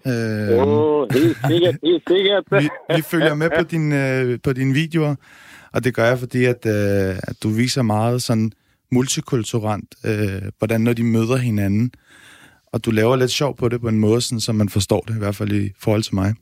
Øh, 0.08 0.68
oh, 0.68 1.08
helt 1.13 1.38
sikkert, 1.48 1.75
helt 1.84 2.03
sikkert. 2.08 2.44
vi, 2.51 2.70
vi 2.96 3.01
følger 3.01 3.34
med 3.34 3.50
på, 3.58 3.63
din, 3.63 3.86
uh, 3.92 4.39
på 4.44 4.53
dine 4.53 4.74
videoer, 4.74 5.15
og 5.74 5.84
det 5.84 5.94
gør 5.94 6.06
jeg, 6.06 6.20
fordi 6.20 6.46
at, 6.46 6.65
øh, 6.65 7.15
at 7.24 7.44
du 7.44 7.50
viser 7.50 7.82
meget 7.82 8.22
sådan 8.22 8.51
multikulturelt, 8.92 9.96
øh, 10.06 10.42
hvordan 10.58 10.82
når 10.82 10.94
de 10.94 11.03
møder 11.03 11.38
hinanden. 11.38 11.92
Og 12.74 12.86
du 12.86 12.92
laver 12.92 13.15
lidt 13.15 13.32
sjov 13.32 13.56
på 13.56 13.70
det 13.70 13.82
på 13.82 13.88
en 13.88 14.00
måde, 14.00 14.22
sådan, 14.22 14.39
så 14.39 14.53
man 14.53 14.70
forstår 14.70 15.03
det, 15.08 15.15
i 15.15 15.20
hvert 15.20 15.36
fald 15.36 15.51
i 15.51 15.72
forhold 15.80 16.03
til 16.03 16.15
mig. 16.15 16.34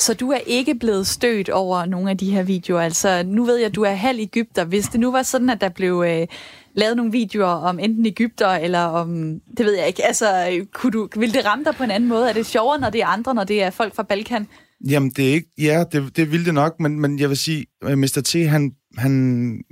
Så 0.00 0.14
du 0.14 0.30
er 0.30 0.38
ikke 0.46 0.74
blevet 0.74 1.06
stødt 1.06 1.48
over 1.48 1.84
nogle 1.84 2.10
af 2.10 2.18
de 2.18 2.30
her 2.30 2.42
videoer? 2.42 2.80
Altså, 2.80 3.22
nu 3.26 3.44
ved 3.44 3.56
jeg, 3.56 3.66
at 3.66 3.74
du 3.74 3.82
er 3.82 3.90
halv 3.90 4.20
Ægypter. 4.20 4.64
Hvis 4.64 4.86
det 4.86 5.00
nu 5.00 5.12
var 5.12 5.22
sådan, 5.22 5.50
at 5.50 5.60
der 5.60 5.68
blev 5.68 6.04
øh, 6.06 6.26
lavet 6.74 6.96
nogle 6.96 7.12
videoer 7.12 7.46
om 7.46 7.78
enten 7.78 8.06
Ægypter, 8.06 8.48
eller 8.48 8.80
om... 8.80 9.40
Det 9.56 9.66
ved 9.66 9.76
jeg 9.76 9.86
ikke. 9.86 10.04
Altså, 10.06 10.48
øh, 10.52 10.66
kunne 10.66 10.92
du, 10.92 11.08
ville 11.16 11.34
det 11.34 11.46
ramme 11.46 11.64
dig 11.64 11.74
på 11.74 11.84
en 11.84 11.90
anden 11.90 12.08
måde? 12.08 12.28
Er 12.28 12.32
det 12.32 12.46
sjovere, 12.46 12.80
når 12.80 12.90
det 12.90 13.02
er 13.02 13.06
andre, 13.06 13.34
når 13.34 13.44
det 13.44 13.62
er 13.62 13.70
folk 13.70 13.94
fra 13.94 14.02
Balkan? 14.02 14.48
Jamen, 14.88 15.10
det 15.10 15.28
er 15.28 15.32
ikke... 15.32 15.48
Ja, 15.58 15.84
det, 15.92 16.16
det 16.16 16.32
vil 16.32 16.46
det 16.46 16.54
nok, 16.54 16.80
men, 16.80 17.00
men 17.00 17.18
jeg 17.18 17.28
vil 17.28 17.36
sige, 17.36 17.66
Mr. 17.82 18.22
T, 18.24 18.48
han, 18.48 18.72
han, 18.98 19.64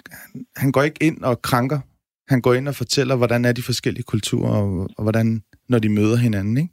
han 0.57 0.73
går 0.73 0.83
ikke 0.83 1.03
ind 1.03 1.23
og 1.23 1.43
krænker. 1.43 1.81
Han 2.29 2.41
går 2.41 2.55
ind 2.55 2.69
og 2.69 2.75
fortæller, 2.75 3.17
hvordan 3.17 3.45
er 3.45 3.53
de 3.53 3.63
forskellige 3.63 4.03
kulturer, 4.03 4.51
og, 4.51 4.89
og 4.97 5.03
hvordan, 5.03 5.43
når 5.69 5.79
de 5.79 5.89
møder 5.89 6.17
hinanden, 6.17 6.57
ikke? 6.57 6.71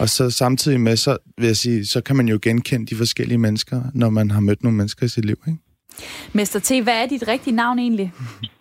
Og 0.00 0.08
så 0.08 0.30
samtidig 0.30 0.80
med, 0.80 0.96
så 0.96 1.16
vil 1.38 1.46
jeg 1.46 1.56
sige, 1.56 1.86
så 1.86 2.00
kan 2.00 2.16
man 2.16 2.28
jo 2.28 2.38
genkende 2.42 2.86
de 2.86 2.96
forskellige 2.96 3.38
mennesker, 3.38 3.82
når 3.94 4.10
man 4.10 4.30
har 4.30 4.40
mødt 4.40 4.62
nogle 4.62 4.76
mennesker 4.76 5.06
i 5.06 5.08
sit 5.08 5.24
liv, 5.24 5.36
ikke? 5.46 5.58
Mester 6.32 6.60
T, 6.60 6.82
hvad 6.82 6.94
er 6.94 7.06
dit 7.06 7.28
rigtige 7.28 7.56
navn 7.56 7.78
egentlig? 7.78 8.12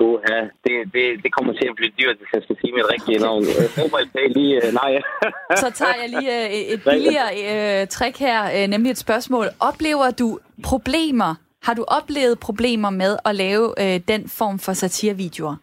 God, 0.00 0.16
ja. 0.30 0.40
Det, 0.64 0.74
det, 0.94 1.04
det 1.22 1.30
kommer 1.36 1.52
til 1.52 1.66
at 1.68 1.76
blive 1.76 1.92
dyrt, 2.00 2.16
hvis 2.18 2.32
jeg 2.34 2.42
skal 2.42 2.56
sige 2.60 2.72
mit 2.72 2.88
rigtige 2.94 3.18
navn. 3.18 3.42
Jeg 3.42 3.82
håber, 3.82 3.98
at 3.98 4.36
lige... 4.36 4.54
Uh, 4.64 4.74
nej. 4.82 4.92
Så 5.62 5.68
tager 5.80 5.96
jeg 6.02 6.08
lige 6.16 6.32
uh, 6.46 6.72
et 6.74 6.80
billigere 6.88 7.30
uh, 7.82 7.88
trick 7.88 8.16
her, 8.18 8.40
uh, 8.56 8.70
nemlig 8.70 8.90
et 8.90 8.98
spørgsmål. 9.06 9.46
Oplever 9.70 10.10
du 10.10 10.38
problemer? 10.70 11.30
Har 11.66 11.74
du 11.74 11.84
oplevet 11.98 12.40
problemer 12.40 12.90
med 12.90 13.12
at 13.24 13.34
lave 13.34 13.64
uh, 13.82 13.96
den 14.12 14.22
form 14.38 14.58
for 14.58 14.72
satirevideoer? 14.72 15.56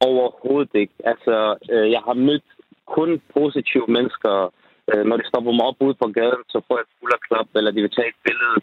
Overhovedet 0.00 0.74
ikke. 0.74 0.94
Altså, 1.04 1.34
uh, 1.72 1.90
jeg 1.94 2.02
har 2.06 2.14
mødt 2.14 2.44
kun 2.96 3.20
positive 3.34 3.86
mennesker, 3.88 4.52
Øh, 4.90 5.04
når 5.08 5.16
de 5.16 5.28
stopper 5.30 5.52
mig 5.52 5.64
op 5.70 5.78
ude 5.86 5.96
på 6.02 6.08
gaden, 6.18 6.42
så 6.52 6.58
får 6.66 6.76
jeg 6.80 6.86
fuld 6.98 7.12
klap, 7.28 7.48
eller 7.58 7.70
de 7.70 7.80
vil 7.84 7.96
tage 7.96 8.12
et 8.14 8.20
billede. 8.26 8.56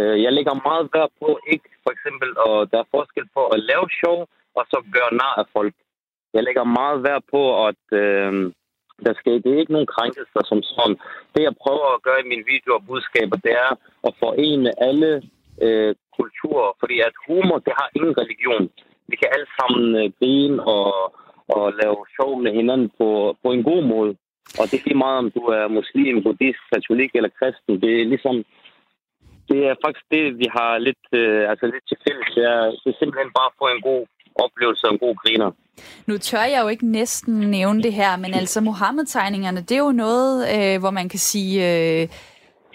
Øh, 0.00 0.16
jeg 0.24 0.32
lægger 0.32 0.66
meget 0.68 0.84
værd 0.94 1.10
på 1.20 1.28
ikke 1.52 1.68
for 1.84 1.90
eksempel, 1.96 2.30
og 2.46 2.56
der 2.70 2.78
er 2.80 2.92
forskel 2.96 3.26
på 3.36 3.42
at 3.54 3.58
lave 3.70 3.86
show, 4.00 4.18
og 4.58 4.64
så 4.72 4.78
gøre 4.96 5.12
nar 5.20 5.34
af 5.42 5.46
folk. 5.56 5.74
Jeg 6.36 6.42
lægger 6.44 6.64
meget 6.78 6.98
værd 7.06 7.22
på, 7.34 7.42
at 7.68 7.84
øh, 8.02 8.32
der 9.06 9.14
skal, 9.18 9.32
det 9.42 9.50
er 9.50 9.62
ikke 9.62 9.76
nogen 9.76 9.92
krænkelser 9.94 10.42
som 10.50 10.60
sådan. 10.62 10.96
Det, 11.32 11.42
jeg 11.48 11.60
prøver 11.64 11.88
at 11.92 12.02
gøre 12.06 12.20
i 12.24 12.30
mine 12.32 12.44
videoer 12.52 12.78
og 12.80 12.86
budskaber, 12.88 13.36
det 13.46 13.52
er 13.66 13.70
at 14.06 14.12
forene 14.22 14.70
alle 14.88 15.10
øh, 15.64 15.94
kulturer, 16.18 16.70
fordi 16.80 16.96
at 17.08 17.14
humor, 17.26 17.58
det 17.66 17.72
har 17.80 17.88
ingen 17.96 18.14
religion. 18.22 18.64
Vi 19.10 19.16
kan 19.20 19.28
alle 19.34 19.48
sammen 19.58 19.84
øh, 20.00 20.06
grine 20.18 20.56
og, 20.76 20.92
og 21.54 21.64
lave 21.82 21.98
show 22.14 22.30
med 22.44 22.52
hinanden 22.58 22.90
på, 22.98 23.08
på 23.42 23.48
en 23.56 23.62
god 23.70 23.82
måde. 23.94 24.12
Og 24.60 24.64
det 24.70 24.76
er 24.76 24.86
lige 24.86 25.04
meget, 25.04 25.18
om 25.22 25.30
du 25.36 25.42
er 25.58 25.74
muslim, 25.78 26.22
buddhist, 26.24 26.64
katolik 26.72 27.10
eller 27.14 27.30
kristen. 27.38 27.80
Det 27.82 27.92
er 28.00 28.04
ligesom, 28.14 28.36
det 29.50 29.58
er 29.68 29.74
faktisk 29.84 30.06
det, 30.14 30.24
vi 30.42 30.46
har 30.56 30.78
lidt, 30.78 31.04
øh, 31.12 31.50
altså 31.50 31.64
lidt 31.66 31.86
til 31.88 31.98
fælles. 32.04 32.28
Det 32.36 32.44
er, 32.54 32.62
det 32.82 32.88
er 32.92 32.98
simpelthen 32.98 33.30
bare 33.38 33.50
at 33.52 33.58
få 33.60 33.66
en 33.76 33.82
god 33.90 34.02
oplevelse 34.44 34.86
og 34.86 34.92
en 34.92 34.98
god 35.06 35.14
griner. 35.22 35.50
Nu 36.06 36.18
tør 36.18 36.44
jeg 36.52 36.60
jo 36.62 36.68
ikke 36.68 36.86
næsten 36.86 37.34
nævne 37.34 37.82
det 37.82 37.92
her, 37.92 38.16
men 38.16 38.34
altså 38.34 38.60
Mohammed-tegningerne, 38.60 39.60
det 39.60 39.72
er 39.72 39.84
jo 39.88 39.92
noget, 39.92 40.34
øh, 40.54 40.80
hvor 40.80 40.90
man 40.90 41.08
kan 41.08 41.18
sige, 41.18 41.54
øh, 41.68 42.08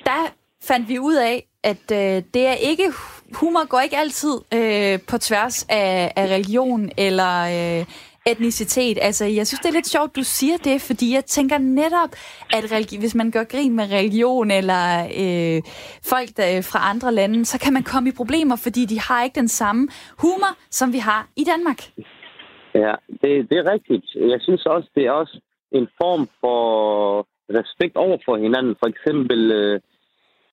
der 0.06 0.22
fandt 0.64 0.90
vi 0.90 1.00
ud 1.00 1.16
af, 1.16 1.48
at 1.64 1.86
øh, 1.92 2.24
det 2.34 2.48
er 2.48 2.54
ikke, 2.54 2.88
humor 3.34 3.68
går 3.68 3.80
ikke 3.80 3.98
altid 3.98 4.36
øh, 4.54 5.00
på 5.10 5.18
tværs 5.18 5.66
af, 5.70 6.14
af 6.16 6.26
religion 6.36 6.92
eller... 6.98 7.34
Øh, 7.80 7.86
etnicitet. 8.26 8.98
Altså, 9.02 9.26
jeg 9.26 9.48
synes, 9.48 9.60
det 9.60 9.70
er 9.70 9.74
lidt 9.74 9.88
sjovt, 9.88 10.16
du 10.16 10.24
siger 10.24 10.58
det, 10.58 10.82
fordi 10.82 11.14
jeg 11.14 11.26
tænker 11.26 11.58
netop, 11.58 12.12
at 12.58 12.64
religi- 12.72 13.00
hvis 13.00 13.16
man 13.16 13.32
gør 13.32 13.44
grin 13.44 13.76
med 13.76 13.92
religion 13.92 14.52
eller 14.52 14.84
øh, 15.22 15.62
folk 16.12 16.30
der, 16.38 16.58
øh, 16.58 16.64
fra 16.72 16.90
andre 16.92 17.12
lande, 17.14 17.46
så 17.46 17.60
kan 17.60 17.74
man 17.74 17.84
komme 17.84 18.10
i 18.10 18.18
problemer, 18.22 18.56
fordi 18.56 18.86
de 18.86 19.00
har 19.00 19.24
ikke 19.24 19.40
den 19.40 19.48
samme 19.48 19.88
humor, 20.18 20.52
som 20.72 20.94
vi 20.94 20.98
har 20.98 21.28
i 21.36 21.44
Danmark. 21.44 21.80
Ja, 22.76 22.94
det, 23.22 23.50
det 23.50 23.58
er 23.58 23.72
rigtigt. 23.76 24.06
Jeg 24.16 24.40
synes 24.42 24.66
også, 24.66 24.90
det 24.96 25.04
er 25.06 25.12
også 25.12 25.40
en 25.72 25.88
form 26.02 26.30
for 26.42 27.28
respekt 27.60 27.96
over 27.96 28.18
for 28.26 28.36
hinanden. 28.38 28.76
For 28.80 28.88
eksempel, 28.94 29.52
øh, 29.52 29.80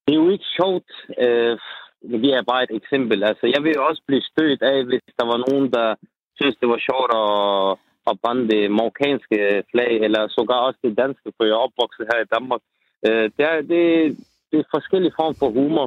det 0.05 0.13
er 0.13 0.23
jo 0.25 0.31
ikke 0.31 0.49
sjovt, 0.59 0.91
øh, 1.25 1.59
vi 2.23 2.31
er 2.31 2.43
bare 2.51 2.63
et 2.63 2.75
eksempel. 2.81 3.25
Altså, 3.25 3.47
jeg 3.55 3.63
vil 3.65 3.79
også 3.79 4.03
blive 4.07 4.23
stødt 4.23 4.63
af, 4.63 4.85
hvis 4.85 5.03
der 5.19 5.27
var 5.33 5.39
nogen, 5.47 5.73
der 5.73 5.95
synes, 6.41 6.57
det 6.61 6.69
var 6.73 6.81
sjovt 6.89 7.13
at, 7.23 7.31
at 8.11 8.21
brænde 8.23 8.45
det 8.53 8.63
marokkanske 8.79 9.39
flag, 9.71 9.93
eller 10.07 10.23
sågar 10.29 10.67
også 10.69 10.81
det 10.87 10.99
danske, 11.03 11.29
for 11.37 11.45
jeg 11.45 11.55
er 11.57 11.67
opvokset 11.67 12.11
her 12.11 12.19
i 12.23 12.31
Danmark. 12.35 12.63
Øh, 13.07 13.27
det, 13.37 13.45
er, 13.51 13.57
det, 13.73 13.83
det 14.51 14.57
er 14.59 14.75
forskellige 14.77 15.17
former 15.19 15.37
for 15.39 15.51
humor. 15.59 15.87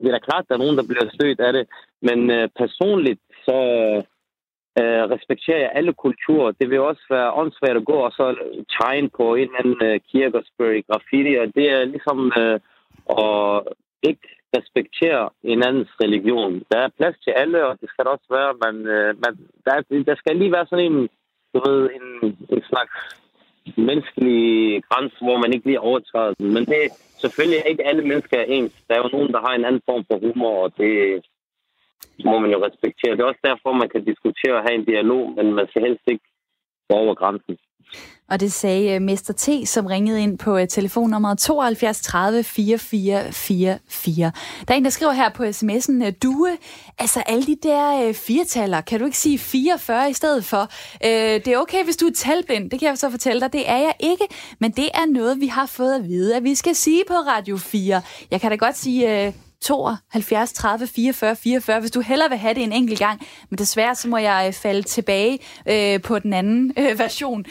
Det 0.00 0.08
er 0.08 0.16
da 0.16 0.28
klart, 0.28 0.44
at 0.44 0.48
der 0.48 0.54
er 0.54 0.64
nogen, 0.64 0.78
der 0.80 0.90
bliver 0.90 1.08
stødt 1.16 1.40
af 1.40 1.52
det, 1.52 1.64
men 2.02 2.18
øh, 2.36 2.48
personligt 2.62 3.22
så 3.46 3.58
øh, 4.80 5.02
respekterer 5.14 5.60
jeg 5.64 5.72
alle 5.74 5.92
kulturer. 6.04 6.50
Det 6.60 6.70
vil 6.70 6.80
også 6.80 7.04
være 7.10 7.34
åndssvagt 7.40 7.76
at 7.80 7.84
gå 7.84 7.98
og 8.06 8.12
så 8.12 8.26
tegne 8.80 9.08
på 9.18 9.34
en 9.34 9.48
eller 9.48 9.60
anden 9.62 9.78
øh, 9.88 10.00
kirke 10.10 10.38
og 10.38 10.44
graffiti, 10.88 11.32
og 11.42 11.46
det 11.56 11.66
er 11.76 11.84
ligesom 11.84 12.32
øh, 12.42 12.58
at 13.18 13.62
ikke 14.02 14.28
respektere 14.56 15.30
en 15.42 15.62
andens 15.62 15.92
religion. 16.04 16.62
Der 16.70 16.78
er 16.78 16.96
plads 16.98 17.16
til 17.24 17.30
alle, 17.30 17.66
og 17.66 17.80
det 17.80 17.88
skal 17.90 18.04
der 18.04 18.10
også 18.10 18.30
være, 18.30 18.52
men 18.64 18.86
øh, 18.86 19.14
man, 19.24 19.32
der, 19.64 20.02
der 20.08 20.14
skal 20.14 20.36
lige 20.36 20.52
være 20.52 20.66
sådan 20.66 20.92
en, 20.92 21.08
du 21.54 21.58
ved, 21.66 21.90
en, 21.98 22.06
en 22.54 22.62
slags 22.70 22.94
menneskelig 23.76 24.42
grænse, 24.88 25.16
hvor 25.24 25.38
man 25.38 25.52
ikke 25.52 25.66
lige 25.66 25.80
overtræder 25.80 26.34
den. 26.34 26.54
Men 26.54 26.64
det 26.66 26.84
er 26.84 26.88
selvfølgelig 27.20 27.62
ikke 27.70 27.86
alle 27.86 28.02
mennesker 28.02 28.38
er 28.38 28.44
ens. 28.44 28.72
Der 28.88 28.94
er 28.94 29.02
jo 29.02 29.08
nogen, 29.12 29.32
der 29.32 29.40
har 29.40 29.54
en 29.54 29.64
anden 29.64 29.82
form 29.88 30.04
for 30.08 30.18
humor, 30.18 30.62
og 30.64 30.72
det 30.78 31.24
må 32.24 32.38
man 32.38 32.50
jo 32.50 32.64
respektere. 32.66 33.12
Det 33.12 33.20
er 33.20 33.32
også 33.32 33.44
derfor, 33.44 33.72
man 33.72 33.88
kan 33.88 34.04
diskutere 34.04 34.54
og 34.56 34.62
have 34.62 34.74
en 34.74 34.84
dialog, 34.84 35.32
men 35.36 35.54
man 35.54 35.66
skal 35.68 35.82
helst 35.82 36.02
ikke 36.06 36.24
gå 36.88 36.94
over 36.96 37.14
grænsen. 37.14 37.58
Og 38.30 38.40
det 38.40 38.52
sagde 38.52 38.94
øh, 38.94 39.02
Mester 39.02 39.34
T, 39.34 39.68
som 39.68 39.86
ringede 39.86 40.22
ind 40.22 40.38
på 40.38 40.56
øh, 40.58 40.68
telefonnummeret 40.68 41.38
72 41.38 42.00
30 42.00 42.42
4444. 42.42 44.32
Der 44.68 44.74
er 44.74 44.78
en, 44.78 44.84
der 44.84 44.90
skriver 44.90 45.12
her 45.12 45.30
på 45.30 45.42
sms'en, 45.42 46.06
øh, 46.06 46.12
Due, 46.22 46.56
altså 46.98 47.22
alle 47.26 47.46
de 47.46 47.56
der 47.62 48.12
firetaller, 48.12 48.80
kan 48.80 49.00
du 49.00 49.04
ikke 49.04 49.18
sige 49.18 49.38
44 49.38 50.10
i 50.10 50.12
stedet 50.12 50.44
for? 50.44 50.68
Øh, 51.04 51.44
det 51.44 51.48
er 51.48 51.58
okay, 51.58 51.84
hvis 51.84 51.96
du 51.96 52.06
er 52.06 52.12
talblind, 52.16 52.70
det 52.70 52.78
kan 52.78 52.88
jeg 52.88 52.98
så 52.98 53.10
fortælle 53.10 53.40
dig, 53.40 53.52
det 53.52 53.70
er 53.70 53.78
jeg 53.78 53.94
ikke, 54.00 54.24
men 54.58 54.70
det 54.70 54.88
er 54.94 55.06
noget, 55.06 55.40
vi 55.40 55.46
har 55.46 55.66
fået 55.66 55.94
at 55.94 56.08
vide, 56.08 56.36
at 56.36 56.44
vi 56.44 56.54
skal 56.54 56.74
sige 56.74 57.02
på 57.08 57.14
Radio 57.14 57.56
4. 57.56 58.02
Jeg 58.30 58.40
kan 58.40 58.50
da 58.50 58.56
godt 58.56 58.76
sige... 58.76 59.26
øh, 59.26 59.32
72 59.60 60.52
30 60.52 60.86
44 60.86 61.36
44, 61.36 61.80
hvis 61.80 61.90
du 61.90 62.00
hellere 62.00 62.28
vil 62.28 62.38
have 62.38 62.54
det 62.54 62.62
en 62.62 62.72
enkelt 62.72 62.98
gang. 62.98 63.20
Men 63.50 63.58
desværre 63.58 63.94
så 63.94 64.08
må 64.08 64.16
jeg 64.16 64.44
øh, 64.46 64.52
falde 64.52 64.82
tilbage 64.82 65.38
øh, 65.66 66.02
på 66.02 66.18
den 66.18 66.32
anden 66.32 66.72
øh, 66.78 66.98
version. 66.98 67.44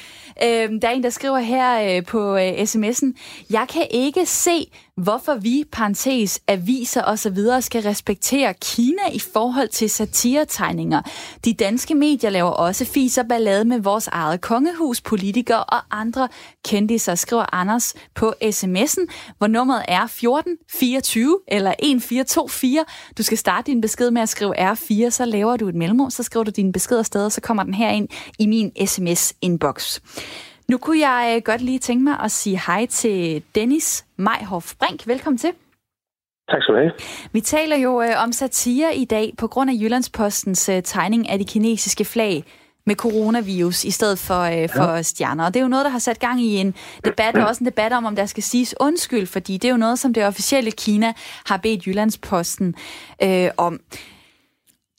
Øh, 0.43 0.69
der 0.81 0.87
er 0.87 0.91
en, 0.91 1.03
der 1.03 1.09
skriver 1.09 1.39
her 1.39 1.97
øh, 1.97 2.05
på 2.05 2.35
øh, 2.37 2.51
sms'en, 2.51 3.13
jeg 3.49 3.67
kan 3.73 3.87
ikke 3.91 4.25
se, 4.25 4.71
hvorfor 5.03 5.35
vi, 5.35 5.63
parentes, 5.71 6.39
aviser 6.47 7.03
osv. 7.03 7.37
skal 7.61 7.83
respektere 7.83 8.53
Kina 8.53 9.01
i 9.13 9.19
forhold 9.19 9.67
til 9.67 9.89
satiretegninger. 9.89 11.01
De 11.45 11.53
danske 11.53 11.95
medier 11.95 12.29
laver 12.29 12.49
også 12.49 12.85
fis 12.85 13.17
og 13.17 13.25
ballade 13.29 13.65
med 13.65 13.79
vores 13.79 14.07
eget 14.07 14.41
kongehus, 14.41 15.01
politikere 15.01 15.63
og 15.63 15.79
andre 15.91 16.27
kendiser, 16.65 17.15
skriver 17.15 17.55
Anders 17.55 17.93
på 18.15 18.33
sms'en, 18.43 19.05
hvor 19.37 19.47
nummeret 19.47 19.85
er 19.87 20.03
1424 20.03 21.39
eller 21.47 21.71
1424. 21.71 22.85
Du 23.17 23.23
skal 23.23 23.37
starte 23.37 23.71
din 23.71 23.81
besked 23.81 24.11
med 24.11 24.21
at 24.21 24.29
skrive 24.29 24.71
R4, 24.71 25.09
så 25.09 25.25
laver 25.25 25.57
du 25.57 25.67
et 25.67 25.75
mellemrum, 25.75 26.09
så 26.09 26.23
skriver 26.23 26.43
du 26.43 26.51
din 26.51 26.71
besked 26.71 26.97
afsted, 26.97 27.25
og 27.25 27.31
så 27.31 27.41
kommer 27.41 27.63
den 27.63 27.73
her 27.73 27.89
ind 27.89 28.07
i 28.39 28.45
min 28.45 28.71
sms-inbox. 28.85 29.99
Nu 30.69 30.77
kunne 30.77 30.99
jeg 30.99 31.33
øh, 31.35 31.41
godt 31.45 31.61
lige 31.61 31.79
tænke 31.79 32.03
mig 32.03 32.19
at 32.19 32.31
sige 32.31 32.61
hej 32.67 32.85
til 32.85 33.43
Dennis 33.55 34.05
Mejhoff 34.17 34.73
Brink. 34.79 35.07
Velkommen 35.07 35.37
til. 35.37 35.49
Tak 36.49 36.61
skal 36.61 36.75
du 36.75 36.79
have. 36.79 36.91
Vi 37.31 37.41
taler 37.41 37.77
jo 37.77 38.01
øh, 38.01 38.23
om 38.23 38.31
satire 38.31 38.95
i 38.95 39.05
dag 39.05 39.33
på 39.37 39.47
grund 39.47 39.69
af 39.69 39.73
Jyllandspostens 39.73 40.69
øh, 40.69 40.83
tegning 40.83 41.29
af 41.29 41.39
de 41.39 41.45
kinesiske 41.45 42.05
flag 42.05 42.43
med 42.85 42.95
coronavirus 42.95 43.83
i 43.83 43.91
stedet 43.91 44.19
for, 44.19 44.41
øh, 44.41 44.69
for 44.69 44.95
ja. 44.95 45.01
stjerner. 45.01 45.45
Og 45.45 45.53
det 45.53 45.59
er 45.59 45.63
jo 45.63 45.69
noget, 45.69 45.85
der 45.85 45.91
har 45.91 45.99
sat 45.99 46.19
gang 46.19 46.41
i 46.41 46.55
en 46.55 46.75
debat, 47.05 47.37
og 47.37 47.47
også 47.47 47.63
en 47.63 47.65
debat 47.65 47.93
om, 47.93 48.05
om 48.05 48.15
der 48.15 48.25
skal 48.25 48.43
siges 48.43 48.75
undskyld, 48.79 49.27
fordi 49.27 49.53
det 49.57 49.67
er 49.67 49.71
jo 49.71 49.77
noget, 49.77 49.99
som 49.99 50.13
det 50.13 50.25
officielle 50.25 50.71
Kina 50.71 51.13
har 51.45 51.57
bedt 51.57 51.87
Jyllandsposten 51.87 52.75
øh, 53.23 53.49
om. 53.57 53.79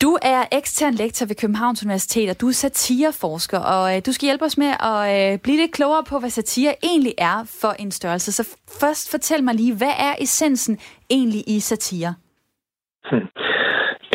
Du 0.02 0.18
er 0.22 0.44
ekstern 0.52 0.94
lektor 0.94 1.26
ved 1.26 1.36
Københavns 1.36 1.82
Universitet, 1.82 2.30
og 2.30 2.40
du 2.40 2.48
er 2.48 2.52
satireforsker, 2.52 3.58
og 3.58 3.96
øh, 3.96 4.02
du 4.06 4.12
skal 4.12 4.26
hjælpe 4.26 4.44
os 4.44 4.58
med 4.58 4.74
at 4.80 5.32
øh, 5.32 5.38
blive 5.38 5.56
lidt 5.56 5.72
klogere 5.72 6.04
på, 6.04 6.18
hvad 6.18 6.30
satire 6.30 6.74
egentlig 6.82 7.14
er 7.18 7.44
for 7.60 7.70
en 7.70 7.90
størrelse. 7.90 8.32
Så 8.32 8.56
først 8.80 9.10
fortæl 9.10 9.44
mig 9.44 9.54
lige, 9.54 9.76
hvad 9.76 9.92
er 9.98 10.14
essensen 10.20 10.78
egentlig 11.10 11.44
i 11.46 11.60
satire? 11.60 12.14
Hmm. 13.10 13.26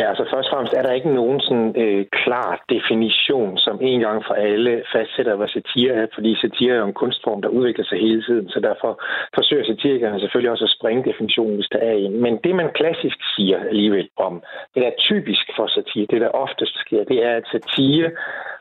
Ja, 0.00 0.08
altså 0.08 0.24
først 0.32 0.48
og 0.48 0.52
fremmest 0.52 0.74
er 0.74 0.82
der 0.82 0.92
ikke 0.92 1.14
nogen 1.20 1.40
sådan 1.40 1.72
øh, 1.82 2.06
klar 2.12 2.64
definition, 2.74 3.58
som 3.58 3.78
en 3.82 4.00
gang 4.00 4.24
for 4.26 4.34
alle 4.34 4.82
fastsætter, 4.92 5.36
hvad 5.36 5.48
satire 5.48 5.92
er, 5.94 6.06
fordi 6.14 6.40
satire 6.40 6.74
er 6.74 6.78
jo 6.78 6.86
en 6.86 7.00
kunstform, 7.02 7.42
der 7.42 7.48
udvikler 7.48 7.84
sig 7.84 7.98
hele 8.00 8.22
tiden, 8.22 8.48
så 8.48 8.60
derfor 8.60 9.02
forsøger 9.34 9.64
satirikerne 9.64 10.20
selvfølgelig 10.20 10.50
også 10.50 10.64
at 10.64 10.76
springe 10.78 11.08
definitionen, 11.10 11.54
hvis 11.54 11.72
der 11.72 11.78
er 11.78 11.92
en. 11.92 12.22
Men 12.22 12.36
det, 12.44 12.54
man 12.54 12.70
klassisk 12.74 13.18
siger 13.36 13.58
alligevel 13.70 14.08
om, 14.16 14.42
det 14.74 14.82
der 14.82 14.88
er 14.88 14.98
typisk 14.98 15.46
for 15.56 15.66
satire, 15.66 16.06
det 16.10 16.20
der 16.20 16.28
oftest 16.28 16.74
sker, 16.84 17.04
det 17.04 17.18
er, 17.24 17.32
at 17.36 17.46
satire 17.52 18.10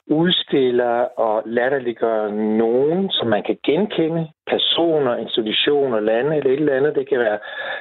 udstiller 0.07 0.95
og 1.19 1.43
latterliggør 1.45 2.29
nogen, 2.31 3.09
som 3.09 3.27
man 3.27 3.43
kan 3.43 3.57
genkende, 3.63 4.27
personer, 4.47 5.15
institutioner, 5.15 5.99
lande 5.99 6.37
eller 6.37 6.51
et 6.51 6.59
eller 6.59 6.77
andet. 6.77 6.95
Det 6.95 7.09
kan 7.09 7.19
være 7.19 7.39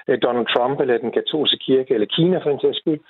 øh, 0.09 0.19
Donald 0.23 0.47
Trump 0.47 0.81
eller 0.81 0.99
den 0.99 1.13
katolske 1.13 1.59
kirke 1.59 1.95
eller 1.95 2.07
Kina 2.07 2.39
for 2.39 2.51
en 2.51 2.61
sags 2.61 2.79
skyld. 2.79 3.01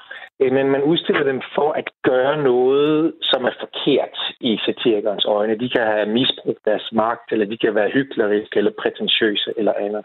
Øh, 0.40 0.52
men 0.52 0.66
man 0.70 0.82
udstiller 0.82 1.24
dem 1.24 1.40
for 1.54 1.72
at 1.72 1.88
gøre 2.02 2.42
noget, 2.42 3.14
som 3.22 3.44
er 3.44 3.54
forkert 3.60 4.18
i 4.40 4.58
satirikernes 4.66 5.24
øjne. 5.24 5.58
De 5.58 5.68
kan 5.68 5.86
have 5.86 6.06
misbrugt 6.06 6.64
deres 6.64 6.88
magt, 6.92 7.32
eller 7.32 7.46
de 7.46 7.58
kan 7.58 7.74
være 7.74 7.90
hykleriske 7.90 8.58
eller 8.58 8.72
prætentiøse 8.82 9.52
eller 9.56 9.72
andet. 9.72 10.04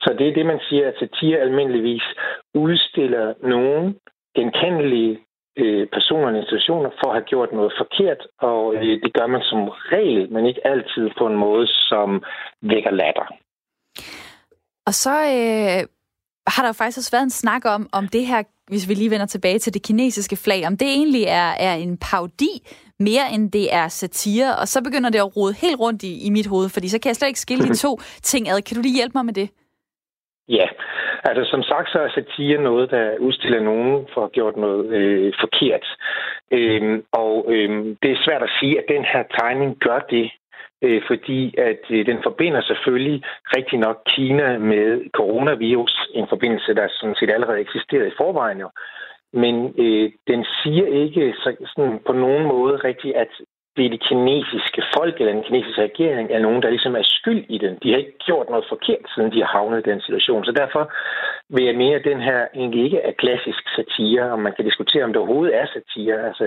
Så 0.00 0.14
det 0.18 0.28
er 0.28 0.34
det, 0.34 0.46
man 0.46 0.60
siger, 0.68 0.88
at 0.88 0.94
satire 0.98 1.38
almindeligvis 1.38 2.06
udstiller 2.54 3.34
nogen 3.42 3.96
genkendelige 4.36 5.18
øh, 5.56 5.86
personer 5.92 6.28
og 6.28 6.36
institutioner 6.36 6.90
for 7.00 7.08
at 7.08 7.16
have 7.18 7.30
gjort 7.32 7.52
noget 7.52 7.72
forkert, 7.80 8.20
og 8.38 8.74
øh, 8.74 9.02
det 9.02 9.12
gør 9.14 9.26
man 9.26 9.42
som 9.42 9.68
regel, 9.68 10.32
men 10.32 10.46
ikke 10.46 10.66
altid 10.66 11.10
på 11.18 11.26
en 11.26 11.36
måde, 11.36 11.66
som 11.66 12.22
vækker 12.62 12.90
latter. 12.90 13.26
Og 14.86 14.94
så 14.94 15.10
øh, 15.10 15.80
har 16.46 16.62
der 16.64 16.72
faktisk 16.72 16.98
også 16.98 17.12
været 17.16 17.22
en 17.22 17.40
snak 17.42 17.64
om, 17.64 17.88
om 17.92 18.08
det 18.08 18.26
her, 18.26 18.42
hvis 18.68 18.88
vi 18.88 18.94
lige 18.94 19.10
vender 19.10 19.26
tilbage 19.26 19.58
til 19.58 19.74
det 19.74 19.82
kinesiske 19.82 20.36
flag, 20.36 20.66
om 20.66 20.76
det 20.76 20.88
egentlig 20.88 21.24
er, 21.24 21.50
er 21.68 21.74
en 21.74 21.98
paudi 21.98 22.54
mere 22.98 23.26
end 23.34 23.52
det 23.52 23.74
er 23.74 23.88
satire, 23.88 24.56
og 24.56 24.68
så 24.68 24.82
begynder 24.82 25.10
det 25.10 25.18
at 25.18 25.36
rode 25.36 25.54
helt 25.62 25.80
rundt 25.80 26.02
i, 26.02 26.26
i 26.26 26.30
mit 26.30 26.46
hoved, 26.46 26.68
fordi 26.68 26.88
så 26.88 26.98
kan 27.00 27.08
jeg 27.08 27.16
slet 27.16 27.28
ikke 27.28 27.40
skille 27.40 27.64
de 27.68 27.74
to 27.86 28.00
ting 28.22 28.48
ad. 28.48 28.62
Kan 28.62 28.76
du 28.76 28.82
lige 28.82 28.96
hjælpe 28.96 29.18
mig 29.18 29.24
med 29.24 29.34
det? 29.34 29.48
Ja, 30.48 30.66
altså 31.24 31.44
som 31.50 31.62
sagt, 31.62 31.88
så 31.92 31.98
er 31.98 32.08
satire 32.08 32.62
noget, 32.62 32.90
der 32.90 33.18
udstiller 33.18 33.60
nogen 33.60 34.06
for 34.14 34.20
at 34.20 34.24
have 34.24 34.36
gjort 34.38 34.56
noget 34.56 34.86
øh, 34.98 35.32
forkert. 35.40 35.86
Øhm, 36.50 37.04
og 37.12 37.46
øhm, 37.48 37.96
det 38.02 38.10
er 38.10 38.24
svært 38.24 38.42
at 38.42 38.54
sige, 38.60 38.78
at 38.78 38.84
den 38.88 39.04
her 39.04 39.22
tegning 39.38 39.76
gør 39.78 39.98
det, 39.98 40.30
øh, 40.82 41.02
fordi 41.06 41.54
at 41.58 41.82
øh, 41.90 42.06
den 42.06 42.18
forbinder 42.22 42.60
selvfølgelig 42.62 43.22
rigtig 43.56 43.78
nok 43.78 43.98
Kina 44.06 44.58
med 44.58 45.10
coronavirus, 45.12 46.10
en 46.14 46.26
forbindelse, 46.28 46.74
der 46.74 46.86
sådan 46.90 47.14
set 47.14 47.30
allerede 47.30 47.60
eksisterede 47.60 48.08
i 48.08 48.18
forvejen 48.18 48.60
jo. 48.60 48.70
Men 49.32 49.74
øh, 49.78 50.10
den 50.26 50.44
siger 50.62 50.86
ikke 50.86 51.34
så, 51.42 51.56
sådan 51.74 51.98
på 52.06 52.12
nogen 52.12 52.46
måde 52.46 52.76
rigtigt, 52.76 53.16
at 53.16 53.32
det 53.76 53.84
er 53.84 53.90
det 53.90 54.02
kinesiske 54.08 54.82
folk 54.96 55.14
eller 55.20 55.32
den 55.32 55.42
kinesiske 55.42 55.82
regering 55.82 56.30
er 56.30 56.38
nogen, 56.38 56.62
der 56.62 56.70
ligesom 56.70 56.96
er 56.96 57.02
skyld 57.02 57.44
i 57.48 57.58
den. 57.58 57.78
De 57.82 57.90
har 57.90 57.98
ikke 57.98 58.18
gjort 58.26 58.48
noget 58.50 58.64
forkert, 58.68 59.04
siden 59.14 59.32
de 59.32 59.40
har 59.40 59.50
havnet 59.56 59.78
i 59.78 59.90
den 59.90 60.00
situation. 60.00 60.44
Så 60.44 60.52
derfor 60.52 60.92
vil 61.54 61.64
jeg 61.64 61.76
mene, 61.76 61.94
at 61.94 62.04
den 62.04 62.20
her 62.20 62.40
egentlig 62.54 62.84
ikke 62.84 62.98
er 62.98 63.12
klassisk 63.12 63.62
satire, 63.76 64.32
og 64.32 64.38
man 64.38 64.52
kan 64.56 64.64
diskutere, 64.64 65.04
om 65.04 65.12
det 65.12 65.22
overhovedet 65.22 65.56
er 65.56 65.66
satire. 65.66 66.26
Altså, 66.28 66.44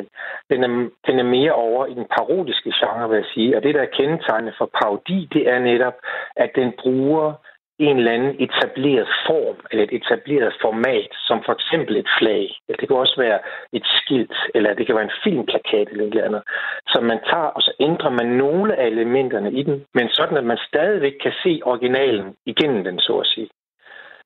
den, 0.49 0.63
er, 0.63 0.69
den 1.07 1.19
er 1.19 1.27
mere 1.37 1.51
over 1.51 1.85
i 1.85 1.93
den 1.93 2.07
parodiske 2.17 2.73
genre, 2.79 3.09
vil 3.09 3.15
jeg 3.15 3.31
sige. 3.33 3.57
Og 3.57 3.63
det, 3.63 3.75
der 3.75 3.81
er 3.81 3.95
kendetegnende 3.97 4.53
for 4.57 4.69
parodi, 4.81 5.29
det 5.33 5.49
er 5.49 5.59
netop, 5.59 5.97
at 6.35 6.51
den 6.55 6.73
bruger 6.81 7.33
en 7.79 7.97
eller 7.97 8.11
anden 8.11 8.35
etableret 8.39 9.07
form 9.27 9.57
eller 9.71 9.83
et 9.83 9.93
etableret 9.93 10.53
format, 10.61 11.11
som 11.27 11.43
for 11.45 11.53
eksempel 11.53 11.97
et 11.97 12.09
flag. 12.19 12.49
Det 12.67 12.87
kan 12.87 12.97
også 12.97 13.17
være 13.17 13.39
et 13.73 13.85
skilt, 13.85 14.37
eller 14.55 14.73
det 14.73 14.85
kan 14.85 14.95
være 14.95 15.03
en 15.03 15.19
filmplakat 15.23 15.87
eller 15.89 16.05
et 16.05 16.09
eller 16.09 16.23
andet, 16.23 16.43
som 16.87 17.03
man 17.03 17.19
tager, 17.29 17.51
og 17.55 17.61
så 17.61 17.71
ændrer 17.79 18.09
man 18.09 18.25
nogle 18.25 18.75
af 18.75 18.87
elementerne 18.87 19.51
i 19.51 19.63
den, 19.63 19.85
men 19.93 20.09
sådan, 20.09 20.37
at 20.37 20.43
man 20.43 20.57
stadigvæk 20.67 21.13
kan 21.23 21.33
se 21.43 21.61
originalen 21.63 22.35
igennem 22.45 22.83
den, 22.83 22.99
så 22.99 23.17
at 23.17 23.27
sige. 23.27 23.49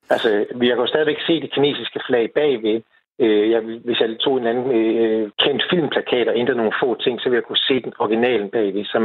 Altså, 0.10 0.46
vi 0.56 0.68
kan 0.68 0.78
jo 0.78 0.88
stadigvæk 0.88 1.22
se 1.28 1.42
det 1.42 1.54
kinesiske 1.54 2.00
flag 2.08 2.32
bagved, 2.36 2.82
Øh, 3.20 3.52
jeg, 3.52 3.62
hvis 3.62 4.00
jeg 4.00 4.20
tog 4.20 4.38
en 4.38 4.48
anden 4.48 4.72
øh, 4.80 5.32
kendt 5.44 5.64
filmplakat 5.70 6.28
og 6.28 6.38
ændrede 6.38 6.58
nogle 6.58 6.80
få 6.82 6.96
ting, 6.96 7.20
så 7.20 7.30
ville 7.30 7.42
jeg 7.42 7.48
kunne 7.48 7.68
se 7.70 7.82
den 7.82 7.94
originalen 8.00 8.50
bagved. 8.50 8.86
Som, 8.86 9.04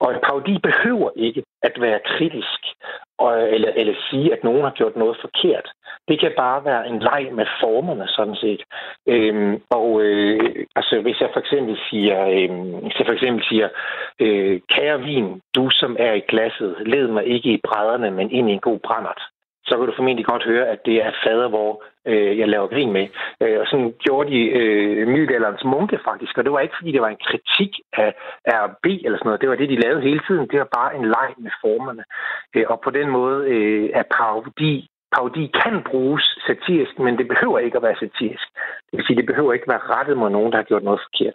og 0.00 0.08
en 0.14 0.20
parodi 0.26 0.58
behøver 0.58 1.10
ikke 1.16 1.42
at 1.62 1.80
være 1.80 2.00
kritisk 2.04 2.60
og, 3.18 3.32
eller, 3.54 3.70
eller 3.76 3.94
sige, 4.10 4.32
at 4.32 4.44
nogen 4.44 4.62
har 4.62 4.70
gjort 4.70 4.96
noget 4.96 5.16
forkert. 5.20 5.68
Det 6.08 6.20
kan 6.20 6.32
bare 6.36 6.64
være 6.64 6.88
en 6.88 6.98
leg 6.98 7.28
med 7.32 7.46
formerne, 7.60 8.08
sådan 8.08 8.36
set. 8.36 8.62
Øhm, 9.06 9.62
og 9.70 10.02
øh, 10.02 10.66
altså, 10.76 11.00
hvis 11.00 11.20
jeg 11.20 11.30
for 11.32 11.40
eksempel 11.40 11.78
siger, 11.90 12.18
øh, 12.26 12.50
hvis 12.82 12.98
jeg 12.98 13.06
for 13.06 13.12
eksempel 13.12 13.44
siger 13.44 13.68
øh, 14.20 14.60
kære 14.68 15.00
vin, 15.00 15.40
du 15.56 15.70
som 15.70 15.96
er 15.98 16.12
i 16.12 16.22
glasset, 16.28 16.76
led 16.86 17.08
mig 17.08 17.24
ikke 17.26 17.52
i 17.52 17.60
brædderne, 17.64 18.10
men 18.10 18.30
ind 18.30 18.50
i 18.50 18.52
en 18.52 18.66
god 18.68 18.78
brændert 18.78 19.22
så 19.66 19.76
kan 19.76 19.86
du 19.86 19.92
formentlig 19.96 20.26
godt 20.26 20.44
høre, 20.44 20.66
at 20.68 20.80
det 20.86 20.96
er 21.06 21.12
fader, 21.24 21.48
hvor 21.48 21.82
øh, 22.06 22.38
jeg 22.38 22.48
laver 22.48 22.66
grin 22.66 22.92
med. 22.92 23.06
Øh, 23.42 23.60
og 23.60 23.66
sådan 23.66 23.94
gjorde 24.04 24.30
de 24.30 24.40
øh, 24.58 25.08
middelalderens 25.08 25.64
munke 25.64 25.98
faktisk, 26.08 26.38
og 26.38 26.44
det 26.44 26.52
var 26.52 26.60
ikke, 26.60 26.78
fordi 26.78 26.92
det 26.92 27.00
var 27.00 27.08
en 27.08 27.24
kritik 27.28 27.72
af 27.92 28.14
RB 28.46 28.86
eller 28.86 29.18
sådan 29.18 29.28
noget. 29.28 29.40
Det 29.40 29.48
var 29.48 29.56
det, 29.56 29.68
de 29.68 29.82
lavede 29.84 30.06
hele 30.08 30.20
tiden. 30.26 30.48
Det 30.50 30.58
var 30.58 30.68
bare 30.78 30.96
en 30.96 31.04
leg 31.04 31.30
med 31.38 31.50
formerne. 31.60 32.04
Øh, 32.54 32.64
og 32.68 32.80
på 32.80 32.90
den 32.90 33.08
måde 33.08 33.38
øh, 33.54 33.90
er 33.94 34.02
parodi 34.18 34.88
parodi 35.14 35.44
kan 35.62 35.82
bruges 35.90 36.24
satirisk, 36.46 36.98
men 36.98 37.18
det 37.18 37.28
behøver 37.28 37.58
ikke 37.58 37.76
at 37.76 37.82
være 37.82 37.96
satirisk. 38.00 38.46
Det 38.86 38.96
vil 38.96 39.06
sige, 39.06 39.16
det 39.16 39.26
behøver 39.26 39.52
ikke 39.52 39.68
at 39.68 39.74
være 39.74 39.88
rettet 39.96 40.16
mod 40.16 40.30
nogen, 40.30 40.52
der 40.52 40.58
har 40.58 40.70
gjort 40.70 40.82
noget 40.82 41.00
forkert. 41.06 41.34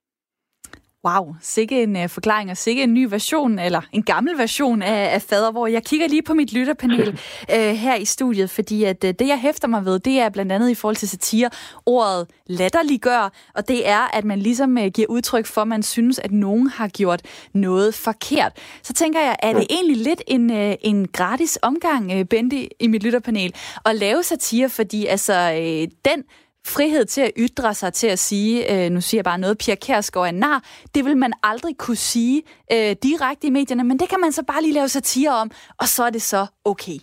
Wow, 1.06 1.36
sikke 1.42 1.84
en 1.84 1.96
uh, 1.96 2.10
forklaring 2.10 2.52
og 2.52 2.58
sikke 2.58 2.84
en 2.84 2.94
ny 2.94 3.08
version, 3.10 3.60
eller 3.60 3.82
en 3.92 4.04
gammel 4.04 4.38
version 4.38 4.82
af, 4.82 5.14
af 5.14 5.22
fader, 5.22 5.52
hvor 5.52 5.68
jeg 5.68 5.84
kigger 5.84 6.08
lige 6.08 6.22
på 6.22 6.34
mit 6.34 6.54
lytterpanel 6.54 7.10
uh, 7.10 7.56
her 7.86 7.96
i 7.96 8.06
studiet, 8.06 8.50
fordi 8.50 8.84
at 8.84 9.04
uh, 9.04 9.10
det, 9.10 9.28
jeg 9.28 9.40
hæfter 9.40 9.68
mig 9.68 9.86
ved, 9.86 10.00
det 10.00 10.20
er 10.20 10.30
blandt 10.30 10.52
andet 10.52 10.70
i 10.70 10.76
forhold 10.76 10.96
til 10.96 11.10
satire, 11.10 11.50
ordet 11.86 12.28
latterliggør, 12.48 13.34
og 13.56 13.68
det 13.68 13.88
er, 13.88 14.18
at 14.18 14.26
man 14.26 14.40
ligesom 14.40 14.78
uh, 14.78 14.86
giver 14.86 15.08
udtryk 15.08 15.46
for, 15.46 15.62
at 15.62 15.68
man 15.68 15.84
synes, 15.84 16.20
at 16.20 16.32
nogen 16.32 16.68
har 16.68 16.88
gjort 16.88 17.22
noget 17.54 17.96
forkert. 17.96 18.52
Så 18.84 18.94
tænker 18.94 19.20
jeg, 19.20 19.36
er 19.44 19.54
det 19.54 19.68
egentlig 19.70 19.98
lidt 19.98 20.22
en, 20.28 20.50
uh, 20.50 20.74
en 20.82 21.08
gratis 21.08 21.60
omgang, 21.62 22.20
uh, 22.20 22.26
Bente, 22.26 22.84
i 22.84 22.88
mit 22.88 23.04
lytterpanel, 23.04 23.56
at 23.86 23.96
lave 23.96 24.24
satire, 24.24 24.70
fordi 24.70 25.06
altså 25.06 25.52
uh, 25.52 25.92
den 26.12 26.24
frihed 26.66 27.06
til 27.06 27.22
at 27.22 27.32
ytre 27.38 27.74
sig, 27.74 27.94
til 27.94 28.08
at 28.08 28.20
sige, 28.20 28.86
øh, 28.86 28.92
nu 28.92 29.02
siger 29.02 29.20
jeg 29.20 29.26
bare 29.26 29.38
noget, 29.38 29.58
Pia 29.58 29.76
Kærsgaard 29.76 30.28
er 30.28 30.32
nar, 30.32 30.64
det 30.96 31.06
vil 31.06 31.18
man 31.18 31.34
aldrig 31.44 31.78
kunne 31.78 31.98
sige 31.98 32.44
øh, 32.72 32.96
direkte 33.04 33.48
i 33.48 33.50
medierne, 33.50 33.84
men 33.84 34.00
det 34.00 34.10
kan 34.10 34.20
man 34.20 34.32
så 34.32 34.44
bare 34.44 34.62
lige 34.62 34.74
lave 34.74 34.90
satire 34.90 35.30
om, 35.30 35.52
og 35.78 35.88
så 35.88 36.04
er 36.04 36.10
det 36.10 36.22
så 36.22 36.46
okay. 36.66 36.98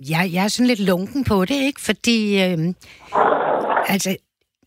Jeg, 0.00 0.30
jeg 0.32 0.44
er 0.44 0.48
sådan 0.48 0.66
lidt 0.66 0.80
lunken 0.80 1.24
på 1.24 1.44
det, 1.44 1.54
ikke? 1.54 1.80
Fordi, 1.80 2.42
øh, 2.42 2.74
altså, 3.88 4.16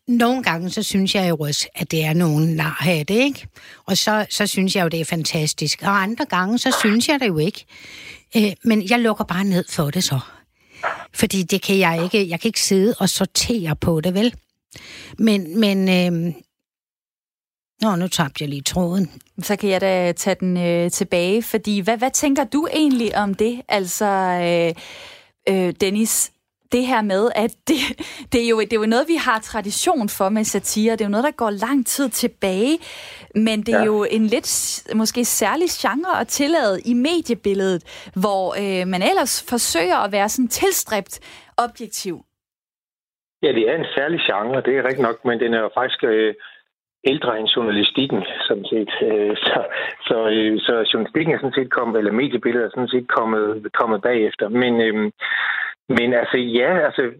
nogle 0.08 0.44
gange, 0.44 0.70
så 0.70 0.84
synes 0.84 1.16
jeg 1.16 1.30
jo 1.30 1.36
også, 1.36 1.68
at 1.76 1.92
det 1.92 2.04
er 2.04 2.14
nogen 2.14 2.56
narhat, 2.56 3.10
ikke? 3.10 3.48
Og 3.86 3.98
så, 3.98 4.26
så 4.30 4.48
synes 4.48 4.76
jeg 4.76 4.84
jo, 4.84 4.88
det 4.88 5.02
er 5.02 5.06
fantastisk. 5.06 5.82
Og 5.82 6.02
andre 6.02 6.26
gange, 6.26 6.58
så 6.58 6.78
synes 6.80 7.10
jeg 7.10 7.20
det 7.20 7.28
jo 7.28 7.38
ikke. 7.38 7.66
Øh, 8.38 8.54
men 8.64 8.90
jeg 8.90 9.00
lukker 9.00 9.24
bare 9.24 9.44
ned 9.44 9.66
for 9.70 9.90
det 9.90 10.04
så. 10.04 10.20
Fordi 11.14 11.44
det 11.44 11.62
kan 11.62 11.80
jeg 11.80 12.04
ikke, 12.04 12.30
jeg 12.30 12.40
kan 12.40 12.50
ikke 12.50 12.62
sidde 12.62 12.96
og 13.00 13.10
sortere 13.10 13.76
på 13.76 14.02
det, 14.02 14.14
vel? 14.14 14.36
Men, 15.18 15.60
men 15.60 15.90
øh, 15.90 16.34
Nå, 17.82 17.96
nu 17.96 18.08
tabte 18.08 18.42
jeg 18.42 18.50
lige 18.50 18.62
tråden. 18.62 19.12
Så 19.44 19.56
kan 19.56 19.70
jeg 19.70 19.82
da 19.82 20.12
tage 20.12 20.36
den 20.40 20.58
øh, 20.58 20.92
tilbage, 20.92 21.44
fordi 21.44 21.80
hvad, 21.80 21.98
hvad 21.98 22.12
tænker 22.12 22.44
du 22.44 22.68
egentlig 22.74 23.18
om 23.18 23.34
det? 23.34 23.62
Altså, 23.68 24.06
øh, 24.06 24.74
øh, 25.50 25.74
Dennis, 25.82 26.32
det 26.72 26.84
her 26.86 27.02
med, 27.02 27.30
at 27.36 27.52
det, 27.70 27.80
det, 28.34 28.46
er 28.46 28.50
jo, 28.50 28.60
det 28.60 28.74
er 28.74 28.82
jo 28.84 28.86
noget, 28.86 29.08
vi 29.08 29.16
har 29.16 29.40
tradition 29.40 30.10
for 30.10 30.30
med 30.30 30.44
satire. 30.44 30.92
Det 30.92 31.02
er 31.02 31.06
jo 31.06 31.12
noget, 31.12 31.24
der 31.24 31.42
går 31.44 31.50
lang 31.50 31.86
tid 31.86 32.10
tilbage. 32.10 32.78
Men 33.36 33.62
det 33.62 33.74
er 33.74 33.80
ja. 33.80 33.86
jo 33.86 34.06
en 34.12 34.26
lidt 34.26 34.50
måske 34.96 35.26
særlig 35.26 35.68
genre 35.70 36.22
at 36.22 36.28
tillade 36.28 36.82
i 36.86 36.94
mediebilledet, 36.94 38.10
hvor 38.22 38.44
øh, 38.62 38.88
man 38.88 39.02
ellers 39.02 39.46
forsøger 39.50 39.98
at 40.06 40.12
være 40.12 40.30
sådan 40.30 40.48
tilstræbt 40.48 41.20
objektiv. 41.58 42.16
Ja, 43.44 43.52
det 43.58 43.70
er 43.70 43.76
en 43.76 43.86
særlig 43.98 44.20
genre, 44.28 44.62
det 44.62 44.74
er 44.78 44.84
rigtigt 44.84 45.08
nok, 45.10 45.26
men 45.26 45.40
den 45.40 45.54
er 45.54 45.60
jo 45.60 45.70
faktisk 45.78 46.04
øh, 46.04 46.34
ældre 47.04 47.40
end 47.40 47.48
journalistikken, 47.48 48.22
sådan 48.48 48.66
set. 48.72 48.92
Øh, 49.10 49.36
så, 49.38 49.60
så, 50.08 50.18
øh, 50.36 50.60
så 50.60 50.74
journalistikken 50.94 51.34
er 51.34 51.40
sådan 51.40 51.60
set 51.60 51.72
kommet, 51.72 51.98
eller 51.98 52.12
mediebilledet 52.12 52.66
er 52.66 52.70
sådan 52.70 52.94
set 52.96 53.08
kommet, 53.08 53.68
kommet 53.74 54.02
bagefter. 54.02 54.50
Men, 54.50 54.82
øh, 54.82 55.12
men 55.98 56.14
altså, 56.14 56.38
ja, 56.38 56.78
altså, 56.88 57.12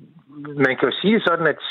man 0.66 0.78
kan 0.78 0.90
jo 0.90 0.96
sige 1.02 1.14
det 1.14 1.24
sådan, 1.26 1.48
at 1.48 1.62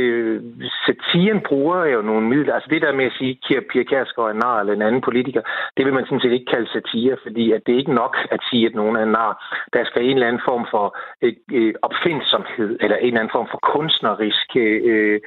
øh, 0.00 0.42
satiren 0.86 1.40
bruger 1.48 1.84
jo 1.84 2.02
nogle 2.02 2.28
midler. 2.28 2.54
Altså 2.54 2.68
det 2.70 2.82
der 2.82 2.92
med 2.92 3.04
at 3.04 3.16
sige, 3.18 3.56
at 3.56 3.64
Pia 3.70 3.82
Kærsgaard 3.82 4.28
er 4.28 4.32
en 4.32 4.38
nar 4.38 4.60
eller 4.60 4.72
en 4.72 4.82
anden 4.82 5.00
politiker, 5.00 5.42
det 5.76 5.84
vil 5.84 5.94
man 5.94 6.04
sådan 6.04 6.20
set 6.20 6.32
ikke 6.32 6.52
kalde 6.54 6.72
satire, 6.72 7.16
fordi 7.22 7.52
at 7.52 7.62
det 7.66 7.74
er 7.74 7.78
ikke 7.78 8.00
nok 8.02 8.16
at 8.30 8.40
sige, 8.50 8.66
at 8.66 8.74
nogen 8.74 8.96
er 8.96 9.02
en 9.02 9.16
nar. 9.20 9.32
Der 9.72 9.84
skal 9.84 10.04
en 10.04 10.14
eller 10.14 10.26
anden 10.26 10.42
form 10.48 10.66
for 10.70 10.96
øh, 11.22 11.32
øh 11.52 11.74
opfindsomhed, 11.82 12.70
eller 12.80 12.96
en 12.96 13.06
eller 13.06 13.20
anden 13.20 13.36
form 13.36 13.48
for 13.50 13.60
kunstnerisk 13.72 14.48
øh, 14.56 14.80
øh 14.90 15.20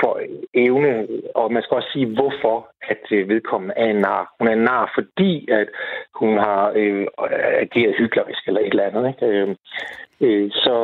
for 0.00 0.20
evne, 0.54 1.06
og 1.34 1.52
man 1.52 1.62
skal 1.62 1.74
også 1.74 1.88
sige, 1.92 2.06
hvorfor 2.06 2.68
at 2.82 3.04
øh, 3.10 3.28
vedkommende 3.28 3.74
er 3.76 3.90
en 3.90 3.96
nar. 3.96 4.34
Hun 4.38 4.48
er 4.48 4.52
en 4.52 4.64
nar, 4.70 4.92
fordi 4.94 5.50
at 5.50 5.68
hun 6.14 6.38
har 6.38 6.72
øh, 6.76 7.06
ageret 7.64 7.94
hyggelig 7.98 8.34
eller 8.46 8.60
et 8.60 8.66
eller 8.66 8.84
andet. 8.84 9.08
Ikke? 9.08 9.26
Øh, 9.26 9.48
øh, 10.20 10.50
så 10.50 10.74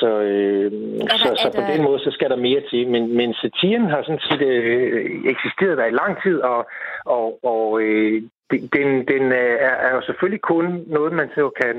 så, 0.00 0.10
øh, 0.20 0.72
der, 0.72 1.16
så, 1.18 1.34
så 1.42 1.50
på 1.54 1.60
der... 1.60 1.72
den 1.72 1.82
måde, 1.82 1.98
så 1.98 2.10
skal 2.10 2.30
der 2.30 2.36
mere 2.36 2.62
til. 2.70 2.88
Men, 2.88 3.16
men 3.16 3.34
satiren 3.34 3.90
har 3.90 4.02
sådan 4.02 4.26
set 4.30 4.42
øh, 4.42 5.30
eksisteret 5.32 5.78
der 5.78 5.86
i 5.86 5.98
lang 6.02 6.22
tid, 6.22 6.40
og, 6.40 6.66
og, 7.04 7.44
og 7.44 7.80
øh, 7.82 8.22
den, 8.50 8.88
den 9.12 9.32
er, 9.32 9.74
er 9.86 9.94
jo 9.94 10.02
selvfølgelig 10.02 10.40
kun 10.40 10.84
noget, 10.86 11.12
man 11.12 11.28
så 11.34 11.50
kan 11.62 11.74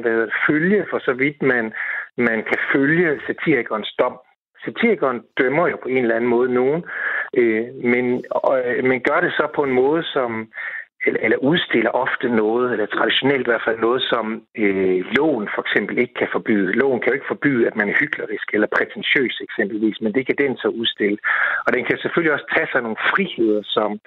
følge, 0.48 0.86
for 0.90 1.00
så 1.00 1.14
vidt 1.14 1.42
man, 1.42 1.74
man 2.18 2.44
kan 2.44 2.58
følge 2.74 3.20
satirikernes 3.28 3.96
dom 4.00 4.20
satirikeren 4.66 5.22
dømmer 5.38 5.68
jo 5.68 5.78
på 5.84 5.90
en 5.90 5.98
eller 5.98 6.16
anden 6.16 6.30
måde 6.30 6.54
nogen, 6.54 6.84
øh, 7.38 7.66
men, 7.94 8.06
øh, 8.66 8.84
men 8.84 9.02
gør 9.02 9.20
det 9.20 9.32
så 9.32 9.48
på 9.56 9.64
en 9.64 9.72
måde, 9.72 10.04
som 10.04 10.50
eller, 11.06 11.20
eller 11.26 11.38
udstiller 11.38 11.92
ofte 11.92 12.28
noget, 12.30 12.72
eller 12.72 12.86
traditionelt 12.86 13.48
i 13.48 13.50
hvert 13.52 13.68
fald 13.68 13.80
noget, 13.80 14.02
som 14.02 14.26
øh, 14.58 15.00
loven 15.18 15.48
for 15.56 15.62
eksempel 15.62 15.98
ikke 15.98 16.14
kan 16.14 16.28
forbyde. 16.32 16.72
Loven 16.72 17.00
kan 17.00 17.10
jo 17.10 17.14
ikke 17.14 17.34
forbyde, 17.34 17.68
at 17.68 17.76
man 17.76 17.90
er 17.90 18.00
hyklerisk 18.00 18.48
eller 18.54 18.68
prætentiøs 18.78 19.42
eksempelvis, 19.48 20.02
men 20.02 20.14
det 20.14 20.26
kan 20.26 20.36
den 20.44 20.58
så 20.58 20.68
udstille. 20.68 21.18
Og 21.66 21.74
den 21.74 21.86
kan 21.86 21.98
selvfølgelig 21.98 22.34
også 22.34 22.50
tage 22.56 22.68
sig 22.72 22.82
nogle 22.82 23.04
friheder, 23.12 23.62
som, 23.64 24.00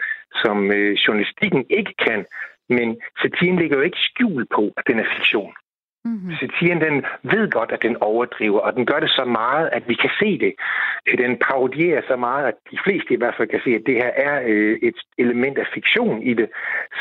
som 0.42 0.72
øh, 0.72 0.92
journalistikken 0.92 1.64
ikke 1.70 1.94
kan, 2.06 2.24
men 2.68 2.88
satiren 3.22 3.56
ligger 3.58 3.76
jo 3.76 3.82
ikke 3.82 4.04
skjul 4.08 4.46
på, 4.56 4.72
at 4.76 4.84
den 4.86 4.98
er 4.98 5.08
fiktion. 5.16 5.54
Mm-hmm. 6.04 6.32
Satiren 6.40 6.80
den 6.80 7.04
ved 7.22 7.50
godt, 7.50 7.72
at 7.72 7.82
den 7.82 7.96
overdriver, 8.00 8.60
og 8.60 8.72
den 8.76 8.86
gør 8.86 9.00
det 9.00 9.10
så 9.10 9.24
meget, 9.24 9.68
at 9.72 9.82
vi 9.88 9.94
kan 9.94 10.10
se 10.20 10.38
det. 10.38 10.52
Den 11.18 11.38
parodierer 11.46 12.02
så 12.08 12.16
meget, 12.16 12.46
at 12.46 12.54
de 12.70 12.78
fleste 12.84 13.14
i 13.14 13.16
hvert 13.16 13.34
fald 13.36 13.48
kan 13.48 13.60
se, 13.64 13.70
at 13.70 13.82
det 13.86 13.94
her 13.94 14.10
er 14.28 14.42
øh, 14.46 14.78
et 14.82 14.98
element 15.18 15.58
af 15.58 15.66
fiktion 15.74 16.22
i 16.22 16.34
det. 16.34 16.48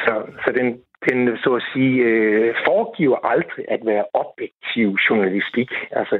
Så, 0.03 0.13
så 0.45 0.51
den, 0.51 0.67
den 1.09 1.37
så 1.37 1.53
at 1.53 1.63
sige 1.73 2.03
øh, 2.03 2.55
foregiver 2.65 3.17
aldrig 3.33 3.65
at 3.67 3.81
være 3.85 4.05
objektiv 4.13 4.87
journalistik. 5.09 5.71
Altså, 5.91 6.19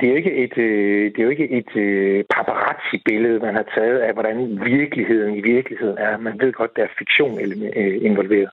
det 0.00 0.02
er 0.02 0.10
jo 0.10 0.16
ikke 0.16 0.34
et, 0.44 0.58
øh, 0.58 1.04
det 1.12 1.18
er 1.18 1.24
jo 1.24 1.30
ikke 1.36 1.50
et 1.50 1.76
øh, 1.76 2.24
paparazzi-billede, 2.34 3.38
man 3.38 3.54
har 3.54 3.66
taget 3.74 3.98
af, 3.98 4.12
hvordan 4.12 4.60
virkeligheden 4.64 5.34
i 5.34 5.40
virkeligheden 5.40 5.98
er. 5.98 6.16
Man 6.18 6.40
ved 6.40 6.52
godt, 6.52 6.76
der 6.76 6.82
er 6.82 6.96
fiktion 6.98 7.34
øh, 7.76 7.98
involveret. 8.02 8.50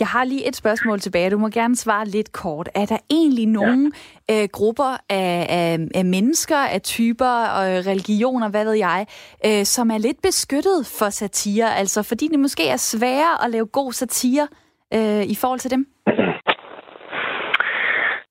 Jeg 0.00 0.08
har 0.08 0.24
lige 0.24 0.48
et 0.48 0.56
spørgsmål 0.56 1.00
tilbage. 1.00 1.30
Du 1.30 1.38
må 1.38 1.48
gerne 1.48 1.76
svare 1.76 2.06
lidt 2.06 2.32
kort. 2.32 2.68
Er 2.74 2.86
der 2.86 2.98
egentlig 3.10 3.46
nogle 3.46 3.92
ja. 4.28 4.42
øh, 4.42 4.48
grupper 4.52 4.96
af, 5.08 5.46
af, 5.48 5.78
af 5.94 6.04
mennesker, 6.04 6.56
af 6.56 6.82
typer 6.82 7.44
og 7.46 7.86
religioner, 7.86 8.48
hvad 8.48 8.64
ved 8.64 8.72
jeg, 8.72 9.06
øh, 9.46 9.64
som 9.64 9.90
er 9.90 9.98
lidt 9.98 10.22
beskyttet 10.22 10.86
for 10.86 11.10
satire? 11.10 11.76
Altså 11.76 12.02
fordi 12.02 12.28
det 12.28 12.38
måske 12.38 12.68
er 12.68 12.76
sværere 12.76 13.44
at 13.44 13.50
lave 13.50 13.66
god 13.66 13.92
satire 13.92 14.48
øh, 14.94 15.22
i 15.22 15.34
forhold 15.34 15.60
til 15.60 15.70
dem? 15.70 15.86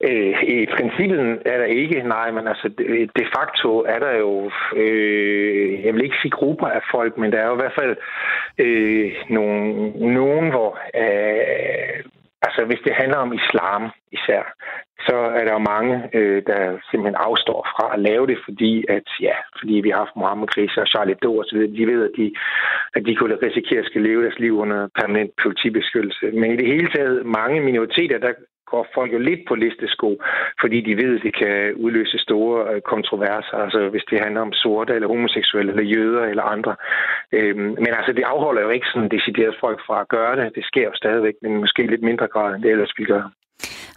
Øh, 0.03 0.43
I 0.43 0.65
princippet 0.65 1.41
er 1.45 1.58
der 1.58 1.65
ikke, 1.65 2.03
nej, 2.03 2.31
men 2.31 2.47
altså 2.47 2.67
de 3.19 3.25
facto 3.36 3.69
er 3.88 3.99
der 3.99 4.13
jo, 4.17 4.51
øh, 4.75 5.86
jeg 5.86 5.93
vil 5.93 6.03
ikke 6.03 6.21
sige 6.21 6.31
grupper 6.31 6.67
af 6.67 6.81
folk, 6.91 7.17
men 7.17 7.31
der 7.31 7.39
er 7.39 7.47
jo 7.47 7.53
i 7.53 7.62
hvert 7.62 7.79
fald 7.79 7.95
øh, 8.58 9.12
nogen, 9.29 9.91
nogen, 10.13 10.49
hvor, 10.49 10.79
øh, 10.95 12.03
altså 12.41 12.65
hvis 12.65 12.81
det 12.86 12.93
handler 12.93 13.17
om 13.17 13.34
islam 13.34 13.91
især, 14.12 14.43
så 15.08 15.15
er 15.39 15.43
der 15.45 15.53
jo 15.53 15.67
mange, 15.73 16.10
øh, 16.13 16.43
der 16.47 16.60
simpelthen 16.89 17.23
afstår 17.27 17.62
fra 17.73 17.93
at 17.93 17.99
lave 17.99 18.27
det, 18.27 18.38
fordi 18.45 18.86
at 18.89 19.08
ja, 19.21 19.36
fordi 19.60 19.73
vi 19.73 19.89
har 19.89 19.97
haft 19.97 20.15
Mohammed 20.15 20.47
Krise 20.47 20.81
og 20.81 20.88
Charlie 20.88 21.13
Hebdo 21.13 21.39
osv., 21.39 21.58
så. 21.60 21.73
De 21.77 21.88
ved, 21.91 22.01
at 22.10 22.13
de, 22.17 22.34
at 22.95 23.05
de 23.05 23.15
kunne 23.15 23.38
risikere 23.47 23.79
at 23.79 23.86
skal 23.86 24.01
leve 24.01 24.23
deres 24.23 24.39
liv 24.39 24.53
under 24.63 24.88
permanent 24.99 25.31
politibeskyttelse. 25.43 26.25
Men 26.41 26.51
i 26.51 26.58
det 26.58 26.67
hele 26.73 26.89
taget 26.95 27.25
mange 27.25 27.62
minoriteter, 27.62 28.17
der 28.17 28.34
går 28.71 28.88
folk 28.95 29.13
jo 29.13 29.19
lidt 29.30 29.41
på 29.47 29.56
listesko, 29.56 30.10
fordi 30.62 30.78
de 30.88 30.97
ved, 31.01 31.15
at 31.15 31.23
det 31.23 31.34
kan 31.41 31.73
udløse 31.84 32.17
store 32.28 32.73
øh, 32.73 32.82
kontroverser, 32.82 33.58
altså 33.65 33.80
hvis 33.89 34.06
det 34.10 34.19
handler 34.23 34.41
om 34.41 34.54
sorte 34.54 34.93
eller 34.93 35.08
homoseksuelle 35.08 35.71
eller 35.71 35.91
jøder 35.95 36.23
eller 36.32 36.43
andre. 36.43 36.75
Øhm, 37.32 37.71
men 37.84 37.91
altså, 37.99 38.12
det 38.17 38.23
afholder 38.34 38.62
jo 38.62 38.69
ikke 38.69 38.88
sådan 38.93 39.10
decideret 39.10 39.56
folk 39.60 39.80
fra 39.88 40.01
at 40.01 40.08
gøre 40.08 40.36
det. 40.36 40.56
Det 40.56 40.65
sker 40.65 40.86
jo 40.91 40.95
stadigvæk, 40.95 41.36
men 41.41 41.58
måske 41.63 41.82
lidt 41.88 42.04
mindre 42.04 42.28
grad, 42.28 42.56
end 42.56 42.63
det 42.63 42.71
ellers 42.71 42.93
ville 42.97 43.13
gøre. 43.13 43.30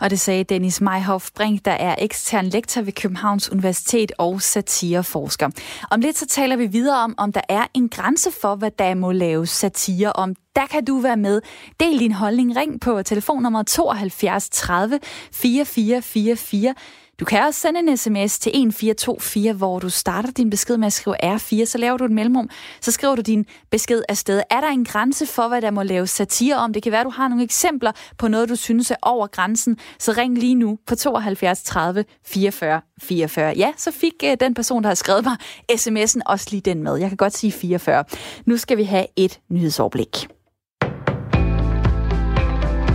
Og 0.01 0.11
det 0.11 0.21
sagde 0.21 0.45
Dennis 0.45 0.81
Meyhoff 0.81 1.25
Brink, 1.37 1.65
der 1.65 1.77
er 1.89 1.95
ekstern 1.99 2.45
lektor 2.45 2.83
ved 2.83 2.93
Københavns 2.93 3.53
Universitet 3.53 4.13
og 4.19 4.41
satireforsker. 4.41 5.49
Om 5.91 6.01
lidt 6.01 6.17
så 6.17 6.27
taler 6.27 6.57
vi 6.57 6.67
videre 6.67 7.05
om, 7.05 7.15
om 7.19 7.33
der 7.33 7.41
er 7.49 7.65
en 7.75 7.89
grænse 7.89 8.31
for, 8.41 8.55
hvad 8.55 8.71
der 8.79 8.95
må 8.95 9.13
laves 9.13 9.51
satire 9.51 10.13
om. 10.13 10.35
Der 10.59 10.67
kan 10.67 10.85
du 10.85 10.99
være 10.99 11.17
med. 11.17 11.41
Del 11.81 11.99
din 11.99 12.13
holdning. 12.13 12.57
Ring 12.57 12.81
på 12.81 13.03
telefonnummer 13.03 13.63
72 13.63 14.49
30 14.49 15.01
4444. 15.33 16.75
Du 17.21 17.25
kan 17.25 17.45
også 17.45 17.61
sende 17.61 17.81
en 17.81 17.97
sms 17.97 18.39
til 18.39 18.51
1424, 18.51 19.53
hvor 19.53 19.79
du 19.79 19.89
starter 19.91 20.31
din 20.31 20.51
besked 20.51 20.77
med 20.77 20.87
at 20.87 20.93
skrive 20.93 21.35
R4, 21.37 21.65
så 21.65 21.79
laver 21.79 21.97
du 21.97 22.05
et 22.05 22.11
mellemrum, 22.11 22.51
så 22.81 22.93
skriver 22.93 23.15
du 23.15 23.23
din 23.23 23.47
besked 23.71 24.03
afsted. 24.09 24.43
Er 24.51 24.61
der 24.61 24.69
en 24.69 24.85
grænse 24.85 25.27
for, 25.27 25.49
hvad 25.49 25.63
der 25.63 25.71
må 25.71 25.83
laves 25.83 26.11
satire 26.11 26.57
om? 26.57 26.73
Det 26.73 26.83
kan 26.83 26.93
være, 26.93 27.05
du 27.05 27.11
har 27.11 27.29
nogle 27.29 27.45
eksempler 27.45 27.93
på 28.19 28.29
noget, 28.29 28.49
du 28.49 28.57
synes 28.57 28.91
er 28.91 28.97
over 29.03 29.27
grænsen, 29.27 29.79
så 29.99 30.13
ring 30.13 30.39
lige 30.39 30.55
nu 30.55 30.79
på 30.87 30.95
72 30.95 31.63
30 31.63 32.05
44 32.27 32.81
44. 33.03 33.55
Ja, 33.57 33.73
så 33.77 33.91
fik 33.91 34.15
uh, 34.25 34.31
den 34.41 34.55
person, 34.55 34.83
der 34.83 34.89
har 34.89 34.95
skrevet 34.95 35.25
mig 35.25 35.37
sms'en, 35.73 36.21
også 36.27 36.47
lige 36.51 36.61
den 36.61 36.83
med. 36.83 36.97
Jeg 36.97 37.09
kan 37.09 37.17
godt 37.17 37.37
sige 37.37 37.53
44. 37.53 38.05
Nu 38.47 38.57
skal 38.57 38.79
vi 38.79 38.85
have 38.85 39.07
et 39.17 39.41
nyhedsoverblik. 39.51 40.38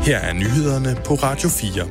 Her 0.08 0.20
er 0.30 0.34
nyhederne 0.34 0.92
på 1.08 1.14
Radio 1.28 1.50
4. 1.50 1.86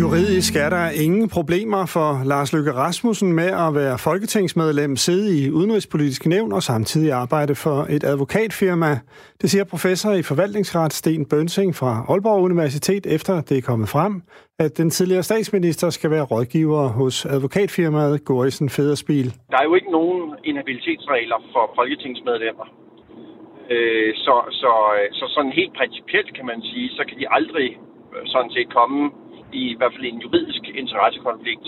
Juridisk 0.00 0.56
er 0.56 0.70
der 0.70 0.86
ingen 1.04 1.28
problemer 1.28 1.86
for 1.86 2.10
Lars 2.24 2.52
Løkke 2.52 2.72
Rasmussen 2.72 3.32
med 3.32 3.50
at 3.64 3.74
være 3.74 3.98
folketingsmedlem, 3.98 4.96
sidde 4.96 5.28
i 5.38 5.50
Udenrigspolitisk 5.50 6.26
Nævn 6.26 6.52
og 6.52 6.62
samtidig 6.62 7.12
arbejde 7.12 7.54
for 7.54 7.86
et 7.90 8.04
advokatfirma. 8.04 8.92
Det 9.40 9.50
siger 9.50 9.64
professor 9.64 10.12
i 10.12 10.22
forvaltningsret 10.22 10.92
Sten 10.92 11.26
Bønsing 11.26 11.74
fra 11.74 12.04
Aalborg 12.08 12.42
Universitet, 12.42 13.06
efter 13.06 13.40
det 13.40 13.58
er 13.58 13.62
kommet 13.62 13.88
frem, 13.88 14.22
at 14.58 14.78
den 14.78 14.90
tidligere 14.90 15.22
statsminister 15.22 15.90
skal 15.90 16.10
være 16.10 16.22
rådgiver 16.22 16.88
hos 16.88 17.26
advokatfirmaet 17.26 18.24
Gorisen 18.24 18.70
Federspil. 18.70 19.34
Der 19.50 19.58
er 19.58 19.64
jo 19.64 19.74
ikke 19.74 19.90
nogen 19.90 20.22
inhabilitetsregler 20.44 21.38
for 21.52 21.72
folketingsmedlemmer. 21.76 22.85
Øh, 23.74 24.10
så, 24.24 24.34
så, 24.60 24.72
øh, 24.96 25.08
så 25.18 25.24
sådan 25.34 25.52
helt 25.52 25.74
principielt 25.80 26.30
kan 26.36 26.46
man 26.46 26.60
sige, 26.62 26.88
så 26.98 27.02
kan 27.08 27.18
de 27.20 27.26
aldrig 27.38 27.68
øh, 28.14 28.22
sådan 28.34 28.50
set 28.50 28.68
komme 28.78 29.10
i, 29.52 29.62
i 29.72 29.76
hvert 29.78 29.92
fald 29.94 30.04
en 30.04 30.22
juridisk 30.24 30.62
interessekonflikt. 30.82 31.66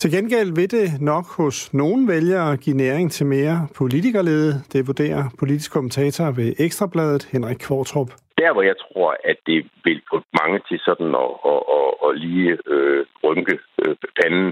Til 0.00 0.10
gengæld 0.10 0.50
vil 0.58 0.70
det 0.70 0.88
nok 1.00 1.26
hos 1.36 1.74
nogen 1.74 2.08
vælgere 2.08 2.56
give 2.56 2.76
næring 2.76 3.12
til 3.12 3.26
mere 3.26 3.68
politikerlede. 3.76 4.52
Det 4.72 4.86
vurderer 4.86 5.22
politisk 5.38 5.72
kommentator 5.72 6.30
ved 6.30 6.54
Ekstrabladet 6.58 7.28
Henrik 7.32 7.56
Kvartrup 7.56 8.10
der, 8.40 8.52
hvor 8.52 8.62
jeg 8.70 8.76
tror, 8.84 9.16
at 9.30 9.38
det 9.46 9.58
vil 9.84 10.00
få 10.10 10.16
mange 10.40 10.58
til 10.68 10.78
sådan 10.88 11.12
at, 11.24 11.30
at, 11.52 11.60
at, 11.78 11.90
at 12.06 12.10
lige 12.24 12.58
øh, 12.74 13.06
rynke 13.24 13.58
øh, 13.82 13.96
panden, 14.18 14.48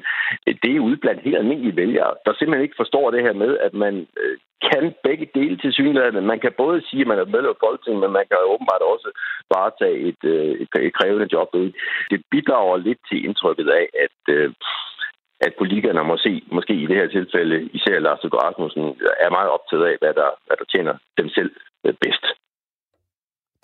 det 0.62 0.70
er 0.77 0.87
ude 0.88 0.96
blandt 0.96 1.22
helt 1.22 1.37
almindelige 1.37 1.77
vælgere, 1.77 2.12
der 2.25 2.33
simpelthen 2.33 2.66
ikke 2.66 2.81
forstår 2.83 3.11
det 3.11 3.22
her 3.27 3.33
med, 3.33 3.59
at 3.66 3.75
man 3.75 3.94
øh, 4.22 4.37
kan 4.70 4.94
begge 5.03 5.27
dele 5.35 5.57
til 5.57 5.72
synligheden. 5.72 6.27
Man 6.27 6.40
kan 6.40 6.53
både 6.57 6.83
sige, 6.88 7.01
at 7.01 7.07
man 7.07 7.18
er 7.18 7.25
medlem 7.25 7.55
af 7.55 7.62
Folketinget, 7.64 8.01
men 8.01 8.12
man 8.18 8.27
kan 8.31 8.51
åbenbart 8.55 8.83
også 8.92 9.09
varetage 9.55 9.99
et, 10.11 10.22
øh, 10.25 10.53
et, 10.62 10.68
et 10.87 10.94
krævende 10.99 11.29
job. 11.33 11.49
Det 12.11 12.20
bidrager 12.31 12.77
lidt 12.77 12.99
til 13.09 13.25
indtrykket 13.25 13.68
af, 13.68 13.87
at 14.05 14.35
øh, 14.37 14.53
at 15.40 15.55
politikerne 15.59 16.18
se 16.18 16.42
måske 16.57 16.75
i 16.75 16.87
det 16.87 16.96
her 16.96 17.09
tilfælde, 17.09 17.68
især 17.72 17.99
Lars 17.99 18.22
Løkke 18.22 18.37
Rasmussen, 18.37 18.83
er 19.25 19.31
meget 19.31 19.51
optaget 19.57 19.85
af, 19.90 19.96
hvad 20.01 20.14
der, 20.14 20.31
hvad 20.46 20.57
der 20.57 20.64
tjener 20.64 20.94
dem 21.18 21.29
selv 21.29 21.51
øh, 21.87 21.94
bedst. 22.05 22.25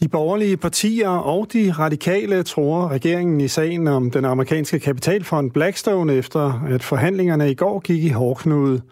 De 0.02 0.08
borgerlige 0.08 0.56
partier 0.56 1.08
og 1.08 1.52
de 1.52 1.72
radikale 1.72 2.42
tror 2.42 2.88
regeringen 2.88 3.40
i 3.40 3.48
sagen 3.48 3.86
om 3.86 4.10
den 4.10 4.24
amerikanske 4.24 4.78
kapitalfond 4.78 5.50
Blackstone 5.50 6.14
efter, 6.14 6.62
at 6.70 6.82
forhandlingerne 6.82 7.50
i 7.50 7.54
går 7.54 7.80
gik 7.80 8.04
i 8.04 8.08
hårdknude. 8.08 8.82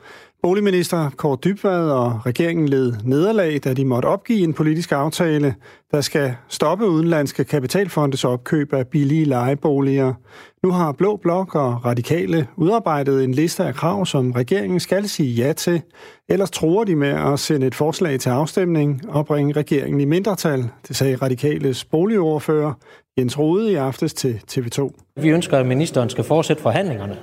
Boligminister 0.43 1.11
Kåre 1.17 1.39
Dybvad 1.45 1.91
og 1.91 2.27
regeringen 2.27 2.69
led 2.69 2.93
nederlag, 3.05 3.61
da 3.65 3.75
de 3.75 3.85
måtte 3.85 4.07
opgive 4.07 4.45
en 4.45 4.55
politisk 4.55 4.93
aftale, 4.93 5.55
der 5.91 6.01
skal 6.01 6.35
stoppe 6.49 6.89
udenlandske 6.89 7.45
kapitalfondes 7.45 8.25
opkøb 8.25 8.73
af 8.73 8.87
billige 8.87 9.25
lejeboliger. 9.25 10.15
Nu 10.63 10.71
har 10.71 10.93
Blå 10.93 11.17
Blok 11.17 11.55
og 11.55 11.85
Radikale 11.85 12.47
udarbejdet 12.57 13.25
en 13.25 13.33
liste 13.33 13.65
af 13.65 13.75
krav, 13.75 14.07
som 14.07 14.33
regeringen 14.33 14.81
skal 14.81 15.09
sige 15.09 15.45
ja 15.45 15.53
til. 15.53 15.83
Ellers 16.29 16.51
tror 16.51 16.85
de 16.85 16.97
med 16.97 17.33
at 17.33 17.39
sende 17.39 17.67
et 17.67 17.75
forslag 17.75 18.21
til 18.21 18.31
afstemning 18.31 19.01
og 19.09 19.27
bringe 19.27 19.53
regeringen 19.53 20.01
i 20.01 20.05
mindretal, 20.05 20.69
det 20.89 20.97
sagde 20.97 21.17
Radikales 21.17 21.85
boligordfører 21.85 22.73
Jens 23.19 23.39
Rode 23.39 23.73
i 23.73 23.75
aftes 23.75 24.15
til 24.15 24.41
TV2. 24.53 24.91
Vi 25.21 25.29
ønsker, 25.29 25.59
at 25.59 25.67
ministeren 25.67 26.11
skal 26.11 26.25
fortsætte 26.25 26.63
forhandlingerne 26.63 27.17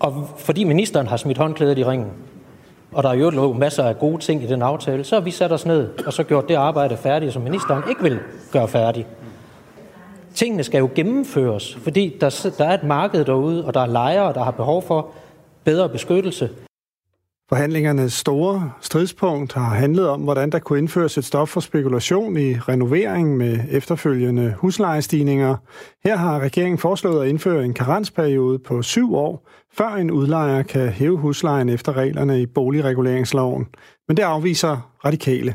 og 0.00 0.28
fordi 0.36 0.64
ministeren 0.64 1.06
har 1.06 1.16
smidt 1.16 1.38
håndklædet 1.38 1.78
i 1.78 1.84
ringen, 1.84 2.10
og 2.92 3.02
der 3.02 3.08
er 3.08 3.14
jo 3.14 3.30
lå 3.30 3.52
masser 3.52 3.84
af 3.84 3.98
gode 3.98 4.22
ting 4.22 4.42
i 4.42 4.46
den 4.46 4.62
aftale, 4.62 5.04
så 5.04 5.16
har 5.16 5.20
vi 5.20 5.30
sat 5.30 5.52
os 5.52 5.66
ned 5.66 5.88
og 6.06 6.12
så 6.12 6.22
gjort 6.22 6.48
det 6.48 6.54
arbejde 6.54 6.96
færdigt, 6.96 7.32
som 7.32 7.42
ministeren 7.42 7.82
ikke 7.88 8.02
vil 8.02 8.18
gøre 8.52 8.68
færdigt. 8.68 9.06
Tingene 10.34 10.64
skal 10.64 10.78
jo 10.78 10.88
gennemføres, 10.94 11.74
fordi 11.74 12.16
der, 12.20 12.50
der 12.58 12.64
er 12.64 12.74
et 12.74 12.82
marked 12.82 13.24
derude, 13.24 13.64
og 13.64 13.74
der 13.74 13.80
er 13.80 13.86
lejere, 13.86 14.32
der 14.32 14.44
har 14.44 14.50
behov 14.50 14.82
for 14.82 15.06
bedre 15.64 15.88
beskyttelse. 15.88 16.50
Forhandlingernes 17.48 18.12
store 18.12 18.72
stridspunkt 18.80 19.52
har 19.52 19.74
handlet 19.74 20.08
om, 20.08 20.20
hvordan 20.20 20.50
der 20.50 20.58
kunne 20.58 20.78
indføres 20.78 21.18
et 21.18 21.24
stop 21.24 21.48
for 21.48 21.60
spekulation 21.60 22.36
i 22.36 22.54
renovering 22.54 23.36
med 23.36 23.58
efterfølgende 23.70 24.54
huslejestigninger. 24.58 25.56
Her 26.04 26.16
har 26.16 26.38
regeringen 26.40 26.78
foreslået 26.78 27.22
at 27.22 27.28
indføre 27.28 27.64
en 27.64 27.74
karensperiode 27.74 28.58
på 28.58 28.82
syv 28.82 29.14
år, 29.14 29.48
før 29.72 29.88
en 29.88 30.10
udlejer 30.10 30.62
kan 30.62 30.88
hæve 30.88 31.16
huslejen 31.16 31.68
efter 31.68 31.96
reglerne 31.96 32.42
i 32.42 32.46
boligreguleringsloven. 32.46 33.66
Men 34.08 34.16
det 34.16 34.22
afviser 34.22 34.92
radikale. 35.04 35.54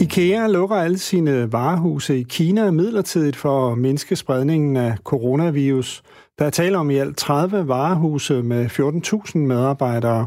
IKEA 0.00 0.46
lukker 0.46 0.76
alle 0.76 0.98
sine 0.98 1.52
varehuse 1.52 2.18
i 2.18 2.22
Kina 2.22 2.70
midlertidigt 2.70 3.36
for 3.36 3.72
at 3.72 3.78
mindske 3.78 4.16
spredningen 4.16 4.76
af 4.76 4.96
coronavirus. 5.04 6.02
Der 6.38 6.44
er 6.44 6.50
tale 6.50 6.78
om 6.78 6.90
i 6.90 6.96
alt 6.96 7.16
30 7.16 7.68
varehuse 7.68 8.42
med 8.42 8.66
14.000 8.66 9.38
medarbejdere. 9.38 10.26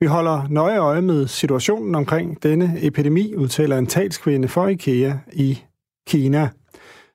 Vi 0.00 0.06
holder 0.06 0.46
nøje 0.50 0.78
øje 0.78 1.02
med 1.02 1.26
situationen 1.26 1.94
omkring 1.94 2.42
denne 2.42 2.78
epidemi, 2.82 3.34
udtaler 3.34 3.78
en 3.78 3.86
talskvinde 3.86 4.48
for 4.48 4.68
IKEA 4.68 5.12
i 5.32 5.58
Kina. 6.08 6.48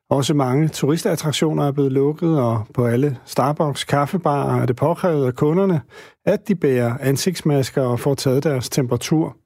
Også 0.09 0.33
mange 0.33 0.67
turistattraktioner 0.67 1.67
er 1.67 1.71
blevet 1.71 1.91
lukket, 1.91 2.39
og 2.39 2.63
på 2.73 2.85
alle 2.85 3.17
Starbucks 3.25 3.83
kaffebarer 3.83 4.61
er 4.61 4.65
det 4.65 4.75
påkrævet 4.75 5.25
af 5.25 5.35
kunderne, 5.35 5.81
at 6.25 6.47
de 6.47 6.55
bærer 6.55 6.97
ansigtsmasker 6.99 7.81
og 7.81 7.99
får 7.99 8.15
taget 8.15 8.43
deres 8.43 8.69
temperatur. 8.69 9.37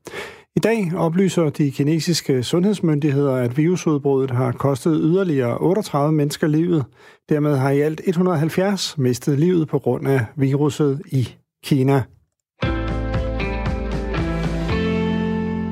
I 0.58 0.60
dag 0.60 0.92
oplyser 0.96 1.50
de 1.50 1.72
kinesiske 1.72 2.44
sundhedsmyndigheder, 2.44 3.36
at 3.36 3.58
virusudbruddet 3.58 4.32
har 4.32 4.52
kostet 4.52 5.00
yderligere 5.04 5.58
38 5.58 6.12
mennesker 6.12 6.48
livet. 6.48 6.86
Dermed 7.30 7.58
har 7.58 7.70
i 7.70 7.82
alt 7.82 8.02
170 8.06 8.98
mistet 8.98 9.40
livet 9.40 9.68
på 9.68 9.80
grund 9.80 10.08
af 10.08 10.26
viruset 10.36 11.02
i 11.06 11.28
Kina. 11.64 12.04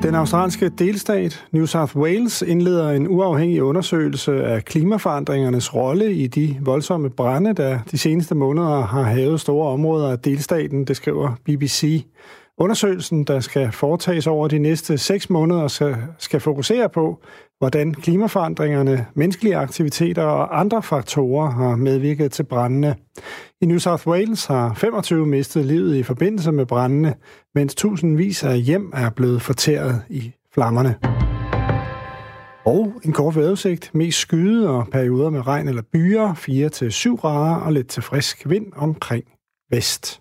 Den 0.02 0.14
australske 0.14 0.68
delstat 0.68 1.46
New 1.52 1.66
South 1.66 1.96
Wales 1.96 2.42
indleder 2.42 2.90
en 2.90 3.08
uafhængig 3.08 3.62
undersøgelse 3.62 4.44
af 4.44 4.64
klimaforandringernes 4.64 5.74
rolle 5.74 6.14
i 6.14 6.26
de 6.26 6.56
voldsomme 6.62 7.10
brænde, 7.10 7.52
der 7.52 7.78
de 7.90 7.98
seneste 7.98 8.34
måneder 8.34 8.80
har 8.80 9.02
havet 9.02 9.40
store 9.40 9.68
områder 9.68 10.10
af 10.10 10.18
delstaten, 10.18 10.84
det 10.84 10.96
skriver 10.96 11.36
BBC. 11.44 12.04
Undersøgelsen, 12.58 13.24
der 13.24 13.40
skal 13.40 13.72
foretages 13.72 14.26
over 14.26 14.48
de 14.48 14.58
næste 14.58 14.98
seks 14.98 15.30
måneder, 15.30 15.68
skal, 15.68 15.96
skal 16.18 16.40
fokusere 16.40 16.88
på, 16.88 17.22
hvordan 17.58 17.94
klimaforandringerne, 17.94 19.06
menneskelige 19.14 19.56
aktiviteter 19.56 20.22
og 20.22 20.60
andre 20.60 20.82
faktorer 20.82 21.50
har 21.50 21.76
medvirket 21.76 22.32
til 22.32 22.42
brændene. 22.42 22.96
I 23.60 23.66
New 23.66 23.78
South 23.78 24.06
Wales 24.08 24.46
har 24.46 24.74
25 24.74 25.26
mistet 25.26 25.64
livet 25.64 25.96
i 25.96 26.02
forbindelse 26.02 26.52
med 26.52 26.66
brændene, 26.66 27.14
mens 27.54 27.74
tusindvis 27.74 28.44
af 28.44 28.60
hjem 28.60 28.92
er 28.94 29.10
blevet 29.10 29.42
fortæret 29.42 30.02
i 30.08 30.32
flammerne. 30.54 30.96
Og 32.66 32.92
en 33.04 33.12
kort 33.12 33.36
vejrudsigt. 33.36 33.90
Mest 33.94 34.18
skyde 34.18 34.70
og 34.70 34.88
perioder 34.92 35.30
med 35.30 35.46
regn 35.46 35.68
eller 35.68 35.82
byer, 35.92 36.32
4-7 37.14 37.20
grader 37.20 37.56
og 37.56 37.72
lidt 37.72 37.88
til 37.88 38.02
frisk 38.02 38.48
vind 38.48 38.66
omkring 38.76 39.24
vest. 39.70 40.20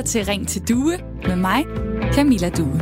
Lytter 0.00 0.12
til 0.12 0.24
Ring 0.24 0.48
til 0.48 0.68
Due 0.68 0.98
med 1.26 1.36
mig, 1.36 1.64
Camilla 2.12 2.48
Due. 2.48 2.80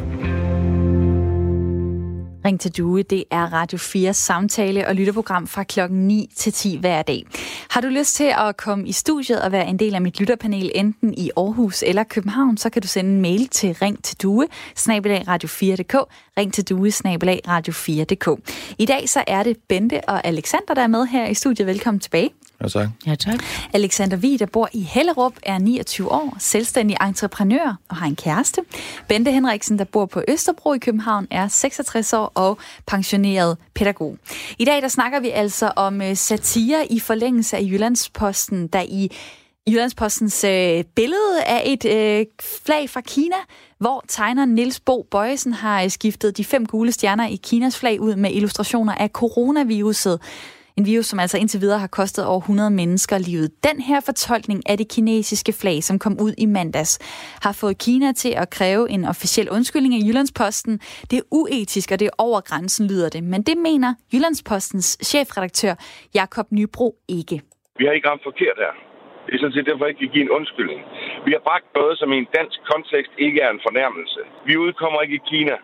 Ring 2.45 2.61
til 2.61 2.77
Due, 2.77 3.03
det 3.03 3.25
er 3.31 3.53
Radio 3.53 3.79
4 3.79 4.15
samtale- 4.15 4.89
og 4.89 4.95
lytterprogram 4.95 5.47
fra 5.47 5.63
klokken 5.63 6.09
9 6.09 6.31
til 6.37 6.53
10 6.53 6.77
hver 6.77 7.03
dag. 7.03 7.27
Har 7.71 7.81
du 7.81 7.89
lyst 7.89 8.15
til 8.15 8.33
at 8.39 8.57
komme 8.57 8.89
i 8.89 8.93
studiet 8.93 9.43
og 9.43 9.53
være 9.53 9.67
en 9.67 9.79
del 9.79 9.95
af 9.95 10.01
mit 10.03 10.21
lytterpanel, 10.21 10.71
enten 10.75 11.15
i 11.15 11.31
Aarhus 11.37 11.83
eller 11.87 12.05
København, 12.05 12.57
så 12.57 12.71
kan 12.71 12.83
du 12.83 12.89
sende 12.89 13.11
en 13.11 13.21
mail 13.21 13.49
til 13.49 13.75
ring 13.75 14.05
til 14.05 14.23
due, 14.23 14.47
radio4.dk, 14.79 15.95
ring 16.39 16.53
til 16.53 16.69
due, 16.69 16.89
radio4.dk. 17.49 18.53
I 18.79 18.87
dag 18.87 19.09
så 19.09 19.25
er 19.27 19.43
det 19.43 19.57
Bente 19.69 20.01
og 20.09 20.27
Alexander, 20.27 20.75
der 20.75 20.83
er 20.83 20.87
med 20.87 21.07
her 21.07 21.27
i 21.27 21.35
studiet. 21.35 21.67
Velkommen 21.67 22.01
tilbage. 22.01 22.31
Ja, 22.61 22.69
tak. 22.69 22.89
Ja, 23.07 23.15
tak. 23.15 23.43
Alexander 23.73 24.17
Vig, 24.17 24.39
der 24.39 24.47
bor 24.47 24.69
i 24.73 24.81
Hellerup, 24.81 25.33
er 25.43 25.59
29 25.59 26.13
år, 26.13 26.37
selvstændig 26.39 26.97
entreprenør 27.01 27.79
og 27.89 27.97
har 27.97 28.07
en 28.07 28.17
kæreste. 28.17 28.61
Bente 29.09 29.33
Henriksen, 29.33 29.79
der 29.79 29.85
bor 29.85 30.07
på 30.07 30.23
Østerbro 30.29 30.73
i 30.73 30.79
København, 30.79 31.27
er 31.31 31.49
66 31.49 32.13
år 32.13 32.33
og 32.35 32.59
pensioneret 32.87 33.57
pædagog. 33.75 34.19
I 34.59 34.65
dag 34.65 34.83
der 34.83 34.89
snakker 34.89 35.21
vi 35.21 35.31
altså 35.31 35.73
om 35.77 36.03
øh, 36.03 36.17
satire 36.17 36.93
i 36.93 37.01
forlængelse 37.01 37.57
af 37.57 37.63
Jyllandsposten, 37.63 38.67
der 38.67 38.83
i 38.83 39.11
Jyllandspostens 39.69 40.45
øh, 40.45 40.85
billede 40.85 41.43
af 41.47 41.63
et 41.67 41.85
øh, 41.85 42.27
flag 42.65 42.91
fra 42.91 43.01
Kina, 43.01 43.37
hvor 43.79 44.05
tegneren 44.09 44.55
Niels 44.55 44.81
Bo 44.81 45.07
Bøjesen 45.11 45.53
har 45.53 45.83
øh, 45.83 45.91
skiftet 45.91 46.37
de 46.37 46.45
fem 46.45 46.67
gule 46.67 46.93
stjerner 46.93 47.29
i 47.29 47.37
Kinas 47.37 47.79
flag 47.79 48.01
ud 48.01 48.17
med 48.17 48.33
illustrationer 48.33 48.95
af 48.95 49.09
coronaviruset. 49.09 50.21
En 50.79 50.87
virus, 50.87 51.07
som 51.07 51.21
altså 51.25 51.39
indtil 51.39 51.61
videre 51.61 51.79
har 51.79 51.93
kostet 52.01 52.23
over 52.27 52.41
100 52.41 52.71
mennesker 52.71 53.17
livet. 53.19 53.49
Den 53.69 53.79
her 53.89 54.01
fortolkning 54.09 54.61
af 54.71 54.77
det 54.81 54.89
kinesiske 54.95 55.53
flag, 55.61 55.79
som 55.89 55.97
kom 56.05 56.15
ud 56.27 56.33
i 56.45 56.47
mandags, 56.47 56.93
har 57.47 57.55
fået 57.61 57.77
Kina 57.87 58.09
til 58.23 58.33
at 58.43 58.49
kræve 58.59 58.85
en 58.97 59.03
officiel 59.13 59.49
undskyldning 59.57 59.95
af 59.95 60.03
Jyllandsposten. 60.07 60.75
Det 61.11 61.17
er 61.23 61.27
uetisk, 61.41 61.89
og 61.93 61.99
det 62.01 62.07
er 62.11 62.17
over 62.27 62.41
grænsen, 62.51 62.83
lyder 62.91 63.09
det. 63.15 63.23
Men 63.33 63.41
det 63.49 63.57
mener 63.69 63.91
Jyllandspostens 64.13 64.89
chefredaktør 65.11 65.75
Jakob 66.19 66.47
Nybro 66.59 66.89
ikke. 67.19 67.37
Vi 67.79 67.85
har 67.87 67.93
ikke 67.93 68.09
ramt 68.11 68.25
forkert 68.31 68.57
her. 68.65 68.73
Det 69.25 69.33
er 69.35 69.41
sådan 69.41 69.57
set 69.57 69.67
derfor 69.71 69.87
ikke 69.87 70.03
kan 70.05 70.13
give 70.15 70.25
en 70.29 70.35
undskyldning. 70.39 70.81
Vi 71.27 71.31
har 71.37 71.43
bragt 71.49 71.69
noget, 71.79 71.95
som 72.01 72.09
i 72.13 72.19
en 72.25 72.31
dansk 72.39 72.59
kontekst 72.73 73.13
ikke 73.27 73.39
er 73.47 73.51
en 73.57 73.63
fornærmelse. 73.67 74.21
Vi 74.49 74.55
udkommer 74.65 74.99
ikke 75.05 75.17
i 75.21 75.27
Kina. 75.33 75.57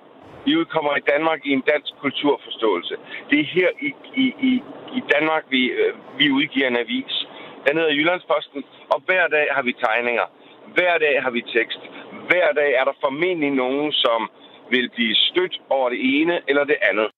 Vi 0.46 0.56
udkommer 0.56 0.96
i 0.96 1.06
Danmark 1.12 1.40
i 1.46 1.50
en 1.58 1.64
dansk 1.72 1.92
kulturforståelse. 2.00 2.94
Det 3.30 3.40
er 3.40 3.44
her 3.44 3.70
i, 3.80 3.90
i, 4.24 4.26
i, 4.50 4.52
i 4.98 5.00
Danmark, 5.14 5.44
vi, 5.50 5.62
øh, 5.66 5.94
vi 6.18 6.30
udgiver 6.30 6.68
en 6.68 6.76
avis. 6.76 7.14
Den 7.66 7.76
hedder 7.78 7.94
Jyllandsposten, 7.94 8.64
og 8.92 9.02
hver 9.06 9.28
dag 9.28 9.46
har 9.50 9.62
vi 9.62 9.72
tegninger. 9.72 10.26
Hver 10.74 10.98
dag 10.98 11.22
har 11.22 11.30
vi 11.30 11.42
tekst. 11.56 11.80
Hver 12.28 12.52
dag 12.52 12.70
er 12.80 12.84
der 12.84 13.00
formentlig 13.00 13.50
nogen, 13.50 13.92
som 13.92 14.30
vil 14.70 14.90
blive 14.94 15.14
stødt 15.14 15.60
over 15.70 15.88
det 15.88 16.00
ene 16.20 16.40
eller 16.48 16.64
det 16.64 16.76
andet. 16.90 17.08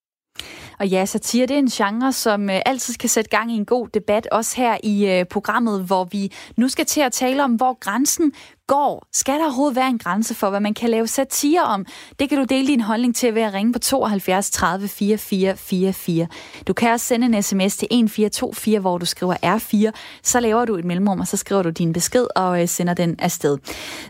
Og 0.79 0.87
ja, 0.87 1.05
satire 1.05 1.45
det 1.45 1.53
er 1.53 1.59
en 1.59 1.67
genre, 1.67 2.13
som 2.13 2.49
øh, 2.49 2.61
altid 2.65 2.93
kan 2.93 3.09
sætte 3.09 3.29
gang 3.29 3.51
i 3.51 3.55
en 3.55 3.65
god 3.65 3.87
debat, 3.87 4.27
også 4.31 4.55
her 4.57 4.77
i 4.83 5.07
øh, 5.07 5.25
programmet, 5.25 5.83
hvor 5.83 6.03
vi 6.03 6.31
nu 6.57 6.67
skal 6.67 6.85
til 6.85 7.01
at 7.01 7.11
tale 7.11 7.43
om, 7.43 7.51
hvor 7.51 7.79
grænsen 7.79 8.31
går. 8.67 9.07
Skal 9.13 9.33
der 9.33 9.43
overhovedet 9.43 9.75
være 9.75 9.89
en 9.89 9.97
grænse 9.97 10.35
for, 10.35 10.49
hvad 10.49 10.59
man 10.59 10.73
kan 10.73 10.89
lave 10.89 11.07
satire 11.07 11.63
om? 11.63 11.85
Det 12.19 12.29
kan 12.29 12.37
du 12.37 12.43
dele 12.43 12.67
din 12.67 12.81
holdning 12.81 13.15
til 13.15 13.35
ved 13.35 13.41
at 13.41 13.53
ringe 13.53 13.73
på 13.73 13.79
72 13.79 14.49
30 14.49 14.87
44 14.87 15.57
44. 15.57 16.27
Du 16.67 16.73
kan 16.73 16.91
også 16.91 17.05
sende 17.05 17.25
en 17.25 17.43
sms 17.43 17.77
til 17.77 17.85
1424, 17.85 18.79
hvor 18.79 18.97
du 18.97 19.05
skriver 19.05 19.35
R4. 19.43 19.91
Så 20.23 20.39
laver 20.39 20.65
du 20.65 20.75
et 20.75 20.85
mellemrum, 20.85 21.19
og 21.19 21.27
så 21.27 21.37
skriver 21.37 21.63
du 21.63 21.69
din 21.69 21.93
besked 21.93 22.27
og 22.35 22.61
øh, 22.61 22.67
sender 22.67 22.93
den 22.93 23.15
afsted. 23.19 23.57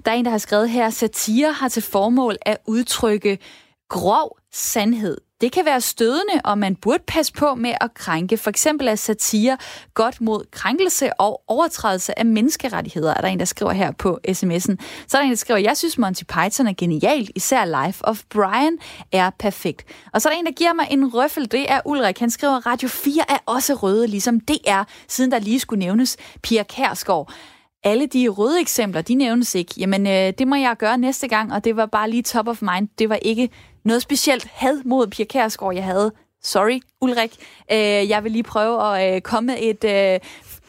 Der 0.06 0.12
er 0.12 0.16
en, 0.16 0.26
der 0.26 0.32
har 0.32 0.38
skrevet 0.38 0.70
her, 0.70 0.90
satire 0.90 1.54
har 1.54 1.70
til 1.70 1.84
formål 1.84 2.36
at 2.42 2.58
udtrykke 2.68 3.38
grov 3.90 4.38
sandhed. 4.54 5.27
Det 5.42 5.52
kan 5.52 5.66
være 5.66 5.82
stødende, 5.82 6.42
og 6.44 6.58
man 6.58 6.76
burde 6.76 7.04
passe 7.08 7.34
på 7.34 7.56
med 7.56 7.74
at 7.82 7.94
krænke. 7.94 8.38
For 8.38 8.50
eksempel 8.50 8.88
er 8.88 8.96
satire 8.96 9.58
godt 9.94 10.22
mod 10.22 10.46
krænkelse 10.52 11.14
og 11.20 11.42
overtrædelse 11.48 12.20
af 12.20 12.26
menneskerettigheder, 12.26 13.14
er 13.14 13.22
der 13.22 13.28
en, 13.28 13.40
der 13.40 13.46
skriver 13.46 13.72
her 13.72 13.92
på 13.92 14.20
sms'en. 14.28 14.76
Så 15.08 15.18
er 15.18 15.22
der 15.22 15.22
en, 15.22 15.30
der 15.30 15.36
skriver, 15.36 15.60
jeg 15.60 15.78
synes 15.78 15.98
Monty 15.98 16.24
Python 16.24 16.68
er 16.68 16.74
genial, 16.78 17.30
især 17.36 17.86
Life 17.86 18.06
of 18.06 18.24
Brian 18.30 18.78
er 19.12 19.30
perfekt. 19.40 19.84
Og 20.14 20.22
så 20.22 20.30
er 20.30 20.34
der 20.34 20.40
en, 20.40 20.46
der 20.46 20.52
giver 20.52 20.74
mig 20.74 20.88
en 20.92 21.14
røffel, 21.14 21.52
det 21.52 21.72
er 21.72 21.82
Ulrik. 21.86 22.20
Han 22.20 22.30
skriver, 22.30 22.68
Radio 22.68 22.90
4 22.90 23.24
er 23.30 23.38
også 23.46 23.74
røde, 23.74 24.08
ligesom 24.08 24.40
det 24.40 24.58
er, 24.68 24.84
siden 25.08 25.32
der 25.32 25.40
lige 25.40 25.60
skulle 25.60 25.80
nævnes 25.80 26.18
Pia 26.44 26.64
Kærsgaard 26.64 27.32
alle 27.84 28.08
de 28.08 28.28
røde 28.28 28.62
eksempler, 28.62 29.02
de 29.02 29.16
nævnes 29.16 29.56
ikke. 29.56 29.74
Jamen, 29.78 30.08
øh, 30.08 30.34
det 30.38 30.48
må 30.48 30.56
jeg 30.56 30.76
gøre 30.80 30.98
næste 30.98 31.28
gang, 31.28 31.54
og 31.54 31.64
det 31.64 31.76
var 31.76 31.86
bare 31.86 32.10
lige 32.10 32.24
top 32.24 32.48
of 32.48 32.62
mind. 32.62 32.88
Det 33.00 33.10
var 33.10 33.16
ikke 33.16 33.50
noget 33.88 34.02
specielt 34.02 34.48
had 34.52 34.84
mod 34.86 35.08
Pia 35.08 35.26
Kærsgaard, 35.26 35.74
jeg 35.76 35.84
havde. 35.84 36.12
Sorry, 36.44 36.80
Ulrik. 37.02 37.32
Øh, 37.72 38.10
jeg 38.10 38.24
vil 38.24 38.32
lige 38.32 38.44
prøve 38.44 38.98
at 38.98 39.16
øh, 39.16 39.22
komme 39.22 39.48
med 39.48 39.56
et, 39.60 39.84
øh, 39.84 40.20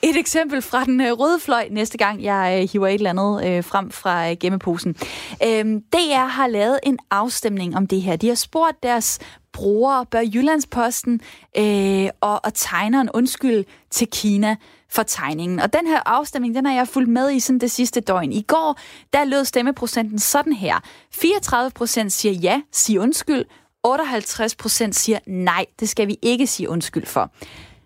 et 0.02 0.16
eksempel 0.16 0.62
fra 0.62 0.84
den 0.84 1.00
øh, 1.00 1.12
røde 1.12 1.40
fløj 1.40 1.68
næste 1.70 1.98
gang, 1.98 2.22
jeg 2.22 2.58
øh, 2.62 2.68
hiver 2.72 2.88
et 2.88 2.94
eller 2.94 3.10
andet 3.10 3.46
øh, 3.46 3.64
frem 3.64 3.90
fra 3.90 4.30
øh, 4.30 4.36
gemmeposen. 4.40 4.96
Øh, 5.42 5.64
DR 5.92 6.26
har 6.26 6.46
lavet 6.46 6.80
en 6.82 6.98
afstemning 7.10 7.76
om 7.76 7.86
det 7.86 8.02
her. 8.02 8.16
De 8.16 8.28
har 8.28 8.34
spurgt 8.34 8.82
deres 8.82 9.18
brugere, 9.58 10.06
bør 10.06 10.20
Jyllandsposten 10.20 11.20
øh, 11.58 12.08
og, 12.20 12.44
og 12.44 12.54
tegneren 12.54 13.10
undskyld 13.14 13.64
til 13.90 14.06
Kina 14.12 14.56
for 14.90 15.02
tegningen. 15.02 15.60
Og 15.60 15.72
den 15.72 15.86
her 15.86 16.00
afstemning, 16.06 16.54
den 16.54 16.66
har 16.66 16.74
jeg 16.74 16.88
fulgt 16.88 17.08
med 17.08 17.30
i 17.30 17.40
sådan 17.40 17.58
det 17.58 17.70
sidste 17.70 18.00
døgn. 18.00 18.32
I 18.32 18.42
går, 18.42 18.78
der 19.12 19.24
lød 19.24 19.44
stemmeprocenten 19.44 20.18
sådan 20.18 20.52
her. 20.52 20.80
34 21.12 21.70
procent 21.70 22.12
siger 22.12 22.32
ja, 22.32 22.60
sig 22.72 23.00
undskyld. 23.00 23.44
58 23.84 24.54
procent 24.54 24.96
siger 24.96 25.18
nej, 25.26 25.66
det 25.80 25.88
skal 25.88 26.08
vi 26.08 26.18
ikke 26.22 26.46
sige 26.46 26.68
undskyld 26.68 27.06
for. 27.06 27.30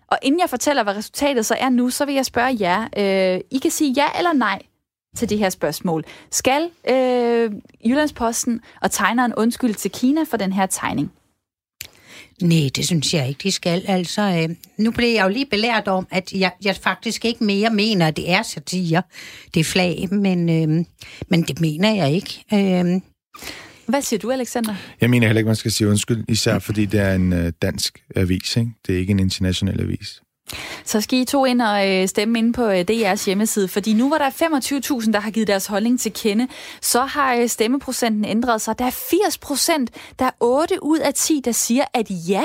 Og 0.07 0.17
inden 0.21 0.41
jeg 0.41 0.49
fortæller, 0.49 0.83
hvad 0.83 0.95
resultatet 0.95 1.45
så 1.45 1.55
er 1.59 1.69
nu, 1.69 1.89
så 1.89 2.05
vil 2.05 2.15
jeg 2.15 2.25
spørge 2.25 2.57
jer. 2.59 2.81
Øh, 2.97 3.41
I 3.51 3.57
kan 3.57 3.71
sige 3.71 3.93
ja 3.97 4.05
eller 4.17 4.33
nej 4.33 4.61
til 5.15 5.29
det 5.29 5.37
her 5.37 5.49
spørgsmål. 5.49 6.03
Skal 6.31 6.69
øh, 6.89 7.51
Jyllandsposten 7.85 8.61
og 8.81 8.91
tegneren 8.91 9.33
undskylde 9.35 9.73
til 9.73 9.91
Kina 9.91 10.23
for 10.23 10.37
den 10.37 10.53
her 10.53 10.65
tegning? 10.65 11.11
Nej, 12.41 12.69
det 12.75 12.85
synes 12.85 13.13
jeg 13.13 13.27
ikke, 13.29 13.39
de 13.43 13.51
skal. 13.51 13.83
Altså, 13.87 14.21
øh, 14.21 14.55
nu 14.77 14.91
blev 14.91 15.13
jeg 15.13 15.23
jo 15.23 15.29
lige 15.29 15.45
belært 15.45 15.87
om, 15.87 16.07
at 16.11 16.33
jeg, 16.33 16.51
jeg 16.63 16.75
faktisk 16.75 17.25
ikke 17.25 17.43
mere 17.43 17.69
mener, 17.69 18.07
at 18.07 18.17
det 18.17 18.31
er 18.31 18.41
satire, 18.41 19.01
det 19.53 19.59
er 19.59 19.63
flag, 19.63 20.07
men, 20.11 20.49
øh, 20.49 20.85
men 21.29 21.43
det 21.43 21.61
mener 21.61 21.95
jeg 21.95 22.11
ikke. 22.13 22.43
Øh, 22.53 23.01
hvad 23.87 24.01
siger 24.01 24.19
du, 24.19 24.31
Alexander? 24.31 24.75
Jeg 25.01 25.09
mener 25.09 25.27
heller 25.27 25.39
ikke, 25.39 25.47
man 25.47 25.55
skal 25.55 25.71
sige 25.71 25.87
undskyld, 25.89 26.25
især 26.27 26.59
fordi 26.59 26.85
det 26.85 26.99
er 26.99 27.15
en 27.15 27.33
øh, 27.33 27.51
dansk 27.61 28.03
avis, 28.15 28.57
ikke? 28.57 28.71
Det 28.87 28.95
er 28.95 28.99
ikke 28.99 29.11
en 29.11 29.19
international 29.19 29.81
avis. 29.81 30.21
Så 30.85 31.01
skal 31.01 31.19
I 31.19 31.25
to 31.25 31.45
ind 31.45 31.61
og 31.61 31.89
øh, 31.89 32.07
stemme 32.07 32.39
ind 32.39 32.53
på 32.53 32.65
øh, 32.65 32.85
DR's 32.91 33.25
hjemmeside, 33.25 33.67
fordi 33.67 33.93
nu 33.93 34.07
hvor 34.07 34.17
der 34.17 34.25
er 34.25 34.99
25.000, 35.01 35.11
der 35.11 35.19
har 35.19 35.31
givet 35.31 35.47
deres 35.47 35.65
holdning 35.65 35.99
til 35.99 36.13
kende, 36.13 36.47
så 36.81 37.01
har 37.01 37.35
øh, 37.35 37.49
stemmeprocenten 37.49 38.25
ændret 38.25 38.61
sig. 38.61 38.79
Der 38.79 38.85
er 38.85 38.91
80 38.91 39.37
procent, 39.37 39.91
der 40.19 40.25
er 40.25 40.31
8 40.39 40.83
ud 40.83 40.99
af 40.99 41.13
10, 41.13 41.41
der 41.45 41.51
siger, 41.51 41.85
at 41.93 42.07
ja, 42.09 42.43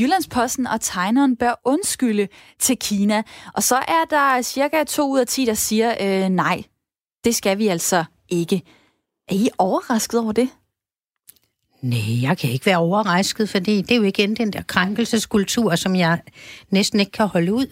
Jyllandsposten 0.00 0.66
og 0.66 0.80
tegneren 0.80 1.36
bør 1.36 1.60
undskylde 1.64 2.28
til 2.58 2.76
Kina. 2.78 3.22
Og 3.54 3.62
så 3.62 3.76
er 3.76 4.04
der 4.10 4.42
cirka 4.42 4.84
2 4.84 5.10
ud 5.10 5.18
af 5.18 5.26
10, 5.26 5.44
der 5.44 5.54
siger, 5.54 5.94
øh, 6.00 6.28
nej, 6.28 6.62
det 7.24 7.36
skal 7.36 7.58
vi 7.58 7.68
altså 7.68 8.04
ikke. 8.28 8.62
Er 9.28 9.34
I 9.34 9.48
overrasket 9.58 10.20
over 10.20 10.32
det? 10.32 10.48
Nej, 11.82 12.22
jeg 12.22 12.38
kan 12.38 12.50
ikke 12.50 12.66
være 12.66 12.76
overrasket, 12.76 13.48
fordi 13.48 13.82
det 13.82 13.90
er 13.90 13.96
jo 13.96 14.02
igen 14.02 14.36
den 14.36 14.52
der 14.52 14.62
krænkelseskultur, 14.62 15.76
som 15.76 15.96
jeg 15.96 16.20
næsten 16.70 17.00
ikke 17.00 17.12
kan 17.12 17.26
holde 17.26 17.54
ud. 17.54 17.66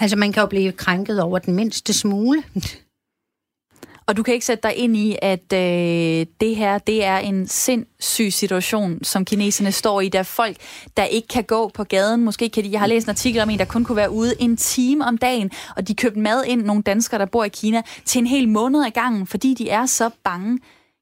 Altså, 0.00 0.16
man 0.16 0.32
kan 0.32 0.40
jo 0.40 0.46
blive 0.46 0.72
krænket 0.72 1.20
over 1.20 1.38
den 1.38 1.54
mindste 1.54 1.92
smule. 1.92 2.42
Og 4.06 4.16
du 4.16 4.22
kan 4.22 4.34
ikke 4.34 4.46
sætte 4.46 4.62
dig 4.62 4.76
ind 4.76 4.96
i, 4.96 5.16
at 5.22 5.52
øh, 5.52 6.26
det 6.40 6.56
her 6.56 6.78
det 6.78 7.04
er 7.04 7.18
en 7.18 7.46
sindssyg 7.46 8.32
situation, 8.32 9.04
som 9.04 9.24
kineserne 9.24 9.72
står 9.72 10.00
i. 10.00 10.08
Der 10.08 10.18
er 10.18 10.22
folk, 10.22 10.56
der 10.96 11.04
ikke 11.04 11.28
kan 11.28 11.44
gå 11.44 11.70
på 11.74 11.84
gaden. 11.84 12.24
Måske 12.24 12.48
kan 12.48 12.64
de, 12.64 12.72
jeg 12.72 12.80
har 12.80 12.86
læst 12.86 13.06
en 13.06 13.10
artikel 13.10 13.42
om 13.42 13.50
en, 13.50 13.58
der 13.58 13.64
kun 13.64 13.84
kunne 13.84 13.96
være 13.96 14.10
ude 14.10 14.34
en 14.40 14.56
time 14.56 15.04
om 15.04 15.18
dagen, 15.18 15.50
og 15.76 15.88
de 15.88 15.94
købte 15.94 16.20
mad 16.20 16.44
ind, 16.44 16.62
nogle 16.62 16.82
danskere, 16.82 17.20
der 17.20 17.26
bor 17.26 17.44
i 17.44 17.48
Kina, 17.48 17.82
til 18.04 18.18
en 18.18 18.26
hel 18.26 18.48
måned 18.48 18.84
ad 18.84 18.90
gangen, 18.90 19.26
fordi 19.26 19.54
de 19.54 19.70
er 19.70 19.86
så 19.86 20.10
bange 20.24 20.58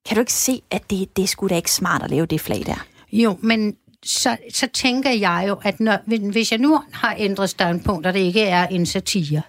kan 0.07 0.15
du 0.15 0.21
ikke 0.21 0.33
se, 0.33 0.63
at 0.71 0.91
det, 0.91 1.17
det 1.17 1.29
skulle 1.29 1.51
da 1.51 1.57
ikke 1.57 1.71
smart 1.71 2.03
at 2.03 2.11
lave 2.11 2.27
det 2.27 2.41
flag 2.41 2.63
der? 2.67 2.87
Jo, 3.13 3.39
men 3.41 3.77
så, 4.03 4.37
så 4.55 4.67
tænker 4.67 5.11
jeg 5.11 5.45
jo, 5.49 5.61
at 5.63 5.81
når, 5.81 5.99
hvis 6.31 6.53
jeg 6.53 6.61
nu 6.61 6.81
har 6.93 7.15
ændret 7.19 7.51
standpunkt, 7.51 8.07
og 8.07 8.15
det 8.15 8.21
ikke 8.21 8.43
er 8.43 8.67
en 8.67 8.87
satire, 8.87 9.43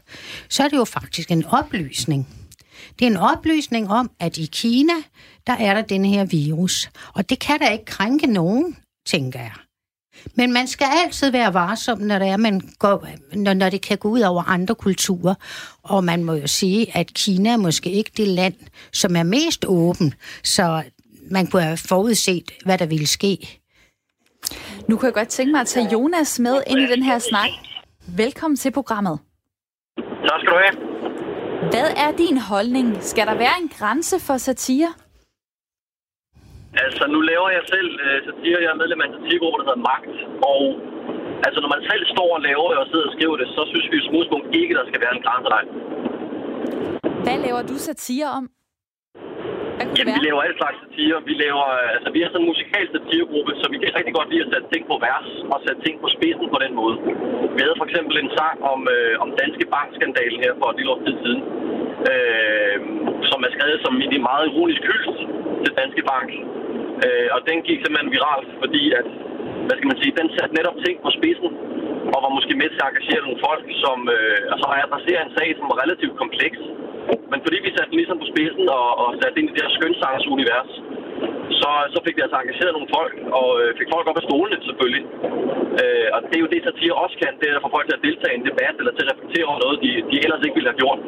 så 0.49 0.63
er 0.63 0.67
det 0.67 0.77
jo 0.77 0.85
faktisk 0.85 1.31
en 1.31 1.45
oplysning. 1.45 2.27
Det 2.99 3.05
er 3.05 3.11
en 3.11 3.17
oplysning 3.17 3.89
om, 3.89 4.11
at 4.19 4.37
i 4.37 4.45
Kina, 4.45 4.93
der 5.47 5.53
er 5.53 5.73
der 5.73 5.81
den 5.81 6.05
her 6.05 6.25
virus. 6.25 6.89
Og 7.13 7.29
det 7.29 7.39
kan 7.39 7.59
da 7.59 7.69
ikke 7.69 7.85
krænke 7.85 8.27
nogen, 8.27 8.77
tænker 9.05 9.39
jeg. 9.39 9.51
Men 10.35 10.53
man 10.53 10.67
skal 10.67 10.87
altid 11.05 11.31
være 11.31 11.53
varsom, 11.53 11.99
når 11.99 12.19
det, 12.19 12.27
er, 12.27 12.37
man 12.37 12.61
går, 12.79 13.07
når, 13.33 13.53
når 13.53 13.69
det 13.69 13.81
kan 13.81 13.97
gå 13.97 14.09
ud 14.09 14.21
over 14.21 14.43
andre 14.43 14.75
kulturer. 14.75 15.35
Og 15.83 16.03
man 16.03 16.23
må 16.23 16.33
jo 16.33 16.47
sige, 16.47 16.97
at 16.97 17.13
Kina 17.13 17.49
er 17.49 17.57
måske 17.57 17.91
ikke 17.91 18.11
det 18.17 18.27
land, 18.27 18.53
som 18.93 19.15
er 19.15 19.23
mest 19.23 19.65
åben. 19.67 20.13
Så 20.43 20.83
man 21.31 21.47
kunne 21.47 21.61
have 21.61 21.77
forudset, 21.77 22.51
hvad 22.65 22.77
der 22.77 22.85
ville 22.85 23.07
ske. 23.07 23.59
Nu 24.89 24.97
kan 24.97 25.05
jeg 25.05 25.13
godt 25.13 25.27
tænke 25.27 25.51
mig 25.51 25.61
at 25.61 25.67
tage 25.67 25.89
Jonas 25.93 26.39
med 26.39 26.61
ind 26.67 26.79
i 26.79 26.85
den 26.85 27.03
her 27.03 27.19
snak. 27.19 27.49
Velkommen 28.07 28.57
til 28.57 28.71
programmet. 28.71 29.19
Tak 29.97 30.39
skal 30.39 30.51
du 30.53 30.59
have. 30.65 30.95
Hvad 31.71 31.89
er 31.97 32.11
din 32.17 32.37
holdning? 32.37 32.97
Skal 33.03 33.27
der 33.27 33.35
være 33.37 33.53
en 33.61 33.67
grænse 33.67 34.19
for 34.19 34.37
satire? 34.37 34.93
Altså, 36.83 37.03
nu 37.13 37.19
laver 37.31 37.49
jeg 37.57 37.63
selv 37.73 37.89
øh, 38.05 38.17
satire. 38.27 38.63
Jeg 38.65 38.71
er 38.73 38.79
medlem 38.81 39.01
af 39.01 39.07
en 39.07 39.15
satiregruppe, 39.17 39.57
der 39.59 39.65
hedder 39.69 39.85
Magt. 39.89 40.15
Og 40.53 40.63
altså, 41.47 41.59
når 41.63 41.71
man 41.75 41.81
selv 41.91 42.03
står 42.13 42.29
og 42.37 42.41
laver 42.49 42.67
det 42.71 42.77
og 42.83 42.87
sidder 42.91 43.05
og 43.09 43.13
skriver 43.15 43.35
det, 43.41 43.47
så 43.55 43.61
synes 43.71 43.85
vi 43.91 43.97
i 44.01 44.07
smudspunkt 44.09 44.47
ikke, 44.59 44.73
der 44.79 44.85
skal 44.89 44.99
være 45.03 45.13
en 45.17 45.23
grænseleg. 45.25 45.63
Hvad 47.25 47.37
laver 47.45 47.61
du 47.71 47.75
satire 47.89 48.29
om? 48.39 48.45
Jamen, 49.97 50.13
vi 50.17 50.23
laver 50.29 50.41
alle 50.45 50.57
slags 50.61 50.77
satire. 50.83 51.15
Vi 51.29 51.33
laver, 51.43 51.65
altså, 51.95 52.09
vi 52.15 52.19
er 52.21 52.29
sådan 52.29 52.41
en 52.43 52.49
musikalsk 52.51 52.91
satiregruppe, 52.95 53.51
så 53.61 53.65
vi 53.71 53.77
kan 53.81 53.89
rigtig 53.99 54.13
godt 54.19 54.29
lide 54.31 54.43
at 54.45 54.51
sætte 54.53 54.67
ting 54.73 54.83
på 54.91 54.95
vers 55.07 55.29
og 55.53 55.57
sætte 55.65 55.81
ting 55.85 55.95
på 56.03 56.07
spidsen 56.15 56.47
på 56.53 56.59
den 56.63 56.71
måde. 56.79 56.95
Vi 57.55 57.59
havde 57.65 57.77
for 57.81 57.87
eksempel 57.89 58.15
en 58.17 58.31
sang 58.39 58.57
om, 58.73 58.79
øh, 58.95 59.13
om 59.23 59.29
Danske 59.41 59.65
Bankskandalen 59.73 60.39
her 60.45 60.53
for 60.59 60.67
et 60.69 60.77
lille 60.77 60.91
år 60.93 61.01
tid 61.05 61.15
siden, 61.23 61.41
øh, 62.11 62.77
som 63.29 63.39
er 63.47 63.51
skrevet 63.55 63.79
som 63.85 63.93
en 64.15 64.23
meget 64.29 64.45
ironisk 64.49 64.81
hyldest 64.89 65.21
til 65.63 65.71
Danske 65.81 66.03
Bank. 66.11 66.29
Øh, 67.03 67.27
og 67.35 67.39
den 67.49 67.57
gik 67.67 67.79
simpelthen 67.79 68.15
viralt, 68.17 68.49
fordi 68.63 68.83
at, 68.99 69.07
hvad 69.65 69.75
skal 69.77 69.91
man 69.91 70.01
sige, 70.01 70.19
den 70.21 70.29
satte 70.35 70.57
netop 70.59 70.77
ting 70.85 70.95
på 71.05 71.09
spidsen, 71.17 71.49
og 72.13 72.19
var 72.25 72.31
måske 72.37 72.53
med 72.61 72.69
til 72.69 72.81
at 72.83 72.89
engagere 72.91 73.25
nogle 73.25 73.43
folk, 73.47 73.65
som 73.83 73.97
øh, 74.15 74.53
altså 74.53 74.65
adresserer 74.83 75.21
en 75.23 75.35
sag, 75.37 75.49
som 75.57 75.65
var 75.71 75.77
relativt 75.83 76.15
kompleks. 76.23 76.59
Men 77.31 77.39
fordi 77.45 77.57
vi 77.65 77.75
satte 77.75 77.91
den 77.91 77.99
ligesom 78.01 78.19
på 78.21 78.27
spidsen 78.33 78.65
og, 78.79 78.87
og 79.01 79.07
satte 79.19 79.37
ind 79.39 79.49
i 79.49 79.53
det 79.55 79.63
her 79.65 79.75
skønsangs-univers, 79.77 80.71
så, 81.59 81.69
så 81.93 81.99
fik 82.05 82.15
vi 82.17 82.21
altså 82.25 82.37
engageret 82.39 82.75
nogle 82.75 82.93
folk, 82.97 83.15
og 83.39 83.49
øh, 83.61 83.69
fik 83.79 83.89
folk 83.93 84.05
op 84.09 84.19
af 84.21 84.25
stolene 84.27 84.57
selvfølgelig. 84.67 85.05
Øh, 85.81 86.07
og 86.15 86.19
det 86.27 86.35
er 86.37 86.43
jo 86.45 86.53
det, 86.53 86.61
satire 86.63 87.01
også 87.03 87.15
kan, 87.21 87.33
det 87.39 87.47
er 87.47 87.55
at 87.57 87.65
få 87.65 87.71
folk 87.75 87.87
til 87.87 87.97
at 87.99 88.05
deltage 88.07 88.33
i 88.35 88.39
en 88.39 88.49
debat, 88.49 88.75
eller 88.79 88.93
til 88.95 89.05
at 89.05 89.11
reflektere 89.13 89.49
over 89.49 89.59
noget, 89.63 89.77
de, 89.85 89.91
de 90.11 90.17
ellers 90.25 90.43
ikke 90.45 90.57
ville 90.57 90.71
have 90.71 90.81
gjort. 90.83 90.99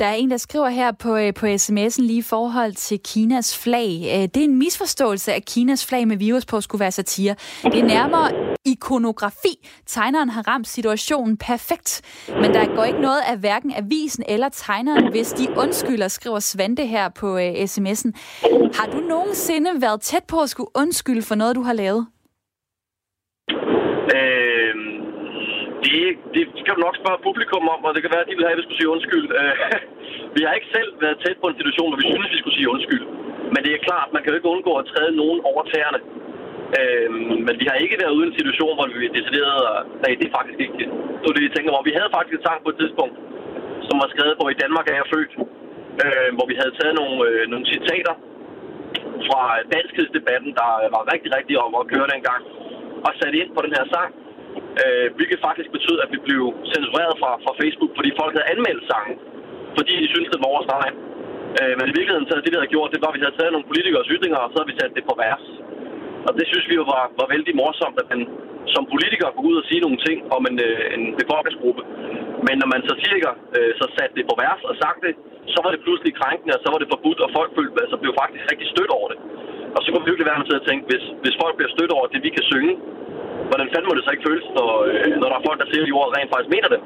Der 0.00 0.06
er 0.06 0.14
en, 0.14 0.30
der 0.30 0.36
skriver 0.36 0.68
her 0.68 0.92
på, 0.92 1.16
øh, 1.16 1.34
på 1.34 1.46
sms'en 1.46 2.02
lige 2.02 2.18
i 2.18 2.22
forhold 2.22 2.72
til 2.72 3.00
Kinas 3.04 3.58
flag. 3.58 4.02
Øh, 4.04 4.22
det 4.22 4.36
er 4.36 4.44
en 4.44 4.58
misforståelse, 4.58 5.32
at 5.32 5.44
Kinas 5.44 5.86
flag 5.86 6.08
med 6.08 6.16
virus 6.16 6.46
på 6.46 6.60
skulle 6.60 6.80
være 6.80 6.92
satire. 6.92 7.34
Det 7.62 7.78
er 7.78 7.84
nærmere 7.84 8.56
ikonografi. 8.64 9.68
Tegneren 9.86 10.28
har 10.28 10.48
ramt 10.48 10.68
situationen 10.68 11.36
perfekt, 11.36 12.02
men 12.28 12.54
der 12.54 12.74
går 12.76 12.84
ikke 12.84 13.00
noget 13.00 13.20
af 13.26 13.38
hverken 13.38 13.72
avisen 13.76 14.24
eller 14.28 14.48
tegneren, 14.48 15.10
hvis 15.10 15.32
de 15.32 15.46
undskylder, 15.56 16.08
skriver 16.08 16.40
Svante 16.40 16.86
her 16.86 17.08
på 17.08 17.34
uh, 17.34 17.40
sms'en. 17.40 18.10
Har 18.74 18.86
du 18.92 19.00
nogensinde 19.00 19.70
været 19.80 20.00
tæt 20.00 20.24
på 20.24 20.40
at 20.40 20.50
skulle 20.50 20.70
undskylde 20.74 21.22
for 21.22 21.34
noget, 21.34 21.56
du 21.56 21.62
har 21.62 21.72
lavet? 21.72 22.06
Øh, 24.16 24.50
det, 25.90 26.04
det 26.34 26.42
skal 26.60 26.74
du 26.76 26.80
nok 26.86 26.96
spørge 27.02 27.24
publikum 27.28 27.64
om, 27.74 27.80
og 27.86 27.90
det 27.94 28.00
kan 28.02 28.12
være, 28.14 28.24
at 28.24 28.30
de 28.30 28.36
vil 28.38 28.46
have, 28.46 28.56
at 28.56 28.60
vi 28.60 28.66
skulle 28.66 28.80
sige 28.80 28.94
undskyld. 28.96 29.26
Øh, 29.40 29.54
vi 30.36 30.40
har 30.46 30.52
ikke 30.58 30.74
selv 30.76 30.90
været 31.04 31.18
tæt 31.24 31.38
på 31.40 31.48
en 31.48 31.58
situation, 31.60 31.88
hvor 31.90 32.00
vi 32.02 32.10
synes, 32.12 32.34
vi 32.34 32.40
skulle 32.40 32.58
sige 32.58 32.72
undskyld. 32.74 33.04
Men 33.54 33.60
det 33.64 33.72
er 33.72 33.86
klart, 33.88 34.08
man 34.14 34.20
kan 34.20 34.30
jo 34.30 34.38
ikke 34.38 34.52
undgå 34.54 34.72
at 34.80 34.88
træde 34.92 35.12
nogen 35.22 35.40
over 35.50 35.62
tæerne. 35.72 36.00
Øhm, 36.78 37.38
men 37.46 37.54
vi 37.60 37.66
har 37.70 37.78
ikke 37.84 38.00
været 38.02 38.16
ude 38.16 38.26
i 38.26 38.30
en 38.30 38.38
situation, 38.40 38.72
hvor 38.76 38.86
vi 39.02 39.16
decideret, 39.18 39.60
nej, 40.02 40.12
det 40.18 40.26
er 40.26 40.36
faktisk 40.38 40.60
ikke 40.64 40.76
det. 40.82 40.88
Så 41.22 41.28
det, 41.34 41.42
jeg 41.46 41.54
tænker, 41.54 41.72
hvor 41.74 41.86
vi 41.88 41.96
havde 41.98 42.14
faktisk 42.16 42.34
et 42.36 42.46
sang 42.46 42.58
på 42.62 42.70
et 42.72 42.78
tidspunkt, 42.82 43.16
som 43.88 43.96
var 44.02 44.08
skrevet 44.14 44.34
på 44.40 44.44
I 44.54 44.60
Danmark 44.64 44.86
er 44.86 44.96
jeg 45.00 45.12
født, 45.14 45.32
øh, 46.04 46.30
hvor 46.36 46.46
vi 46.50 46.54
havde 46.60 46.74
taget 46.78 46.94
nogle, 47.00 47.16
øh, 47.28 47.42
nogle 47.52 47.66
citater 47.72 48.14
fra 49.28 49.42
danskhedsdebatten, 49.74 50.50
der 50.60 50.68
var 50.94 51.02
rigtig, 51.12 51.30
rigtig 51.38 51.54
om 51.66 51.72
at 51.80 51.88
køre 51.92 52.12
dengang, 52.14 52.42
og 53.06 53.12
sat 53.20 53.34
ind 53.40 53.50
på 53.56 53.60
den 53.66 53.72
her 53.78 53.86
sang, 53.94 54.10
øh, 54.82 55.06
hvilket 55.16 55.38
faktisk 55.48 55.68
betød, 55.76 55.96
at 56.04 56.08
vi 56.14 56.18
blev 56.28 56.42
censureret 56.72 57.14
fra, 57.22 57.30
fra 57.44 57.52
Facebook, 57.60 57.92
fordi 57.98 58.10
folk 58.20 58.32
havde 58.36 58.50
anmeldt 58.54 58.84
sangen, 58.92 59.16
fordi 59.78 59.92
de 60.02 60.06
syntes, 60.12 60.30
det 60.32 60.40
var 60.42 60.54
vores 60.54 60.66
streg. 60.68 60.90
Øh, 61.58 61.74
men 61.78 61.86
i 61.90 61.94
virkeligheden, 61.98 62.28
så 62.28 62.32
det 62.44 62.52
vi 62.52 62.60
havde 62.60 62.74
gjort, 62.74 62.94
det 62.94 63.02
var, 63.04 63.10
at 63.12 63.16
vi 63.18 63.24
havde 63.24 63.38
taget 63.38 63.52
nogle 63.54 63.70
politikers 63.70 64.08
ytringer, 64.14 64.40
og 64.44 64.48
så 64.50 64.56
havde 64.58 64.70
vi 64.72 64.78
sat 64.80 64.96
det 64.98 65.04
på 65.10 65.14
vers. 65.24 65.44
Og 66.26 66.32
det 66.38 66.44
synes 66.50 66.66
vi 66.70 66.74
jo 66.80 66.84
var, 66.94 67.02
var 67.20 67.28
vældig 67.34 67.52
morsomt, 67.62 67.96
at 68.02 68.08
man 68.12 68.22
som 68.74 68.84
politiker 68.92 69.26
går 69.36 69.44
ud 69.50 69.56
og 69.60 69.64
sige 69.68 69.84
nogle 69.86 69.98
ting 70.06 70.18
om 70.36 70.42
en, 70.50 70.56
øh, 70.68 70.94
en 70.96 71.04
befolkningsgruppe. 71.20 71.82
Men 72.46 72.54
når 72.60 72.68
man 72.74 72.80
satiriker 72.88 73.32
øh, 73.56 73.70
så 73.80 73.84
satte 73.96 74.14
det 74.18 74.24
på 74.30 74.34
vers 74.44 74.62
og 74.70 74.74
sagde 74.80 75.00
det, 75.06 75.14
så 75.54 75.58
var 75.64 75.70
det 75.74 75.80
pludselig 75.86 76.12
krænkende, 76.20 76.52
og 76.56 76.60
så 76.64 76.68
var 76.72 76.78
det 76.82 76.88
forbudt, 76.94 77.20
og 77.24 77.30
folk 77.38 77.50
følte, 77.56 77.82
altså, 77.84 77.96
blev 78.02 78.12
faktisk 78.22 78.44
rigtig 78.52 78.68
stødt 78.74 78.92
over 78.98 79.08
det. 79.12 79.18
Og 79.76 79.80
så 79.82 79.86
kunne 79.88 80.02
vi 80.04 80.10
virkelig 80.10 80.28
være 80.30 80.40
med 80.40 80.48
til 80.50 80.60
at 80.60 80.66
tænke, 80.68 80.82
hvis, 80.90 81.04
hvis 81.22 81.36
folk 81.42 81.54
bliver 81.58 81.72
stødt 81.76 81.92
over 81.96 82.06
det, 82.12 82.20
vi 82.26 82.30
kan 82.36 82.44
synge, 82.52 82.74
hvordan 83.50 83.68
fanden 83.72 83.88
må 83.88 83.94
det 83.94 84.04
så 84.04 84.12
ikke 84.14 84.26
føles, 84.28 84.46
når, 84.58 84.70
øh, 84.88 85.10
når 85.20 85.28
der 85.30 85.36
er 85.38 85.46
folk, 85.48 85.58
der 85.62 85.68
siger, 85.70 85.82
at 85.84 85.92
ord 85.98 86.08
rent 86.16 86.32
faktisk 86.34 86.52
mener 86.56 86.68
det? 86.74 86.80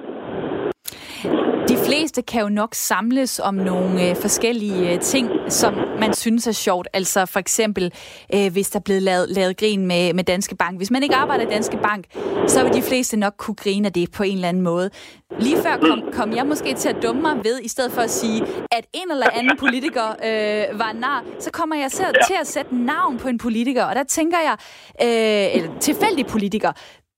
De 1.68 1.76
fleste 1.86 2.22
kan 2.22 2.42
jo 2.42 2.48
nok 2.48 2.74
samles 2.74 3.40
om 3.40 3.54
nogle 3.54 4.10
øh, 4.10 4.16
forskellige 4.16 4.92
øh, 4.92 5.00
ting, 5.00 5.30
som 5.48 5.74
man 6.00 6.14
synes 6.14 6.46
er 6.46 6.52
sjovt. 6.52 6.88
Altså 6.92 7.26
for 7.26 7.38
eksempel, 7.38 7.92
øh, 8.34 8.52
hvis 8.52 8.70
der 8.70 8.78
er 8.78 8.82
blevet 8.82 9.02
lavet, 9.02 9.30
lavet 9.30 9.56
grin 9.56 9.86
med, 9.86 10.12
med 10.12 10.24
Danske 10.24 10.56
Bank. 10.56 10.76
Hvis 10.76 10.90
man 10.90 11.02
ikke 11.02 11.14
arbejder 11.14 11.46
i 11.46 11.50
Danske 11.50 11.78
Bank, 11.82 12.04
så 12.48 12.64
vil 12.64 12.72
de 12.72 12.82
fleste 12.82 13.16
nok 13.16 13.34
kunne 13.38 13.54
grine 13.54 13.86
af 13.86 13.92
det 13.92 14.10
på 14.10 14.22
en 14.22 14.34
eller 14.34 14.48
anden 14.48 14.62
måde. 14.62 14.90
Lige 15.38 15.56
før 15.62 15.76
kom, 15.76 16.02
kom 16.12 16.32
jeg 16.32 16.46
måske 16.46 16.74
til 16.74 16.88
at 16.88 16.96
dumme 17.02 17.22
mig 17.22 17.36
ved, 17.44 17.60
i 17.62 17.68
stedet 17.68 17.92
for 17.92 18.00
at 18.00 18.10
sige, 18.10 18.42
at 18.72 18.86
en 18.92 19.10
eller 19.10 19.26
anden 19.32 19.56
politiker 19.58 20.08
øh, 20.10 20.78
var 20.78 20.92
nar, 20.92 21.24
så 21.38 21.50
kommer 21.50 21.76
jeg 21.76 21.92
til, 21.92 22.04
til 22.26 22.36
at 22.40 22.46
sætte 22.46 22.76
navn 22.76 23.18
på 23.18 23.28
en 23.28 23.38
politiker. 23.38 23.84
Og 23.84 23.94
der 23.94 24.04
tænker 24.04 24.38
jeg, 24.38 24.56
øh, 25.02 25.56
eller 25.56 25.78
tilfældig 25.80 26.26
politiker, 26.26 26.72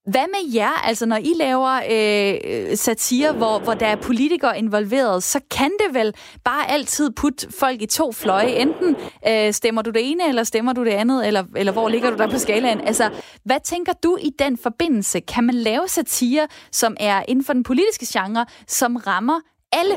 hvad 0.06 0.26
med 0.28 0.54
jer? 0.54 0.86
Altså, 0.86 1.06
når 1.06 1.16
I 1.16 1.32
laver 1.36 1.80
øh, 1.90 2.76
satire, 2.76 3.32
hvor, 3.32 3.58
hvor 3.58 3.74
der 3.74 3.86
er 3.86 3.96
politikere 3.96 4.58
involveret, 4.58 5.22
så 5.22 5.40
kan 5.50 5.70
det 5.70 5.94
vel 5.94 6.14
bare 6.44 6.70
altid 6.70 7.10
putte 7.10 7.48
folk 7.58 7.82
i 7.82 7.86
to 7.86 8.12
fløje. 8.12 8.48
Enten 8.48 8.96
øh, 9.28 9.52
stemmer 9.52 9.82
du 9.82 9.90
det 9.90 10.10
ene, 10.10 10.28
eller 10.28 10.44
stemmer 10.44 10.72
du 10.72 10.84
det 10.84 10.90
andet, 10.90 11.26
eller, 11.26 11.44
eller 11.56 11.72
hvor 11.72 11.88
ligger 11.88 12.10
du 12.10 12.16
der 12.16 12.30
på 12.30 12.38
skalaen? 12.38 12.80
Altså, 12.80 13.10
hvad 13.44 13.60
tænker 13.64 13.92
du 13.92 14.16
i 14.20 14.30
den 14.38 14.58
forbindelse? 14.58 15.20
Kan 15.20 15.44
man 15.44 15.54
lave 15.54 15.88
satire, 15.88 16.48
som 16.72 16.96
er 17.00 17.22
inden 17.28 17.44
for 17.44 17.52
den 17.52 17.62
politiske 17.62 18.06
genre, 18.12 18.46
som 18.66 18.96
rammer 18.96 19.40
alle? 19.72 19.94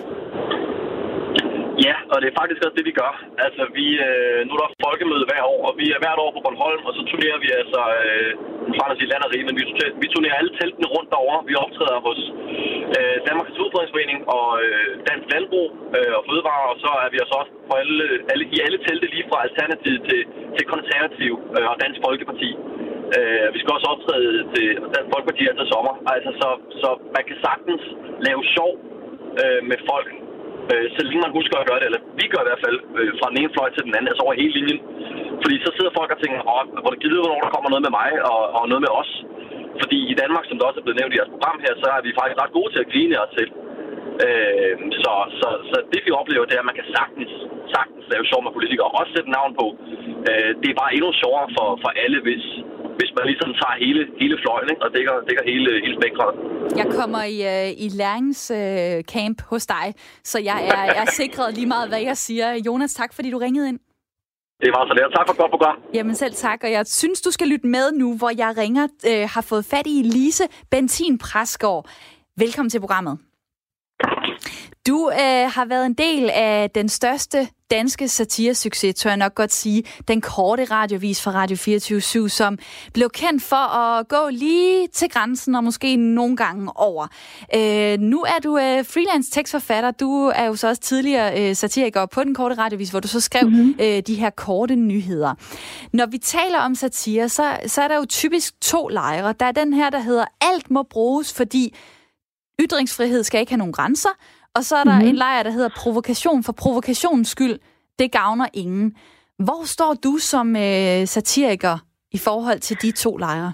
Ja, 1.87 1.95
og 2.11 2.17
det 2.21 2.27
er 2.27 2.39
faktisk 2.41 2.61
også 2.65 2.77
det, 2.79 2.89
vi 2.89 2.99
gør. 3.01 3.13
Altså, 3.45 3.63
vi, 3.77 3.85
øh, 4.07 4.39
nu 4.45 4.51
er 4.55 4.61
der 4.61 4.81
folkemøde 4.87 5.25
hver 5.29 5.43
år, 5.53 5.61
og 5.69 5.73
vi 5.81 5.85
er 5.95 5.99
hvert 6.03 6.19
år 6.23 6.31
på 6.33 6.41
Bornholm, 6.45 6.83
og 6.89 6.93
så 6.97 7.01
turnerer 7.11 7.39
vi 7.45 7.49
altså, 7.61 7.81
øh, 8.05 8.31
fra 8.77 8.85
at 8.91 8.97
sige 8.97 9.11
land 9.11 9.25
og 9.25 9.31
rige, 9.33 9.47
men 9.47 9.55
vi, 9.59 9.63
vi 10.03 10.07
turnerer 10.13 10.39
alle 10.39 10.53
teltene 10.59 10.87
rundt 10.95 11.09
derovre. 11.13 11.39
Vi 11.49 11.55
optræder 11.63 11.99
hos 12.07 12.19
øh, 12.95 13.17
Danmarks 13.27 13.49
Naturfredningsforening 13.51 14.19
og 14.37 14.47
øh, 14.63 14.89
Dansk 15.09 15.27
Landbrug 15.33 15.69
øh, 15.97 16.11
og 16.17 16.21
Fødevare, 16.27 16.65
og 16.71 16.77
så 16.83 16.91
er 17.03 17.09
vi 17.13 17.17
altså 17.23 17.35
også 17.41 17.51
på 17.69 17.73
alle, 17.81 18.05
alle, 18.31 18.43
i 18.55 18.57
alle 18.65 18.79
telte 18.87 19.05
lige 19.13 19.29
fra 19.29 19.43
Alternativ 19.47 19.95
til, 20.09 20.21
til 20.55 20.65
Konservativ 20.73 21.33
øh, 21.55 21.65
og 21.71 21.75
Dansk 21.83 21.99
Folkeparti. 22.07 22.49
Øh, 23.17 23.47
vi 23.53 23.59
skal 23.59 23.75
også 23.77 23.87
optræde 23.93 24.37
til 24.53 24.67
Dansk 24.95 25.09
Folkeparti 25.13 25.41
her 25.47 25.55
til 25.59 25.67
sommer. 25.73 25.93
Altså, 26.15 26.31
så, 26.41 26.49
så 26.81 26.89
man 27.15 27.23
kan 27.29 27.37
sagtens 27.47 27.83
lave 28.27 28.41
sjov 28.55 28.71
øh, 29.41 29.61
med 29.71 29.79
folk, 29.91 30.09
øh, 30.71 30.85
så 30.95 30.99
længe 31.07 31.25
man 31.25 31.37
husker 31.39 31.55
at 31.57 31.67
gøre 31.69 31.79
det, 31.81 31.87
eller 31.89 32.01
vi 32.19 32.25
gør 32.33 32.41
i 32.43 32.49
hvert 32.49 32.63
fald, 32.65 32.77
øh, 32.99 33.11
fra 33.19 33.29
den 33.31 33.37
ene 33.41 33.53
fløj 33.55 33.69
til 33.71 33.85
den 33.87 33.95
anden, 33.95 34.11
altså 34.11 34.23
over 34.25 34.41
hele 34.41 34.53
linjen. 34.57 34.79
Fordi 35.43 35.55
så 35.65 35.69
sidder 35.73 35.97
folk 35.99 36.09
og 36.15 36.19
tænker, 36.21 36.39
åh, 36.53 36.63
hvor 36.83 36.91
det 36.93 37.01
gider, 37.03 37.21
hvornår 37.21 37.45
der 37.45 37.55
kommer 37.55 37.69
noget 37.71 37.85
med 37.87 37.93
mig 38.01 38.09
og, 38.31 38.41
og 38.57 38.63
noget 38.71 38.83
med 38.85 38.91
os. 39.01 39.11
Fordi 39.81 39.97
i 40.13 40.15
Danmark, 40.21 40.45
som 40.45 40.55
det 40.57 40.65
også 40.67 40.79
er 40.79 40.85
blevet 40.85 40.99
nævnt 40.99 41.13
i 41.13 41.19
jeres 41.19 41.33
program 41.35 41.57
her, 41.65 41.73
så 41.81 41.87
er 41.95 42.01
vi 42.05 42.17
faktisk 42.19 42.39
ret 42.43 42.57
gode 42.57 42.69
til 42.71 42.83
at 42.83 42.91
grine 42.93 43.15
os 43.23 43.33
til. 43.39 43.47
Øh, 44.25 44.75
så, 45.03 45.11
så, 45.39 45.47
så 45.69 45.77
det 45.93 46.01
vi 46.05 46.11
oplever, 46.21 46.45
det 46.45 46.55
er, 46.55 46.63
at 46.63 46.69
man 46.71 46.79
kan 46.79 46.89
sagtens, 46.97 47.31
sagtens 47.75 48.05
lave 48.13 48.29
sjov 48.31 48.41
med 48.43 48.55
politikere, 48.57 48.89
og 48.89 48.95
også 48.99 49.11
sætte 49.15 49.35
navn 49.37 49.51
på. 49.61 49.65
Øh, 50.29 50.49
det 50.61 50.67
er 50.69 50.81
bare 50.81 50.95
endnu 50.95 51.09
sjovere 51.21 51.47
for, 51.57 51.67
for 51.83 51.89
alle, 52.03 52.19
hvis, 52.25 52.45
hvis 52.99 53.11
man 53.17 53.25
ligesom 53.31 53.49
tager 53.59 53.75
hele, 53.83 54.01
hele 54.21 54.35
fløjen 54.43 54.67
ikke? 54.73 54.81
og 54.85 54.89
dækker, 54.95 55.13
dækker 55.27 55.43
hele, 55.51 55.69
hele 55.85 55.95
spektret. 56.01 56.31
Jeg 56.81 56.87
kommer 56.99 57.21
i, 57.35 57.37
uh, 57.51 57.69
i 57.85 57.87
læringscamp 58.01 59.37
uh, 59.41 59.49
hos 59.51 59.63
dig, 59.75 59.85
så 60.31 60.37
jeg 60.49 60.59
er, 60.73 60.83
jeg 60.95 61.03
er 61.07 61.11
sikret 61.21 61.47
lige 61.57 61.69
meget, 61.75 61.87
hvad 61.89 62.01
jeg 62.09 62.17
siger. 62.17 62.47
Jonas, 62.67 62.93
tak 62.93 63.11
fordi 63.13 63.29
du 63.31 63.37
ringede 63.37 63.67
ind. 63.71 63.79
Det 64.63 64.71
var 64.75 64.83
så 64.87 64.93
det. 64.97 65.03
Tak 65.15 65.27
for 65.27 65.33
et 65.33 65.39
godt 65.39 65.51
program. 65.51 65.77
Jamen 65.93 66.15
selv 66.15 66.33
tak, 66.33 66.59
og 66.63 66.71
jeg 66.71 66.87
synes, 66.87 67.21
du 67.21 67.31
skal 67.31 67.47
lytte 67.47 67.67
med 67.67 67.91
nu, 67.91 68.17
hvor 68.17 68.31
jeg 68.37 68.51
ringer, 68.57 68.87
øh, 69.09 69.29
har 69.33 69.41
fået 69.41 69.65
fat 69.65 69.87
i 69.87 70.01
Lise 70.15 70.43
Bentin 70.71 71.17
Præsgaard. 71.17 71.89
Velkommen 72.37 72.69
til 72.69 72.79
programmet. 72.79 73.17
Du 74.87 75.09
øh, 75.09 75.51
har 75.51 75.65
været 75.65 75.85
en 75.85 75.93
del 75.93 76.29
af 76.29 76.69
den 76.75 76.89
største 76.89 77.47
danske 77.71 78.07
satiresucces, 78.07 78.95
tør 78.95 79.09
jeg 79.09 79.17
nok 79.17 79.35
godt 79.35 79.53
sige, 79.53 79.83
den 80.07 80.21
korte 80.21 80.65
radiovis 80.65 81.21
fra 81.21 81.31
Radio 81.31 81.57
24 81.57 82.29
som 82.29 82.57
blev 82.93 83.09
kendt 83.09 83.43
for 83.43 83.75
at 83.75 84.07
gå 84.07 84.29
lige 84.31 84.87
til 84.87 85.09
grænsen 85.09 85.55
og 85.55 85.63
måske 85.63 85.95
nogle 85.95 86.37
gange 86.37 86.71
over. 86.75 87.07
Øh, 87.55 87.99
nu 87.99 88.21
er 88.21 88.39
du 88.43 88.57
øh, 88.57 88.85
freelance 88.85 89.31
tekstforfatter. 89.31 89.91
Du 89.91 90.31
er 90.35 90.45
jo 90.45 90.55
så 90.55 90.67
også 90.67 90.81
tidligere 90.81 91.49
øh, 91.49 91.55
satiriker 91.55 92.05
på 92.05 92.23
den 92.23 92.35
korte 92.35 92.55
radiovis, 92.55 92.89
hvor 92.89 92.99
du 92.99 93.07
så 93.07 93.19
skrev 93.19 93.49
mm-hmm. 93.49 93.75
øh, 93.79 94.01
de 94.07 94.15
her 94.15 94.29
korte 94.29 94.75
nyheder. 94.75 95.33
Når 95.93 96.05
vi 96.05 96.17
taler 96.17 96.59
om 96.59 96.75
satire, 96.75 97.29
så, 97.29 97.57
så 97.65 97.81
er 97.81 97.87
der 97.87 97.95
jo 97.95 98.05
typisk 98.05 98.61
to 98.61 98.87
lejre. 98.87 99.33
Der 99.39 99.45
er 99.45 99.51
den 99.51 99.73
her, 99.73 99.89
der 99.89 99.99
hedder, 99.99 100.25
alt 100.41 100.71
må 100.71 100.83
bruges, 100.83 101.33
fordi 101.33 101.73
ytringsfrihed 102.59 103.23
skal 103.23 103.39
ikke 103.39 103.51
have 103.51 103.57
nogen 103.57 103.73
grænser, 103.73 104.09
og 104.55 104.63
så 104.63 104.75
er 104.75 104.83
der 104.83 104.95
mm-hmm. 104.95 105.09
en 105.09 105.15
lejr, 105.15 105.43
der 105.43 105.51
hedder 105.51 105.69
provokation 105.83 106.43
for 106.43 106.53
provokationens 106.63 107.27
skyld. 107.27 107.59
Det 107.99 108.11
gavner 108.11 108.47
ingen. 108.53 108.95
Hvor 109.45 109.65
står 109.65 109.93
du 110.03 110.17
som 110.17 110.55
øh, 110.55 111.05
satiriker 111.15 111.77
i 112.11 112.17
forhold 112.17 112.59
til 112.59 112.81
de 112.81 112.91
to 112.91 113.17
lejre? 113.17 113.53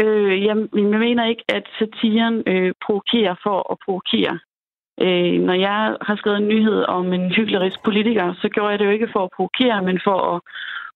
Øh, 0.00 0.44
jeg, 0.44 0.56
jeg 0.74 1.00
mener 1.06 1.24
ikke, 1.24 1.44
at 1.48 1.64
satiren 1.78 2.42
øh, 2.46 2.72
provokerer 2.84 3.34
for 3.42 3.72
at 3.72 3.76
provokere. 3.84 4.38
Øh, 5.00 5.36
når 5.48 5.56
jeg 5.68 5.96
har 6.06 6.16
skrevet 6.16 6.38
en 6.38 6.48
nyhed 6.48 6.84
om 6.88 7.12
en 7.12 7.32
hyggelig 7.36 7.72
politiker, 7.84 8.34
så 8.42 8.48
gjorde 8.48 8.70
jeg 8.70 8.78
det 8.78 8.84
jo 8.84 8.90
ikke 8.90 9.12
for 9.12 9.24
at 9.24 9.34
provokere, 9.36 9.82
men 9.82 10.00
for 10.04 10.18
at 10.34 10.40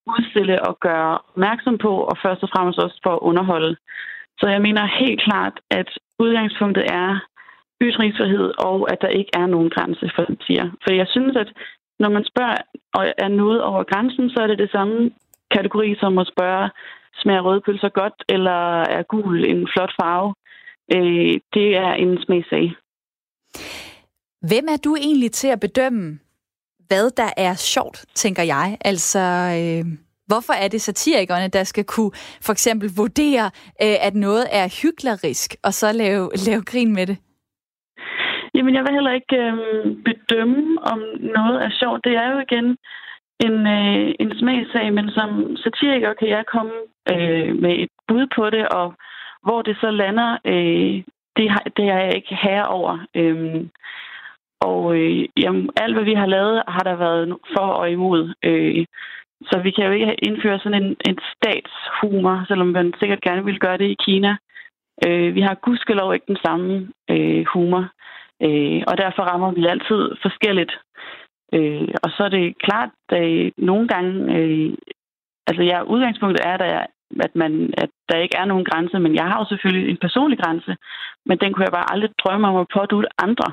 udstille 0.06 0.68
og 0.68 0.78
gøre 0.80 1.18
opmærksom 1.28 1.78
på, 1.78 1.92
og 2.10 2.16
først 2.24 2.42
og 2.42 2.48
fremmest 2.54 2.78
også 2.78 2.98
for 3.02 3.12
at 3.14 3.24
underholde. 3.30 3.76
Så 4.40 4.46
jeg 4.48 4.62
mener 4.62 4.98
helt 5.00 5.20
klart, 5.26 5.60
at 5.70 5.88
udgangspunktet 6.18 6.84
er 6.90 7.20
ytringsfrihed, 7.82 8.48
og 8.58 8.92
at 8.92 8.98
der 9.00 9.08
ikke 9.08 9.30
er 9.34 9.46
nogen 9.46 9.70
grænse 9.70 10.10
for 10.14 10.24
satire. 10.28 10.72
For 10.82 10.92
jeg 10.92 11.06
synes, 11.10 11.36
at 11.36 11.50
når 11.98 12.10
man 12.10 12.24
spørger, 12.24 12.56
og 12.94 13.04
er 13.18 13.28
noget 13.28 13.62
over 13.62 13.82
grænsen, 13.84 14.30
så 14.30 14.38
er 14.42 14.46
det 14.46 14.58
det 14.58 14.70
samme 14.70 15.10
kategori 15.50 15.96
som 16.00 16.18
at 16.18 16.30
spørge, 16.32 16.70
smager 17.22 17.40
røde 17.40 17.60
pølser 17.60 17.88
godt, 17.88 18.16
eller 18.28 18.60
er 18.82 19.02
gul 19.02 19.44
en 19.44 19.68
flot 19.72 19.92
farve? 20.00 20.34
Øh, 20.96 21.40
det 21.54 21.76
er 21.76 21.92
en 21.92 22.18
smagsag. 22.24 22.74
Hvem 24.40 24.64
er 24.74 24.80
du 24.84 24.96
egentlig 24.96 25.32
til 25.32 25.48
at 25.48 25.60
bedømme, 25.60 26.18
hvad 26.88 27.10
der 27.10 27.30
er 27.36 27.54
sjovt, 27.54 28.04
tænker 28.14 28.42
jeg? 28.42 28.78
Altså, 28.80 29.18
øh, 29.60 29.84
hvorfor 30.28 30.52
er 30.52 30.68
det 30.68 30.80
satirikerne, 30.80 31.48
der 31.48 31.64
skal 31.64 31.84
kunne 31.84 32.12
for 32.46 32.52
eksempel 32.52 32.88
vurdere, 32.96 33.46
øh, 33.84 33.96
at 34.06 34.14
noget 34.14 34.44
er 34.52 34.66
hyklerisk, 34.82 35.48
og 35.66 35.72
så 35.80 35.92
lave, 35.92 36.30
lave 36.48 36.62
grin 36.70 36.92
med 36.92 37.06
det? 37.06 37.18
Jamen, 38.54 38.74
jeg 38.74 38.82
vil 38.84 38.94
heller 38.94 39.12
ikke 39.20 39.36
øh, 39.36 39.56
bedømme, 40.08 40.82
om 40.92 40.98
noget 41.36 41.56
er 41.66 41.70
sjovt. 41.80 42.04
Det 42.04 42.14
er 42.22 42.28
jo 42.32 42.38
igen 42.38 42.76
en, 43.46 43.66
øh, 43.66 44.14
en 44.20 44.32
smagsag, 44.38 44.92
men 44.92 45.10
som 45.10 45.56
satiriker 45.56 46.12
kan 46.14 46.28
jeg 46.28 46.44
komme 46.54 46.72
øh, 47.12 47.56
med 47.62 47.74
et 47.82 47.90
bud 48.08 48.26
på 48.36 48.50
det, 48.50 48.68
og 48.68 48.94
hvor 49.42 49.62
det 49.62 49.76
så 49.80 49.90
lander, 49.90 50.38
øh, 50.44 51.02
det, 51.36 51.50
har, 51.50 51.62
det 51.76 51.84
er 51.88 51.98
jeg 51.98 52.14
ikke 52.16 52.38
herre 52.42 52.68
over. 52.68 53.06
Øh, 53.14 53.64
og 54.60 54.96
øh, 54.96 55.28
jamen, 55.36 55.70
alt, 55.76 55.94
hvad 55.94 56.04
vi 56.04 56.14
har 56.14 56.26
lavet, 56.26 56.62
har 56.68 56.84
der 56.88 56.96
været 56.96 57.36
for 57.56 57.66
og 57.80 57.90
imod. 57.90 58.34
Øh, 58.42 58.86
så 59.42 59.60
vi 59.62 59.70
kan 59.70 59.84
jo 59.84 59.92
ikke 59.92 60.14
indføre 60.28 60.58
sådan 60.58 60.82
en, 60.82 60.96
en 61.08 61.18
statshumor, 61.34 62.44
selvom 62.48 62.66
man 62.66 62.94
sikkert 62.98 63.20
gerne 63.20 63.44
ville 63.44 63.60
gøre 63.60 63.78
det 63.78 63.88
i 63.90 64.02
Kina. 64.04 64.36
Øh, 65.06 65.34
vi 65.34 65.40
har 65.40 65.54
gudskelov 65.54 66.14
ikke 66.14 66.26
den 66.32 66.38
samme 66.46 66.88
øh, 67.10 67.44
humor. 67.52 67.84
Øh, 68.42 68.82
og 68.86 68.94
derfor 68.98 69.22
rammer 69.22 69.50
vi 69.50 69.66
altid 69.66 70.02
forskelligt. 70.22 70.72
Øh, 71.54 71.88
og 72.02 72.10
så 72.10 72.20
er 72.24 72.28
det 72.28 72.58
klart, 72.66 72.90
at 73.08 73.22
øh, 73.22 73.50
nogle 73.58 73.88
gange, 73.88 74.12
øh, 74.36 74.70
altså 75.46 75.62
ja, 75.62 75.82
udgangspunktet 75.82 76.42
er, 76.46 76.56
der, 76.56 76.86
at, 77.26 77.32
man, 77.34 77.52
at 77.76 77.90
der 78.08 78.18
ikke 78.18 78.36
er 78.36 78.44
nogen 78.44 78.64
grænse, 78.64 78.98
men 78.98 79.14
jeg 79.14 79.24
har 79.24 79.38
jo 79.38 79.46
selvfølgelig 79.48 79.90
en 79.90 80.04
personlig 80.06 80.38
grænse, 80.38 80.76
men 81.26 81.38
den 81.38 81.52
kunne 81.52 81.64
jeg 81.64 81.72
bare 81.72 81.92
aldrig 81.92 82.10
drømme 82.22 82.48
om 82.48 82.56
at 82.56 82.66
pådute 82.74 83.08
andre. 83.18 83.52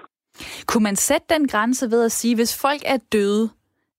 Kunne 0.67 0.83
man 0.83 0.95
sætte 0.95 1.27
den 1.36 1.47
grænse 1.47 1.91
ved 1.91 2.05
at 2.05 2.11
sige, 2.11 2.36
hvis 2.36 2.61
folk 2.61 2.81
er 2.86 2.97
døde, 3.13 3.49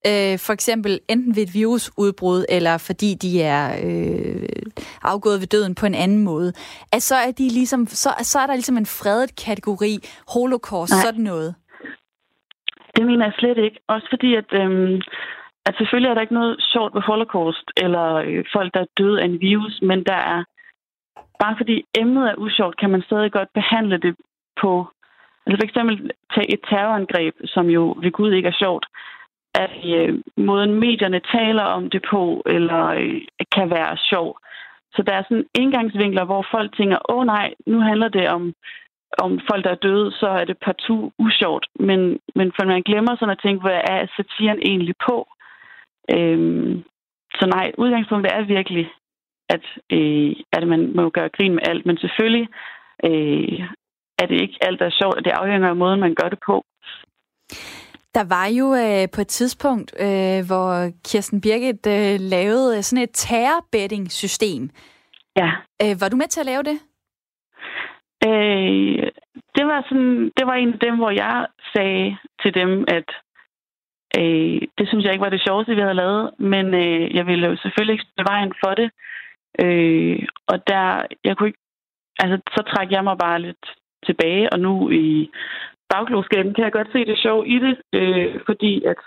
øh, 0.05 0.35
for 0.45 0.53
eksempel 0.53 0.99
enten 1.09 1.35
ved 1.35 1.43
et 1.43 1.53
virusudbrud, 1.53 2.45
eller 2.49 2.77
fordi 2.77 3.09
de 3.15 3.41
er 3.41 3.65
øh, 3.85 4.71
afgået 5.03 5.39
ved 5.39 5.47
døden 5.47 5.75
på 5.75 5.85
en 5.85 5.95
anden 5.95 6.23
måde, 6.23 6.53
at 6.91 7.01
så 7.01 7.15
er, 7.15 7.31
de 7.31 7.47
ligesom, 7.49 7.85
så, 7.85 8.09
så 8.19 8.39
er 8.39 8.47
der 8.47 8.53
ligesom 8.53 8.77
en 8.77 8.85
fredet 8.85 9.31
kategori, 9.45 9.93
holocaust, 10.33 10.93
Nej. 10.93 11.01
sådan 11.05 11.23
noget? 11.23 11.55
Det 12.95 13.05
mener 13.05 13.25
jeg 13.25 13.33
slet 13.37 13.57
ikke. 13.57 13.79
Også 13.87 14.07
fordi, 14.09 14.35
at, 14.35 14.49
øh, 14.61 15.01
at 15.65 15.73
selvfølgelig 15.77 16.09
er 16.09 16.13
der 16.13 16.21
ikke 16.21 16.39
noget 16.41 16.55
sjovt 16.73 16.95
ved 16.95 17.01
holocaust, 17.01 17.65
eller 17.77 18.07
øh, 18.13 18.45
folk, 18.55 18.73
der 18.73 18.81
er 18.81 18.93
døde 18.97 19.21
af 19.21 19.25
en 19.25 19.41
virus, 19.41 19.79
men 19.81 20.03
der 20.03 20.19
er, 20.33 20.43
bare 21.39 21.55
fordi 21.57 21.85
emnet 21.97 22.29
er 22.29 22.35
usjovt, 22.37 22.79
kan 22.79 22.89
man 22.89 23.01
stadig 23.01 23.31
godt 23.31 23.49
behandle 23.53 23.97
det 23.97 24.15
på 24.61 24.87
Altså 25.47 25.57
for 25.61 25.67
eksempel 25.69 26.11
tage 26.33 26.53
et 26.53 26.61
terrorangreb, 26.69 27.35
som 27.45 27.65
jo 27.77 27.83
ved 28.03 28.11
Gud 28.11 28.31
ikke 28.31 28.49
er 28.53 28.61
sjovt, 28.63 28.85
at 29.63 29.73
øh, 29.95 30.13
måden 30.37 30.73
medierne 30.85 31.21
taler 31.35 31.63
om 31.63 31.89
det 31.89 32.01
på, 32.11 32.43
eller 32.45 32.83
øh, 32.87 33.21
kan 33.55 33.69
være 33.69 33.97
sjov. 34.09 34.39
Så 34.93 35.03
der 35.07 35.13
er 35.13 35.23
sådan 35.23 35.49
indgangsvinkler, 35.59 36.25
hvor 36.25 36.45
folk 36.51 36.77
tænker, 36.77 36.97
åh 37.09 37.17
oh, 37.17 37.25
nej, 37.25 37.53
nu 37.67 37.79
handler 37.79 38.07
det 38.07 38.29
om 38.29 38.53
om 39.17 39.39
folk, 39.49 39.63
der 39.63 39.71
er 39.71 39.85
døde, 39.87 40.11
så 40.11 40.27
er 40.27 40.45
det 40.45 40.57
partout 40.57 41.13
usjovt. 41.19 41.65
Men, 41.79 42.19
men 42.35 42.51
for 42.55 42.65
man 42.65 42.81
glemmer 42.81 43.15
sådan 43.15 43.35
at 43.35 43.43
tænke, 43.43 43.61
hvad 43.61 43.81
er 43.83 44.07
satiren 44.17 44.59
egentlig 44.61 44.95
på? 45.09 45.27
Øhm, 46.15 46.83
så 47.39 47.45
nej, 47.55 47.71
udgangspunktet 47.77 48.33
er 48.33 48.41
virkelig, 48.41 48.89
at, 49.49 49.65
øh, 49.91 50.35
at 50.53 50.67
man 50.67 50.95
må 50.95 51.09
gøre 51.09 51.29
grin 51.29 51.53
med 51.55 51.63
alt. 51.69 51.85
Men 51.85 51.97
selvfølgelig 51.97 52.47
øh, 53.05 53.59
er 54.21 54.25
det 54.27 54.41
ikke 54.41 54.57
alt, 54.61 54.79
der 54.79 54.85
er 54.85 54.99
sjovt, 55.01 55.15
og 55.15 55.25
det 55.25 55.31
afhænger 55.31 55.69
af 55.69 55.75
måden, 55.75 55.99
man 55.99 56.15
gør 56.15 56.29
det 56.29 56.39
på. 56.45 56.63
Der 58.15 58.23
var 58.35 58.47
jo 58.59 58.67
øh, 58.83 59.07
på 59.15 59.21
et 59.21 59.27
tidspunkt, 59.27 59.93
øh, 59.99 60.39
hvor 60.49 60.89
Kirsten 61.07 61.41
Birgit 61.41 61.87
øh, 61.87 62.15
lavede 62.19 62.83
sådan 62.83 63.03
et 63.03 63.09
terrorbetting-system. 63.13 64.69
Ja. 65.35 65.51
Øh, 65.83 65.95
var 66.01 66.09
du 66.09 66.15
med 66.17 66.27
til 66.27 66.39
at 66.39 66.45
lave 66.45 66.63
det? 66.63 66.77
Øh, 68.27 69.07
det 69.55 69.65
var 69.71 69.85
sådan, 69.89 70.31
det 70.37 70.45
var 70.47 70.53
en 70.53 70.73
af 70.73 70.79
dem, 70.79 70.95
hvor 70.95 71.11
jeg 71.11 71.47
sagde 71.73 72.17
til 72.41 72.53
dem, 72.53 72.85
at 72.87 73.09
øh, 74.19 74.61
det 74.77 74.87
synes 74.87 75.03
jeg 75.03 75.13
ikke 75.13 75.27
var 75.27 75.35
det 75.35 75.45
sjoveste, 75.47 75.75
vi 75.75 75.81
havde 75.81 76.01
lavet, 76.03 76.31
men 76.39 76.65
øh, 76.73 77.15
jeg 77.15 77.25
ville 77.27 77.47
jo 77.47 77.55
selvfølgelig 77.57 77.93
ikke 77.93 78.09
stå 78.13 78.23
vejen 78.31 78.53
for 78.63 78.73
det. 78.79 78.89
Øh, 79.63 80.19
og 80.47 80.67
der, 80.67 81.05
jeg 81.23 81.37
kunne 81.37 81.49
ikke, 81.49 81.63
altså, 82.19 82.37
så 82.55 82.61
trækker 82.71 82.95
jeg 82.97 83.03
mig 83.03 83.17
bare 83.17 83.41
lidt 83.41 83.65
tilbage, 84.05 84.53
og 84.53 84.59
nu 84.59 84.89
i 84.89 85.29
bagklogskaben 85.97 86.53
kan 86.53 86.63
jeg 86.63 86.71
godt 86.71 86.89
se 86.91 86.99
det 87.05 87.17
sjov 87.25 87.39
i 87.55 87.57
det, 87.65 87.75
øh, 87.99 88.39
fordi 88.45 88.83
at 88.91 88.99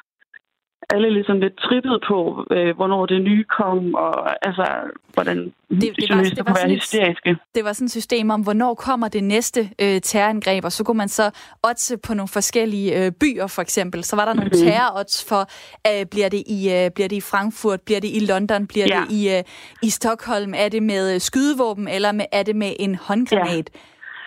alle 0.95 1.11
ligesom 1.11 1.41
lidt 1.41 1.57
trippet 1.59 2.05
på, 2.09 2.47
øh, 2.51 2.77
hvornår 2.77 3.07
det 3.07 3.23
nye 3.23 3.45
kom, 3.45 3.95
og 3.95 4.47
altså, 4.47 4.67
hvordan 5.15 5.39
det, 5.71 5.81
det 5.81 6.07
var, 6.11 6.23
det 6.23 6.47
var 6.47 6.57
være 6.61 6.75
hysteriske. 6.75 7.37
Det 7.55 7.65
var 7.65 7.73
sådan 7.73 7.85
et 7.85 7.91
system 7.91 8.31
om, 8.31 8.41
hvornår 8.43 8.75
kommer 8.75 9.09
det 9.09 9.25
næste 9.25 9.61
øh, 9.61 10.01
terrorangreb, 10.01 10.65
og 10.65 10.73
så 10.73 10.85
kunne 10.85 10.97
man 10.97 11.09
så 11.09 11.31
oddse 11.63 11.99
på 12.07 12.15
nogle 12.15 12.29
forskellige 12.29 12.89
øh, 12.99 13.13
byer, 13.21 13.47
for 13.47 13.63
eksempel. 13.63 14.05
Så 14.05 14.17
var 14.17 14.25
der 14.25 14.35
nogle 14.35 14.51
mm-hmm. 14.55 14.71
terrorodds 14.71 15.29
for, 15.29 15.43
øh, 15.91 16.07
bliver, 16.11 16.29
det 16.29 16.43
i, 16.47 16.61
øh, 16.77 16.91
bliver 16.95 17.09
det 17.09 17.17
i 17.17 17.21
Frankfurt, 17.33 17.81
bliver 17.81 18.01
det 18.01 18.11
i 18.19 18.21
London, 18.31 18.67
bliver 18.67 18.87
ja. 18.89 19.01
det 19.01 19.13
i, 19.13 19.21
øh, 19.37 19.43
i 19.83 19.91
Stockholm, 19.91 20.53
er 20.57 20.69
det 20.69 20.83
med 20.83 21.15
øh, 21.15 21.21
skydevåben, 21.21 21.89
eller 21.89 22.13
med, 22.13 22.25
er 22.33 22.43
det 22.43 22.57
med 22.57 22.73
en 22.79 22.95
håndgranat? 22.95 23.71
Ja. 23.75 23.81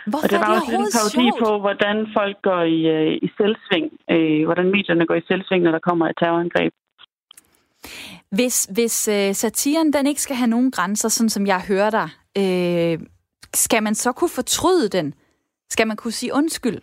Hvorfor 0.05 0.23
og 0.23 0.29
det 0.29 0.39
var 0.39 0.45
er 0.45 0.55
også 0.55 0.71
en 0.71 0.91
parodi 0.97 1.27
på, 1.43 1.59
hvordan 1.59 2.07
folk 2.17 2.41
går 2.41 2.61
i, 2.61 2.79
øh, 2.95 3.13
i 3.21 3.29
selvsving, 3.37 3.87
øh, 4.11 4.45
hvordan 4.45 4.71
medierne 4.71 5.05
går 5.05 5.15
i 5.15 5.21
selvsving, 5.27 5.63
når 5.63 5.71
der 5.71 5.79
kommer 5.79 6.07
et 6.07 6.17
terrorangreb. 6.17 6.73
Hvis, 8.31 8.65
hvis 8.65 9.07
øh, 9.07 9.33
satiren 9.33 9.93
den 9.93 10.07
ikke 10.07 10.21
skal 10.21 10.35
have 10.35 10.49
nogen 10.49 10.71
grænser, 10.71 11.09
sådan 11.09 11.29
som 11.29 11.47
jeg 11.47 11.61
hører 11.67 11.89
dig, 11.89 12.09
øh, 12.37 13.07
skal 13.53 13.83
man 13.83 13.95
så 13.95 14.11
kunne 14.11 14.29
fortryde 14.35 14.89
den? 14.89 15.13
Skal 15.69 15.87
man 15.87 15.97
kunne 15.97 16.11
sige 16.11 16.33
undskyld? 16.33 16.79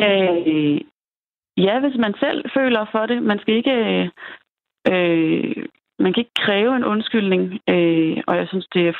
Øh, 0.00 0.80
ja, 1.56 1.80
hvis 1.80 1.96
man 1.98 2.14
selv 2.20 2.44
føler 2.56 2.86
for 2.92 3.06
det. 3.06 3.22
Man 3.22 3.38
skal 3.38 3.54
ikke... 3.54 4.10
Øh, 4.88 5.66
man 5.98 6.12
kan 6.12 6.20
ikke 6.20 6.40
kræve 6.46 6.76
en 6.76 6.84
undskyldning, 6.84 7.42
øh, 7.68 8.16
og 8.26 8.36
jeg 8.36 8.46
synes, 8.48 8.66
det 8.74 8.88
er 8.88 8.94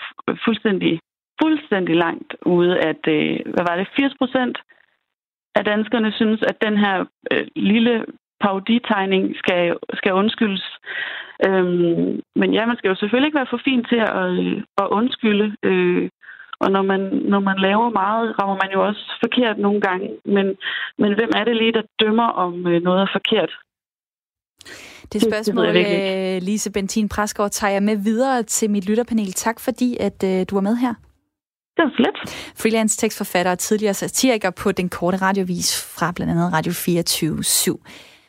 fuldstændig 0.44 1.00
fuldstændig 1.42 1.96
langt 1.96 2.30
ude, 2.46 2.78
at, 2.90 3.02
øh, 3.08 3.38
hvad 3.52 3.64
var 3.68 3.76
det, 3.76 3.88
80 3.96 4.14
procent 4.20 4.58
af 5.54 5.64
danskerne 5.64 6.12
synes, 6.12 6.40
at 6.42 6.56
den 6.66 6.76
her 6.78 7.04
øh, 7.32 7.46
lille 7.56 8.04
paroditegning 8.40 9.24
skal, 9.36 9.76
skal 9.98 10.12
undskyldes. 10.12 10.64
Øhm, 11.46 12.20
men 12.40 12.54
ja, 12.56 12.66
man 12.66 12.76
skal 12.76 12.88
jo 12.88 12.94
selvfølgelig 12.94 13.28
ikke 13.28 13.40
være 13.40 13.52
for 13.52 13.60
fin 13.64 13.84
til 13.84 13.96
at, 13.96 14.30
øh, 14.30 14.62
at 14.82 14.86
undskylde. 14.98 15.56
Øh, 15.62 16.08
og 16.60 16.70
når 16.70 16.82
man, 16.82 17.00
når 17.32 17.40
man 17.40 17.58
laver 17.58 17.88
meget, 17.90 18.34
rammer 18.38 18.56
man 18.62 18.70
jo 18.74 18.86
også 18.88 19.02
forkert 19.24 19.58
nogle 19.58 19.80
gange. 19.80 20.08
Men, 20.24 20.46
men 20.98 21.10
hvem 21.18 21.30
er 21.36 21.44
det 21.44 21.56
lige, 21.56 21.72
der 21.72 21.82
dømmer, 22.00 22.28
om 22.44 22.66
øh, 22.66 22.82
noget 22.82 23.00
er 23.02 23.10
forkert? 23.12 23.52
Det 25.12 25.22
spørgsmål, 25.22 25.66
det, 25.66 26.36
øh, 26.36 26.42
Lise 26.42 26.72
Bentin 26.72 27.08
Præsgaard, 27.08 27.50
tager 27.50 27.72
jeg 27.72 27.82
med 27.82 27.96
videre 27.96 28.42
til 28.42 28.70
mit 28.70 28.88
lytterpanel. 28.88 29.32
Tak 29.32 29.60
fordi, 29.60 29.96
at 30.00 30.20
du 30.22 30.54
var 30.54 30.60
med 30.60 30.76
her. 30.76 30.94
Det 31.80 31.88
var 31.88 31.96
slet. 31.96 32.36
Freelance 32.56 32.98
tekstforfatter 32.98 33.52
og 33.52 33.58
tidligere 33.58 33.94
satiriker 33.94 34.50
på 34.50 34.72
den 34.72 34.88
korte 34.88 35.16
radiovis 35.16 35.82
fra 35.82 36.12
blandt 36.12 36.30
andet 36.30 36.52
Radio 36.52 36.72
24 36.72 37.38
/7. 37.38 37.76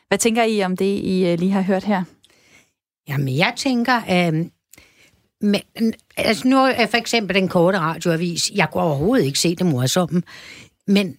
Hvad 0.07 0.17
tænker 0.17 0.43
I 0.43 0.63
om 0.63 0.77
det, 0.77 0.85
I 0.85 1.27
øh, 1.27 1.39
lige 1.39 1.51
har 1.51 1.61
hørt 1.61 1.83
her? 1.83 2.03
Jamen, 3.09 3.37
jeg 3.37 3.53
tænker, 3.57 3.97
øh, 3.97 4.45
men, 5.41 5.93
altså 6.17 6.47
nu 6.47 6.57
er 6.57 6.87
for 6.87 6.97
eksempel 6.97 7.35
den 7.35 7.47
korte 7.47 7.79
radioavis, 7.79 8.51
jeg 8.55 8.67
kunne 8.71 8.83
overhovedet 8.83 9.25
ikke 9.25 9.39
se 9.39 9.55
det 9.55 9.65
morsomme, 9.65 10.21
men 10.87 11.17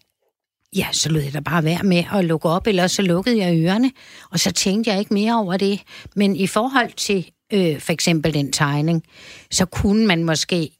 ja, 0.77 0.87
så 0.93 1.13
lød 1.13 1.23
jeg 1.23 1.35
da 1.35 1.41
bare 1.41 1.65
være 1.65 1.83
med 1.83 2.05
at 2.15 2.25
lukke 2.25 2.49
op, 2.49 2.67
eller 2.67 2.87
så 2.87 3.03
lukkede 3.03 3.39
jeg 3.39 3.65
ørerne, 3.65 3.91
og 4.31 4.41
så 4.41 4.53
tænkte 4.53 4.91
jeg 4.91 4.99
ikke 4.99 5.15
mere 5.15 5.39
over 5.39 5.57
det. 5.57 5.83
Men 6.17 6.37
i 6.37 6.47
forhold 6.47 6.93
til 6.93 7.31
øh, 7.53 7.81
for 7.81 7.93
eksempel 7.93 8.35
den 8.35 8.53
tegning, 8.53 9.03
så 9.51 9.67
kunne 9.67 10.07
man 10.07 10.25
måske 10.25 10.71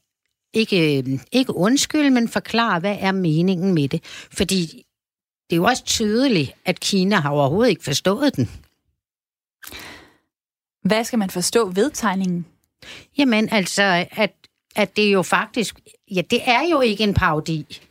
ikke, 0.53 1.03
ikke 1.31 1.55
undskylde, 1.55 2.09
men 2.09 2.29
forklare, 2.29 2.79
hvad 2.79 2.97
er 2.99 3.11
meningen 3.11 3.73
med 3.73 3.89
det. 3.89 4.03
Fordi 4.31 4.85
det 5.49 5.55
er 5.55 5.57
jo 5.57 5.63
også 5.63 5.83
tydeligt, 5.83 6.51
at 6.65 6.79
Kina 6.79 7.15
har 7.15 7.29
overhovedet 7.29 7.69
ikke 7.69 7.83
forstået 7.83 8.35
den. 8.35 8.49
Hvad 10.83 11.03
skal 11.03 11.19
man 11.19 11.29
forstå 11.29 11.69
ved 11.69 11.91
tegningen? 11.91 12.45
Jamen 13.17 13.49
altså, 13.49 14.05
at, 14.11 14.33
at 14.75 14.97
det 14.97 15.13
jo 15.13 15.21
faktisk... 15.21 15.79
Ja, 16.11 16.21
det 16.21 16.39
er 16.45 16.69
jo 16.71 16.81
ikke 16.81 17.03
en 17.03 17.13
parodi. 17.13 17.81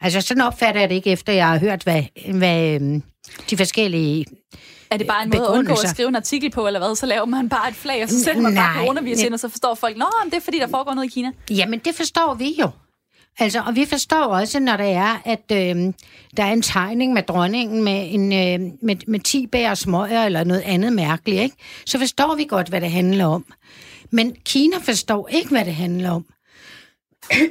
Altså, 0.00 0.20
sådan 0.20 0.42
opfatter 0.42 0.80
jeg 0.80 0.88
det 0.90 0.94
ikke, 0.94 1.10
efter 1.10 1.32
jeg 1.32 1.48
har 1.48 1.58
hørt, 1.58 1.82
hvad, 1.82 2.02
hvad 2.34 2.74
øhm, 2.74 3.02
de 3.50 3.56
forskellige 3.56 4.26
er 4.90 4.96
det 4.96 5.06
bare 5.06 5.22
en 5.22 5.30
måde 5.34 5.48
at 5.48 5.58
undgå 5.58 5.72
at 5.72 5.88
skrive 5.88 6.08
en 6.08 6.16
artikel 6.16 6.50
på, 6.50 6.66
eller 6.66 6.80
hvad? 6.80 6.96
Så 6.96 7.06
laver 7.06 7.24
man 7.24 7.48
bare 7.48 7.68
et 7.68 7.74
flag, 7.74 8.02
og 8.02 8.08
så 8.08 8.20
sætter 8.20 8.42
man 8.42 8.54
bare 8.54 8.74
coronavirus 8.74 9.22
ind, 9.22 9.34
og 9.34 9.40
så 9.40 9.48
forstår 9.48 9.74
folk, 9.74 9.96
nå, 9.96 10.06
det 10.24 10.34
er 10.34 10.40
fordi, 10.40 10.58
der 10.58 10.68
foregår 10.68 10.94
noget 10.94 11.08
i 11.08 11.12
Kina. 11.12 11.30
Jamen, 11.50 11.78
det 11.78 11.94
forstår 11.94 12.34
vi 12.34 12.56
jo. 12.60 12.70
Altså, 13.38 13.62
og 13.66 13.74
vi 13.74 13.84
forstår 13.84 14.22
også, 14.24 14.60
når 14.60 14.76
det 14.76 14.90
er, 14.90 15.22
at 15.24 15.52
øh, 15.52 15.92
der 16.36 16.44
er 16.44 16.52
en 16.52 16.62
tegning 16.62 17.12
med 17.12 17.22
dronningen 17.22 17.84
med, 17.84 18.06
en, 18.10 18.32
øh, 18.32 18.72
med, 18.82 18.96
med 19.06 19.20
10 19.20 19.46
bær 19.46 19.74
smøger 19.74 20.24
eller 20.24 20.44
noget 20.44 20.60
andet 20.60 20.92
mærkeligt, 20.92 21.42
ikke? 21.42 21.56
så 21.86 21.98
forstår 21.98 22.34
vi 22.34 22.44
godt, 22.44 22.68
hvad 22.68 22.80
det 22.80 22.90
handler 22.90 23.26
om. 23.26 23.44
Men 24.10 24.36
Kina 24.44 24.76
forstår 24.78 25.28
ikke, 25.28 25.48
hvad 25.48 25.64
det 25.64 25.74
handler 25.74 26.10
om. 26.10 26.24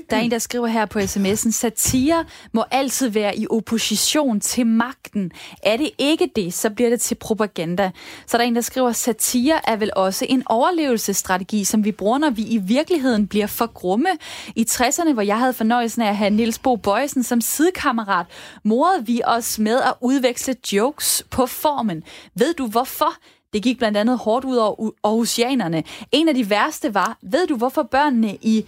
Der 0.10 0.18
er 0.18 0.22
en, 0.22 0.32
der 0.32 0.40
skriver 0.40 0.68
her 0.68 0.86
på 0.86 1.00
sms'en, 1.00 1.52
satire 1.52 2.26
må 2.52 2.64
altid 2.72 3.10
være 3.10 3.38
i 3.38 3.48
opposition 3.50 4.40
til 4.40 4.68
magten. 4.68 5.32
Er 5.64 5.78
det 5.78 5.90
ikke 5.98 6.32
det, 6.36 6.54
så 6.54 6.70
bliver 6.70 6.90
det 6.90 7.02
til 7.02 7.16
propaganda. 7.16 7.92
Så 8.28 8.38
der 8.38 8.44
er 8.44 8.48
en, 8.48 8.56
der 8.56 8.62
skriver, 8.62 8.92
satire 8.92 9.70
er 9.70 9.76
vel 9.76 9.92
også 9.96 10.26
en 10.30 10.44
overlevelsesstrategi, 10.46 11.64
som 11.64 11.86
vi 11.86 11.92
bruger, 11.92 12.18
når 12.18 12.30
vi 12.30 12.42
i 12.42 12.58
virkeligheden 12.58 13.28
bliver 13.28 13.48
for 13.48 13.74
grumme. 13.74 14.10
I 14.56 14.66
60'erne, 14.70 15.14
hvor 15.14 15.22
jeg 15.22 15.40
havde 15.40 15.54
fornøjelsen 15.54 16.02
af 16.02 16.10
at 16.10 16.18
have 16.18 16.30
Niels 16.30 16.60
Bo 16.60 16.76
Bøjsen 16.76 17.24
som 17.24 17.42
sidekammerat, 17.42 18.26
morede 18.64 19.06
vi 19.06 19.22
os 19.26 19.60
med 19.60 19.82
at 19.82 19.94
udveksle 20.02 20.56
jokes 20.74 21.24
på 21.30 21.46
formen. 21.46 22.04
Ved 22.36 22.54
du 22.54 22.68
hvorfor? 22.68 23.14
Det 23.54 23.64
gik 23.64 23.78
blandt 23.78 23.98
andet 23.98 24.18
hårdt 24.18 24.46
ud 24.46 24.56
over 24.56 24.92
Aarhusianerne. 25.04 25.84
En 26.12 26.30
af 26.30 26.36
de 26.36 26.50
værste 26.50 26.94
var, 26.94 27.18
ved 27.22 27.48
du 27.48 27.56
hvorfor 27.56 27.84
børnene 27.84 28.38
i 28.42 28.66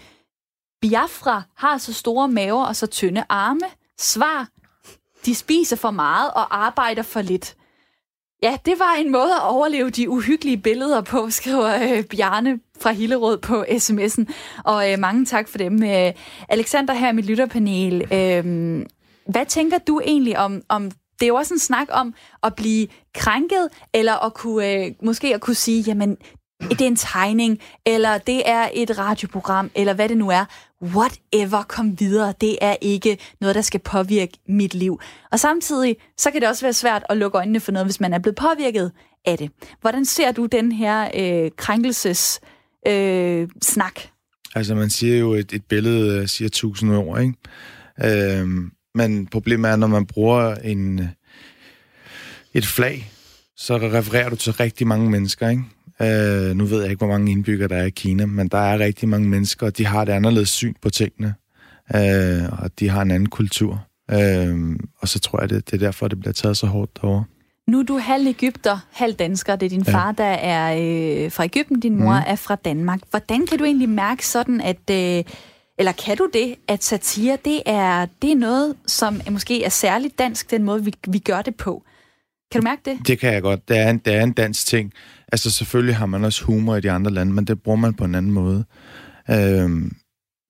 Biafra 0.81 1.43
har 1.55 1.77
så 1.77 1.93
store 1.93 2.27
maver 2.27 2.65
og 2.65 2.75
så 2.75 2.87
tynde 2.87 3.23
arme? 3.29 3.65
Svar. 3.99 4.47
De 5.25 5.35
spiser 5.35 5.75
for 5.75 5.91
meget 5.91 6.31
og 6.31 6.63
arbejder 6.63 7.03
for 7.03 7.21
lidt. 7.21 7.55
Ja, 8.43 8.57
det 8.65 8.79
var 8.79 8.93
en 8.93 9.11
måde 9.11 9.33
at 9.33 9.43
overleve 9.43 9.89
de 9.89 10.09
uhyggelige 10.09 10.57
billeder 10.57 11.01
på, 11.01 11.29
skriver 11.29 11.97
øh, 11.97 12.03
Bjarne 12.03 12.59
fra 12.79 12.91
Hillerød 12.91 13.37
på 13.37 13.63
sms'en. 13.63 14.33
Og 14.63 14.91
øh, 14.91 14.99
mange 14.99 15.25
tak 15.25 15.47
for 15.47 15.57
dem. 15.57 15.83
Øh, 15.83 16.13
Alexander 16.49 16.93
her 16.93 17.09
i 17.09 17.13
mit 17.13 17.25
lytterpanel. 17.25 18.13
Øh, 18.13 18.85
hvad 19.27 19.45
tænker 19.45 19.77
du 19.77 19.99
egentlig 19.99 20.39
om, 20.39 20.61
om 20.69 20.91
det 21.19 21.25
er 21.25 21.27
jo 21.27 21.35
også 21.35 21.53
en 21.53 21.59
snak 21.59 21.87
om 21.91 22.13
at 22.43 22.55
blive 22.55 22.87
krænket, 23.15 23.69
eller 23.93 24.25
at 24.25 24.33
kunne, 24.33 24.73
øh, 24.73 24.91
måske 25.03 25.33
at 25.35 25.41
kunne 25.41 25.55
sige, 25.55 25.81
jamen, 25.81 26.17
det 26.61 26.81
er 26.81 26.87
en 26.87 26.95
tegning, 26.95 27.59
eller 27.85 28.17
det 28.17 28.49
er 28.49 28.69
et 28.73 28.97
radioprogram, 28.97 29.71
eller 29.75 29.93
hvad 29.93 30.09
det 30.09 30.17
nu 30.17 30.29
er. 30.29 30.45
Whatever, 30.81 31.63
kom 31.63 31.99
videre. 31.99 32.33
Det 32.41 32.57
er 32.61 32.75
ikke 32.81 33.17
noget, 33.41 33.55
der 33.55 33.61
skal 33.61 33.79
påvirke 33.79 34.37
mit 34.47 34.73
liv. 34.73 34.99
Og 35.31 35.39
samtidig, 35.39 35.95
så 36.17 36.31
kan 36.31 36.41
det 36.41 36.49
også 36.49 36.65
være 36.65 36.73
svært 36.73 37.03
at 37.09 37.17
lukke 37.17 37.37
øjnene 37.37 37.59
for 37.59 37.71
noget, 37.71 37.85
hvis 37.85 37.99
man 37.99 38.13
er 38.13 38.19
blevet 38.19 38.35
påvirket 38.35 38.91
af 39.25 39.37
det. 39.37 39.51
Hvordan 39.81 40.05
ser 40.05 40.31
du 40.31 40.45
den 40.45 40.71
her 40.71 41.09
øh, 41.15 41.51
krænkelses 41.57 42.39
øh, 42.87 43.47
snak? 43.61 43.99
Altså, 44.55 44.75
man 44.75 44.89
siger 44.89 45.17
jo, 45.17 45.33
et, 45.33 45.53
et 45.53 45.65
billede 45.65 46.21
øh, 46.21 46.27
siger 46.27 46.49
tusind 46.49 46.95
ord, 46.95 47.21
ikke? 47.21 47.33
Øh, 48.39 48.47
men 48.95 49.27
problemet 49.27 49.71
er, 49.71 49.75
når 49.75 49.87
man 49.87 50.05
bruger 50.05 50.55
en, 50.55 50.99
øh, 50.99 51.07
et 52.53 52.65
flag, 52.65 53.11
så 53.55 53.77
refererer 53.77 54.29
du 54.29 54.35
til 54.35 54.53
rigtig 54.53 54.87
mange 54.87 55.09
mennesker, 55.09 55.49
ikke? 55.49 55.63
Øh, 56.01 56.55
nu 56.55 56.65
ved 56.65 56.81
jeg 56.81 56.91
ikke, 56.91 57.05
hvor 57.05 57.07
mange 57.07 57.31
indbyggere 57.31 57.67
der 57.67 57.77
er 57.77 57.85
i 57.85 57.89
Kina, 57.89 58.25
men 58.25 58.47
der 58.47 58.57
er 58.57 58.79
rigtig 58.79 59.09
mange 59.09 59.29
mennesker, 59.29 59.65
og 59.65 59.77
de 59.77 59.85
har 59.85 60.01
et 60.01 60.09
anderledes 60.09 60.49
syn 60.49 60.73
på 60.81 60.89
tingene. 60.89 61.33
øh, 61.95 62.63
og 62.63 62.79
de 62.79 62.89
har 62.89 63.01
en 63.01 63.11
anden 63.11 63.29
kultur. 63.29 63.85
Øh, 64.11 64.75
og 64.99 65.07
så 65.07 65.19
tror 65.19 65.39
jeg, 65.41 65.49
det, 65.49 65.65
det 65.65 65.73
er 65.73 65.85
derfor, 65.85 66.07
det 66.07 66.19
bliver 66.19 66.33
taget 66.33 66.57
så 66.57 66.67
hårdt 66.67 67.01
derovre. 67.01 67.23
Nu 67.67 67.79
er 67.79 67.83
du 67.83 67.97
halv 67.97 68.27
Ægypter, 68.27 68.87
halv 68.91 69.13
dansker. 69.13 69.55
Det 69.55 69.65
er 69.65 69.69
din 69.69 69.85
far, 69.85 70.11
der 70.11 70.23
er 70.23 70.73
øh, 70.73 71.31
fra 71.31 71.43
Ægypten, 71.43 71.79
din 71.79 71.97
mor 71.97 72.13
mm. 72.13 72.23
er 72.27 72.35
fra 72.35 72.55
Danmark. 72.55 72.99
Hvordan 73.09 73.47
kan 73.47 73.57
du 73.57 73.63
egentlig 73.65 73.89
mærke 73.89 74.27
sådan, 74.27 74.61
at... 74.61 74.89
Øh, 74.91 75.23
eller 75.79 75.91
kan 75.91 76.17
du 76.17 76.29
det, 76.33 76.55
at 76.67 76.83
satire, 76.83 77.37
det 77.45 77.61
er, 77.65 78.05
det 78.21 78.31
er 78.31 78.35
noget, 78.35 78.75
som 78.87 79.21
måske 79.31 79.63
er 79.63 79.69
særligt 79.69 80.19
dansk, 80.19 80.51
den 80.51 80.63
måde, 80.63 80.83
vi, 80.83 80.93
vi 81.07 81.19
gør 81.19 81.41
det 81.41 81.55
på? 81.55 81.83
Kan 82.51 82.61
du 82.61 82.63
mærke 82.63 82.81
det? 82.85 83.07
Det 83.07 83.19
kan 83.19 83.33
jeg 83.33 83.41
godt. 83.41 83.69
Det 83.69 83.77
er 83.77 83.89
en, 83.89 83.97
det 83.97 84.13
er 84.13 84.23
en 84.23 84.31
dansk 84.31 84.67
ting. 84.67 84.93
Altså 85.31 85.51
selvfølgelig 85.51 85.95
har 85.95 86.05
man 86.05 86.23
også 86.23 86.43
humor 86.43 86.75
i 86.75 86.81
de 86.81 86.91
andre 86.91 87.11
lande, 87.11 87.33
men 87.33 87.45
det 87.45 87.61
bruger 87.61 87.77
man 87.77 87.93
på 87.93 88.03
en 88.05 88.15
anden 88.15 88.31
måde. 88.31 88.65
Øhm, 89.29 89.91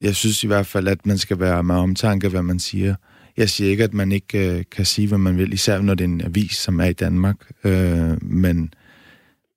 jeg 0.01 0.15
synes 0.15 0.43
i 0.43 0.47
hvert 0.47 0.67
fald, 0.67 0.87
at 0.87 1.05
man 1.05 1.17
skal 1.17 1.39
være 1.39 1.63
med 1.63 1.75
omtanke, 1.75 2.29
hvad 2.29 2.41
man 2.41 2.59
siger. 2.59 2.95
Jeg 3.37 3.49
siger 3.49 3.69
ikke, 3.69 3.83
at 3.83 3.93
man 3.93 4.11
ikke 4.11 4.57
øh, 4.57 4.63
kan 4.71 4.85
sige, 4.85 5.07
hvad 5.07 5.17
man 5.17 5.37
vil, 5.37 5.53
især 5.53 5.81
når 5.81 5.93
det 5.93 6.03
er 6.03 6.07
en 6.07 6.21
avis, 6.21 6.55
som 6.55 6.79
er 6.79 6.85
i 6.85 6.93
Danmark. 6.93 7.51
Øh, 7.63 8.23
men 8.23 8.73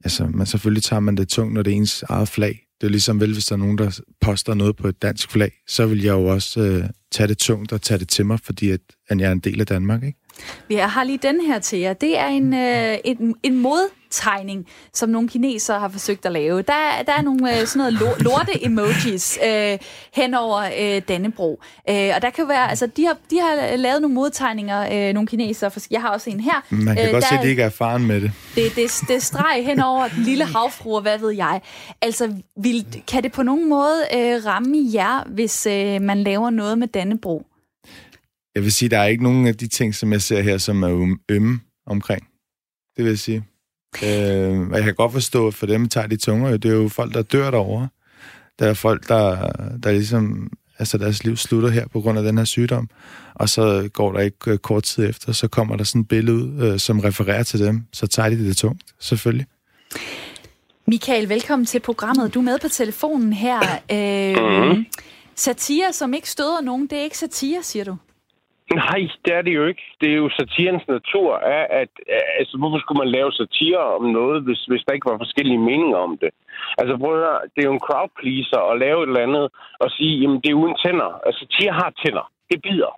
altså, 0.05 0.27
man, 0.27 0.47
selvfølgelig 0.47 0.83
tager 0.83 1.01
man 1.01 1.17
det 1.17 1.29
tungt, 1.29 1.55
når 1.55 1.63
det 1.63 1.73
er 1.73 1.77
ens 1.77 2.03
eget 2.03 2.29
flag. 2.29 2.67
Det 2.81 2.87
er 2.87 2.91
ligesom 2.91 3.21
vel, 3.21 3.33
hvis 3.33 3.47
der 3.47 3.53
er 3.55 3.59
nogen, 3.59 3.79
der 3.79 4.01
poster 4.21 4.55
noget 4.55 4.77
på 4.77 4.89
et 4.89 5.03
dansk 5.03 5.31
flag, 5.31 5.53
så 5.69 5.87
vil 5.87 6.03
jeg 6.03 6.13
jo 6.13 6.25
også 6.27 6.61
øh, 6.61 6.85
tage 7.13 7.29
det 7.29 7.39
tungt 7.39 7.73
og 7.73 7.83
tage 7.83 7.99
det 7.99 8.09
til 8.09 8.27
mig, 8.27 8.41
fordi 8.41 8.71
at, 8.71 8.81
at 9.09 9.21
jeg 9.21 9.29
er 9.29 9.33
en 9.33 9.39
del 9.39 9.61
af 9.61 9.67
Danmark, 9.67 10.05
ikke? 10.05 10.20
Vi 10.69 10.75
har 10.75 11.05
lige 11.05 11.19
den 11.19 11.41
her 11.41 11.59
til 11.59 11.79
jer. 11.79 11.93
Det 11.93 12.19
er 12.19 12.27
en, 12.27 12.55
øh, 12.55 12.99
en, 13.05 13.35
en 13.43 13.59
modtegning, 13.59 14.67
som 14.95 15.09
nogle 15.09 15.29
kinesere 15.29 15.81
har 15.81 15.89
forsøgt 15.89 16.27
at 16.27 16.33
lave. 16.33 16.63
Der, 16.63 17.03
der 17.07 17.13
er 17.13 17.23
nogle 17.23 17.61
øh, 17.61 17.67
sådan 17.67 17.93
noget 17.93 18.17
lorte-emojis 18.21 19.39
øh, 19.47 19.79
hen 20.15 20.35
over 20.35 20.59
øh, 20.79 21.03
Dannebro. 21.09 21.61
Øh, 21.91 22.11
og 22.15 22.23
der 22.23 22.31
kan 22.31 22.49
være, 22.49 22.71
altså 22.71 22.87
de 22.87 23.07
har, 23.07 23.17
de 23.31 23.41
har 23.41 23.77
lavet 23.77 24.03
nogle 24.03 24.15
modtegninger, 24.15 25.09
øh, 25.09 25.15
nogle 25.15 25.27
kinesere. 25.27 25.71
Jeg 25.91 26.01
har 26.01 26.09
også 26.09 26.31
en 26.31 26.41
her. 26.41 26.65
Man 26.71 26.97
kan 26.97 27.07
øh, 27.07 27.13
godt 27.13 27.23
der, 27.23 27.29
se, 27.29 27.35
at 27.35 27.45
de 27.45 27.49
ikke 27.49 27.63
er 27.63 27.67
erfaren 27.67 28.07
med 28.07 28.21
det. 28.21 28.33
Det, 28.55 28.77
det, 28.77 29.01
det 29.09 29.23
streg 29.23 29.65
hen 29.65 29.81
over 29.81 30.09
den 30.09 30.23
lille 30.23 30.45
havfru, 30.45 30.95
og 30.95 31.03
hvad 31.03 31.19
ved 31.19 31.31
jeg. 31.31 31.61
Altså, 32.03 32.35
vil, 32.57 33.03
kan 33.09 33.23
det 33.23 33.33
på 33.33 33.43
nogen 33.43 33.69
måde 33.69 34.05
øh, 34.15 34.47
ramme 34.47 34.77
jer, 34.95 35.25
hvis 35.27 35.67
øh, 35.67 36.01
man 36.01 36.23
laver 36.23 36.51
noget 36.51 36.79
med 36.79 36.89
Dannebro? 36.89 37.47
Jeg 38.55 38.63
vil 38.63 38.73
sige, 38.73 38.89
der 38.89 38.99
er 38.99 39.07
ikke 39.07 39.23
nogen 39.23 39.47
af 39.47 39.57
de 39.57 39.69
ting, 39.69 39.95
som 39.95 40.13
jeg 40.13 40.23
ser 40.23 40.41
her, 40.41 40.59
som 40.59 40.83
er 40.83 41.17
ømme 41.29 41.61
omkring. 41.87 42.23
Det 42.97 43.05
vil 43.05 43.11
jeg 43.11 43.19
sige. 43.19 43.45
Øh, 44.05 44.61
og 44.61 44.77
jeg 44.77 44.85
kan 44.85 44.95
godt 44.95 45.13
forstå, 45.13 45.47
at 45.47 45.55
for 45.55 45.67
dem 45.67 45.89
tager 45.89 46.07
de 46.07 46.17
tunger. 46.17 46.57
Det 46.57 46.71
er 46.71 46.75
jo 46.75 46.89
folk, 46.89 47.15
der 47.15 47.23
dør 47.23 47.51
derovre. 47.51 47.89
Der 48.59 48.67
er 48.67 48.75
folk, 48.75 49.09
der, 49.09 49.53
der 49.79 49.93
ligesom... 49.93 50.51
Altså 50.79 50.99
deres 50.99 51.25
liv 51.25 51.37
slutter 51.37 51.69
her 51.69 51.87
på 51.87 52.01
grund 52.01 52.19
af 52.19 52.25
den 52.25 52.39
her 52.39 52.45
sygdom. 52.45 52.89
Og 53.35 53.49
så 53.49 53.89
går 53.93 54.13
der 54.13 54.21
ikke 54.21 54.51
øh, 54.51 54.59
kort 54.59 54.83
tid 54.83 55.09
efter, 55.09 55.33
så 55.33 55.49
kommer 55.49 55.77
der 55.77 55.85
sådan 55.85 56.01
et 56.01 56.09
billede 56.09 56.37
ud, 56.37 56.63
øh, 56.63 56.79
som 56.79 57.01
refererer 57.01 57.43
til 57.43 57.61
dem. 57.61 57.85
Så 57.93 58.07
tager 58.07 58.29
de 58.29 58.47
det 58.47 58.57
tungt, 58.57 58.83
selvfølgelig. 58.99 59.47
Michael, 60.87 61.29
velkommen 61.29 61.67
til 61.67 61.81
programmet. 61.81 62.35
Du 62.35 62.39
er 62.39 62.43
med 62.43 62.59
på 62.59 62.69
telefonen 62.69 63.33
her. 63.33 63.61
Øh, 63.93 64.69
mm-hmm. 64.69 64.87
Satire, 65.37 65.93
som 65.93 66.15
ikke 66.15 66.31
støder 66.31 66.61
nogen, 66.61 66.87
det 66.87 66.99
er 66.99 67.03
ikke 67.03 67.19
satire, 67.19 67.63
siger 67.63 67.85
du? 67.85 67.97
Nej, 68.75 69.09
det 69.25 69.33
er 69.35 69.43
det 69.43 69.55
jo 69.55 69.67
ikke. 69.67 69.83
Det 70.01 70.09
er 70.11 70.17
jo 70.17 70.29
satirens 70.29 70.89
natur, 70.89 71.37
er, 71.37 71.67
at 71.81 71.89
altså, 72.39 72.57
hvorfor 72.59 72.79
skulle 72.79 72.99
man 72.99 73.15
lave 73.17 73.33
satire 73.33 73.79
om 73.97 74.05
noget, 74.05 74.43
hvis, 74.43 74.65
hvis 74.65 74.85
der 74.87 74.93
ikke 74.93 75.11
var 75.11 75.19
forskellige 75.19 75.59
meninger 75.59 75.97
om 75.97 76.19
det? 76.19 76.31
Altså, 76.79 76.97
prøv 76.97 77.13
at 77.15 77.21
høre, 77.25 77.41
det 77.55 77.61
er 77.61 77.69
jo 77.69 77.73
en 77.79 77.87
crowd 77.89 78.11
pleaser 78.19 78.61
at 78.73 78.79
lave 78.79 79.03
et 79.03 79.09
eller 79.09 79.27
andet 79.27 79.47
og 79.81 79.91
sige, 79.91 80.15
jamen, 80.21 80.41
det 80.41 80.51
er 80.51 80.61
uden 80.63 80.77
tænder. 80.85 81.11
Altså, 81.27 81.39
satire 81.41 81.73
har 81.73 81.93
tænder. 82.03 82.31
Det 82.51 82.63
bider. 82.63 82.93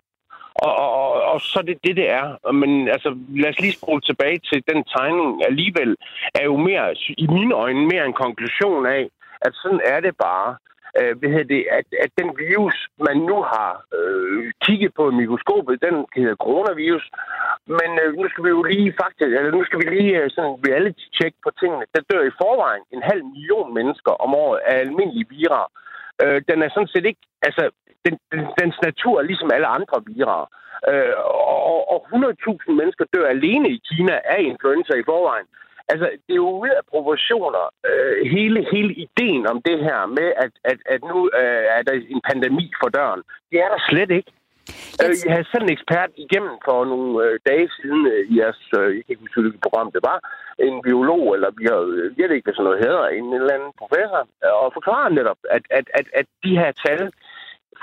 Og, 0.65 0.73
og, 0.83 0.89
og, 1.01 1.11
og 1.31 1.41
så 1.41 1.59
er 1.59 1.65
det 1.69 1.77
det, 1.83 1.95
det 1.95 2.09
er. 2.11 2.51
Men 2.51 2.87
altså, 2.87 3.09
lad 3.41 3.49
os 3.49 3.59
lige 3.59 3.77
spole 3.79 4.01
tilbage 4.01 4.39
til 4.49 4.63
den 4.71 4.83
tegning. 4.95 5.45
Alligevel 5.49 5.95
er 6.35 6.43
jo 6.43 6.57
mere, 6.57 6.95
i 7.17 7.27
mine 7.27 7.55
øjne, 7.55 7.87
mere 7.91 8.05
en 8.05 8.19
konklusion 8.23 8.85
af, 8.85 9.03
at 9.41 9.53
sådan 9.61 9.81
er 9.85 9.99
det 9.99 10.15
bare 10.27 10.49
øh, 10.99 11.13
hvad 11.17 11.29
hedder 11.33 11.53
det, 11.55 11.63
at, 11.77 11.87
at 12.05 12.11
den 12.19 12.29
virus, 12.45 12.77
man 13.07 13.17
nu 13.29 13.37
har 13.53 13.71
øh, 13.97 14.51
kigget 14.65 14.91
på 14.97 15.03
i 15.09 15.17
mikroskopet, 15.21 15.83
den 15.87 15.95
hedder 16.15 16.35
coronavirus. 16.45 17.05
Men 17.79 17.89
øh, 18.03 18.09
nu 18.19 18.25
skal 18.29 18.43
vi 18.43 18.49
jo 18.57 18.63
lige 18.63 18.93
faktisk, 19.01 19.31
eller 19.37 19.51
nu 19.57 19.63
skal 19.65 19.79
vi 19.81 19.85
lige 19.95 20.13
øh, 20.21 20.29
sådan 20.35 20.55
reality-check 20.67 21.33
på 21.43 21.49
tingene. 21.59 21.85
Der 21.95 22.01
dør 22.11 22.23
i 22.23 22.37
forvejen 22.41 22.83
en 22.95 23.03
halv 23.09 23.23
million 23.33 23.73
mennesker 23.77 24.11
om 24.25 24.35
året 24.43 24.59
af 24.69 24.75
almindelige 24.85 25.29
virer. 25.29 25.65
Øh, 26.23 26.39
den 26.49 26.57
er 26.65 26.69
sådan 26.69 26.93
set 26.93 27.05
ikke, 27.05 27.23
altså, 27.47 27.63
den, 28.05 28.13
den, 28.31 28.41
dens 28.59 28.77
natur 28.87 29.15
er 29.19 29.29
ligesom 29.29 29.49
alle 29.55 29.67
andre 29.77 29.97
virer. 30.07 30.41
Øh, 30.91 31.13
og, 31.67 31.79
og 31.93 31.99
100.000 32.13 32.71
mennesker 32.79 33.05
dør 33.13 33.27
alene 33.35 33.69
i 33.69 33.81
Kina 33.89 34.15
af 34.35 34.41
influenza 34.51 34.93
i 34.93 35.07
forvejen. 35.11 35.47
Altså, 35.91 36.05
det 36.25 36.33
er 36.33 36.41
jo 36.45 36.49
ude 36.61 36.75
af 36.81 36.85
proportioner, 36.93 37.63
øh, 37.89 38.31
hele, 38.35 38.59
hele 38.73 38.93
ideen 39.05 39.47
om 39.47 39.61
det 39.61 39.77
her 39.87 39.99
med, 40.05 40.29
at, 40.43 40.51
at, 40.71 40.79
at 40.85 41.01
nu 41.11 41.17
øh, 41.41 41.63
er 41.77 41.81
der 41.87 41.93
en 41.93 42.21
pandemi 42.29 42.71
for 42.81 42.89
døren. 42.89 43.21
Det 43.51 43.57
er 43.59 43.69
der 43.73 43.81
slet 43.89 44.11
ikke. 44.11 44.31
Yes. 44.71 45.01
Øh, 45.03 45.13
jeg 45.25 45.31
havde 45.35 45.51
selv 45.51 45.63
en 45.65 45.75
ekspert 45.77 46.11
igennem 46.25 46.55
for 46.67 46.79
nogle 46.91 47.09
øh, 47.25 47.39
dage 47.49 47.67
siden 47.77 48.01
øh, 48.13 48.21
i 48.31 48.33
jeres, 48.39 48.61
øh, 48.79 48.89
jeg 48.95 49.03
kan 49.03 49.13
ikke 49.13 49.25
huske, 49.25 49.41
hvilket 49.41 49.65
program 49.65 49.89
det 49.95 50.01
var, 50.11 50.19
en 50.67 50.81
biolog, 50.87 51.23
eller 51.35 51.49
vi 51.59 51.63
har, 51.71 51.79
øh, 51.97 52.07
jeg 52.17 52.25
ved 52.27 52.35
ikke, 52.35 52.47
hvad 52.47 52.57
sådan 52.57 52.67
noget 52.69 52.85
hedder, 52.85 53.03
en 53.07 53.27
eller 53.37 53.55
anden 53.55 53.73
professor, 53.81 54.21
øh, 54.45 54.53
og 54.63 54.67
forklare 54.77 55.15
netop, 55.17 55.39
at, 55.57 55.63
at, 55.79 55.85
at, 55.99 56.07
at 56.19 56.27
de 56.43 56.51
her 56.61 56.71
tal, 56.85 57.03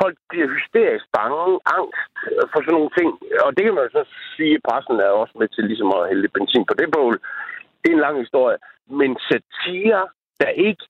folk 0.02 0.16
bliver 0.30 0.48
hysterisk 0.56 1.06
bange, 1.18 1.42
angst 1.78 2.10
for 2.52 2.58
sådan 2.60 2.76
nogle 2.78 2.92
ting. 2.98 3.10
Og 3.44 3.50
det 3.56 3.62
kan 3.64 3.74
man 3.74 3.88
så 3.96 4.02
sige, 4.36 4.54
at 4.58 4.64
pressen 4.68 4.96
er 5.06 5.20
også 5.22 5.34
med 5.40 5.48
til 5.48 5.64
ligesom 5.70 5.90
at 5.98 6.08
hælde 6.10 6.34
benzin 6.36 6.64
på 6.68 6.74
det 6.80 6.88
bål 6.94 7.16
det 7.80 7.88
er 7.90 7.96
en 7.96 8.06
lang 8.06 8.18
historie. 8.18 8.56
Men 9.00 9.16
satire, 9.30 10.02
der 10.40 10.48
ikke 10.68 10.84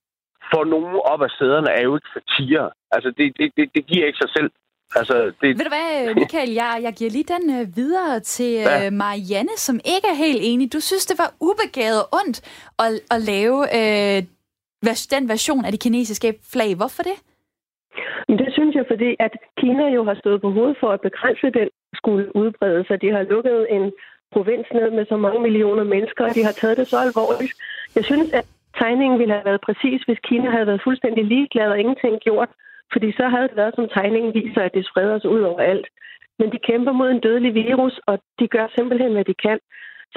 får 0.52 0.64
nogen 0.64 1.00
op 1.12 1.22
af 1.22 1.30
sæderne, 1.38 1.70
er 1.70 1.82
jo 1.82 1.94
ikke 1.96 2.10
satire. 2.16 2.70
Altså, 2.90 3.10
det, 3.18 3.26
det, 3.38 3.52
det, 3.56 3.70
det 3.74 3.86
giver 3.86 4.06
ikke 4.06 4.22
sig 4.22 4.30
selv. 4.36 4.50
Altså, 4.94 5.14
det... 5.40 5.48
Ved 5.58 5.64
du 5.68 5.74
hvad, 5.76 6.14
Michael, 6.14 6.50
jeg, 6.50 6.72
jeg 6.82 6.92
giver 6.98 7.10
lige 7.10 7.32
den 7.34 7.44
uh, 7.56 7.76
videre 7.76 8.20
til 8.20 8.52
uh, 8.70 8.92
Marianne, 9.02 9.56
som 9.56 9.76
ikke 9.94 10.08
er 10.14 10.18
helt 10.26 10.42
enig. 10.42 10.72
Du 10.72 10.80
synes, 10.80 11.06
det 11.06 11.18
var 11.18 11.30
ubegavet 11.48 12.00
og 12.04 12.08
ondt 12.20 12.38
at, 12.84 12.90
at 13.14 13.20
lave 13.32 13.58
uh, 13.78 14.18
den 15.14 15.28
version 15.28 15.64
af 15.64 15.70
det 15.72 15.80
kinesiske 15.80 16.34
flag. 16.52 16.70
Hvorfor 16.76 17.02
det? 17.02 17.16
Det 18.40 18.48
synes 18.56 18.74
jeg, 18.74 18.84
fordi 18.92 19.10
at 19.26 19.32
Kina 19.60 19.86
jo 19.96 20.04
har 20.04 20.16
stået 20.22 20.40
på 20.40 20.50
hovedet 20.50 20.76
for 20.80 20.90
at 20.96 21.00
begrænse 21.00 21.46
den 21.58 21.68
skulle 21.94 22.36
udbrede 22.36 22.84
sig. 22.86 23.02
De 23.02 23.10
har 23.16 23.22
lukket 23.22 23.66
en 23.76 23.92
provins 24.32 24.68
ned 24.74 24.90
med 24.90 25.04
så 25.06 25.16
mange 25.16 25.40
millioner 25.46 25.84
mennesker, 25.84 26.24
og 26.24 26.34
de 26.34 26.44
har 26.44 26.52
taget 26.52 26.76
det 26.76 26.86
så 26.88 26.98
alvorligt. 27.06 27.54
Jeg 27.96 28.04
synes, 28.04 28.32
at 28.32 28.46
tegningen 28.82 29.18
ville 29.18 29.34
have 29.34 29.48
været 29.50 29.66
præcis, 29.68 30.00
hvis 30.02 30.18
Kina 30.28 30.50
havde 30.50 30.66
været 30.66 30.84
fuldstændig 30.84 31.24
ligeglad 31.24 31.68
og 31.70 31.78
ingenting 31.78 32.20
gjort. 32.20 32.50
Fordi 32.92 33.12
så 33.12 33.24
havde 33.28 33.48
det 33.48 33.56
været, 33.56 33.74
som 33.74 33.88
tegningen 33.88 34.34
viser, 34.34 34.62
at 34.62 34.74
det 34.74 34.86
spreder 34.90 35.18
sig 35.18 35.30
ud 35.30 35.40
over 35.40 35.60
alt. 35.60 35.86
Men 36.38 36.52
de 36.52 36.58
kæmper 36.68 36.92
mod 36.92 37.10
en 37.10 37.20
dødelig 37.20 37.54
virus, 37.54 38.00
og 38.06 38.18
de 38.38 38.48
gør 38.48 38.66
simpelthen, 38.76 39.12
hvad 39.12 39.24
de 39.24 39.34
kan. 39.34 39.58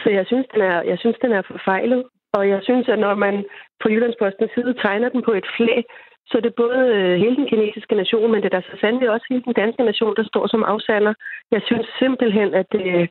Så 0.02 0.10
jeg 0.10 0.26
synes, 0.26 0.48
den 0.54 0.62
er, 0.62 0.82
jeg 0.82 0.98
synes, 1.00 1.18
den 1.22 1.32
er 1.32 1.42
forfejlet. 1.52 2.04
Og 2.34 2.50
jeg 2.50 2.60
synes, 2.64 2.90
at 2.90 3.00
når 3.00 3.16
man 3.16 3.46
på 3.82 3.90
Jyllandspostens 3.90 4.52
side 4.56 4.74
tegner 4.74 5.10
den 5.10 5.22
på 5.24 5.32
et 5.32 5.48
flæ, 5.58 5.82
så 6.30 6.38
det 6.38 6.50
er 6.50 6.62
både 6.64 6.80
øh, 6.98 7.20
hele 7.24 7.36
den 7.36 7.48
kinesiske 7.48 7.96
nation, 7.96 8.32
men 8.32 8.42
det 8.42 8.54
er 8.54 8.58
der 8.60 8.70
så 8.70 8.78
sandelig 8.82 9.10
også 9.10 9.26
hele 9.30 9.44
den 9.44 9.54
danske 9.54 9.84
nation, 9.84 10.16
der 10.16 10.24
står 10.24 10.48
som 10.48 10.64
afsander. 10.64 11.14
Jeg 11.52 11.62
synes 11.66 11.88
simpelthen, 12.00 12.54
at 12.54 12.66
det, 12.72 13.10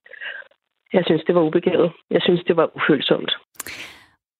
jeg 0.93 1.03
synes, 1.07 1.23
det 1.27 1.35
var 1.35 1.43
ubegavet. 1.43 1.93
Jeg 2.11 2.21
synes, 2.23 2.41
det 2.49 2.57
var 2.57 2.71
ufølsomt. 2.77 3.33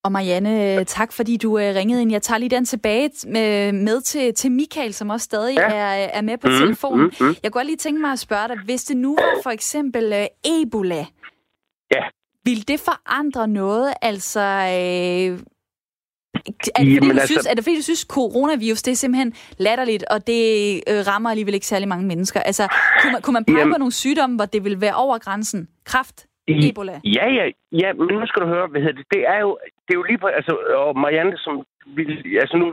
Og 0.05 0.13
Marianne, 0.13 0.85
tak 0.85 1.13
fordi 1.13 1.37
du 1.37 1.59
øh, 1.59 1.75
ringede 1.75 2.03
ind. 2.03 2.13
Jeg 2.13 2.23
tager 2.23 2.39
lige 2.39 2.49
den 2.49 2.65
tilbage 2.65 3.11
med, 3.27 3.73
med 3.73 4.01
til, 4.01 4.35
til 4.35 4.53
Michael, 4.53 4.95
som 4.95 5.11
også 5.11 5.25
stadig 5.25 5.57
ja. 5.57 5.75
er, 5.75 6.09
er 6.13 6.21
med 6.21 6.39
på 6.39 6.49
mm, 6.49 6.55
telefonen. 6.55 7.05
Mm, 7.05 7.27
mm. 7.27 7.35
Jeg 7.43 7.53
kunne 7.53 7.61
godt 7.61 7.67
lige 7.67 7.77
tænke 7.77 8.01
mig 8.01 8.13
at 8.13 8.19
spørge 8.19 8.49
dig, 8.49 8.57
hvis 8.65 8.85
det 8.85 8.97
nu 8.97 9.17
var 9.17 9.41
for 9.43 9.51
eksempel 9.51 10.05
uh, 10.13 10.53
Ebola, 10.53 11.07
ja. 11.95 12.03
vil 12.45 12.69
det 12.69 12.81
forandre 12.81 13.49
noget? 13.49 13.95
Altså, 14.03 14.41
øh, 14.41 15.39
er 16.35 16.85
det, 16.85 16.97
fordi, 16.97 16.99
du 16.99 17.11
altså... 17.11 17.27
synes, 17.27 17.47
er 17.47 17.55
det 17.55 17.65
fordi, 17.65 17.77
du 17.77 17.83
synes, 17.83 18.01
coronavirus 18.01 18.83
det 18.83 18.93
er 18.93 18.97
simpelthen 18.97 19.35
latterligt, 19.59 20.05
og 20.11 20.27
det 20.27 20.75
øh, 20.89 21.07
rammer 21.07 21.31
alligevel 21.31 21.55
ikke 21.55 21.67
særlig 21.67 21.89
mange 21.89 22.07
mennesker? 22.07 22.41
Altså, 22.41 22.69
kunne 23.03 23.13
man, 23.13 23.23
kunne 23.23 23.35
man 23.35 23.45
pege 23.45 23.59
Jamen... 23.59 23.75
på 23.75 23.79
nogle 23.79 23.93
sygdomme, 23.93 24.37
hvor 24.37 24.45
det 24.45 24.65
vil 24.65 24.81
være 24.81 24.95
over 24.95 25.19
grænsen? 25.19 25.69
Kraft? 25.85 26.27
Ebola? 26.49 26.95
Ja, 27.17 27.27
ja, 27.39 27.45
ja, 27.83 27.89
men 27.93 28.07
nu 28.21 28.27
skal 28.27 28.43
du 28.43 28.49
høre, 28.55 28.67
hvad 28.67 28.81
hedder 28.81 28.99
det, 29.01 29.07
det 29.15 29.23
er 29.35 29.41
jo, 29.47 29.59
det 29.85 29.91
er 29.95 29.99
jo 30.01 30.07
lige 30.11 30.19
på, 30.19 30.27
altså, 30.27 30.53
og 30.87 30.99
Marianne, 30.99 31.37
som 31.39 31.55
vil, 31.97 32.11
altså 32.45 32.57
nu 32.63 32.67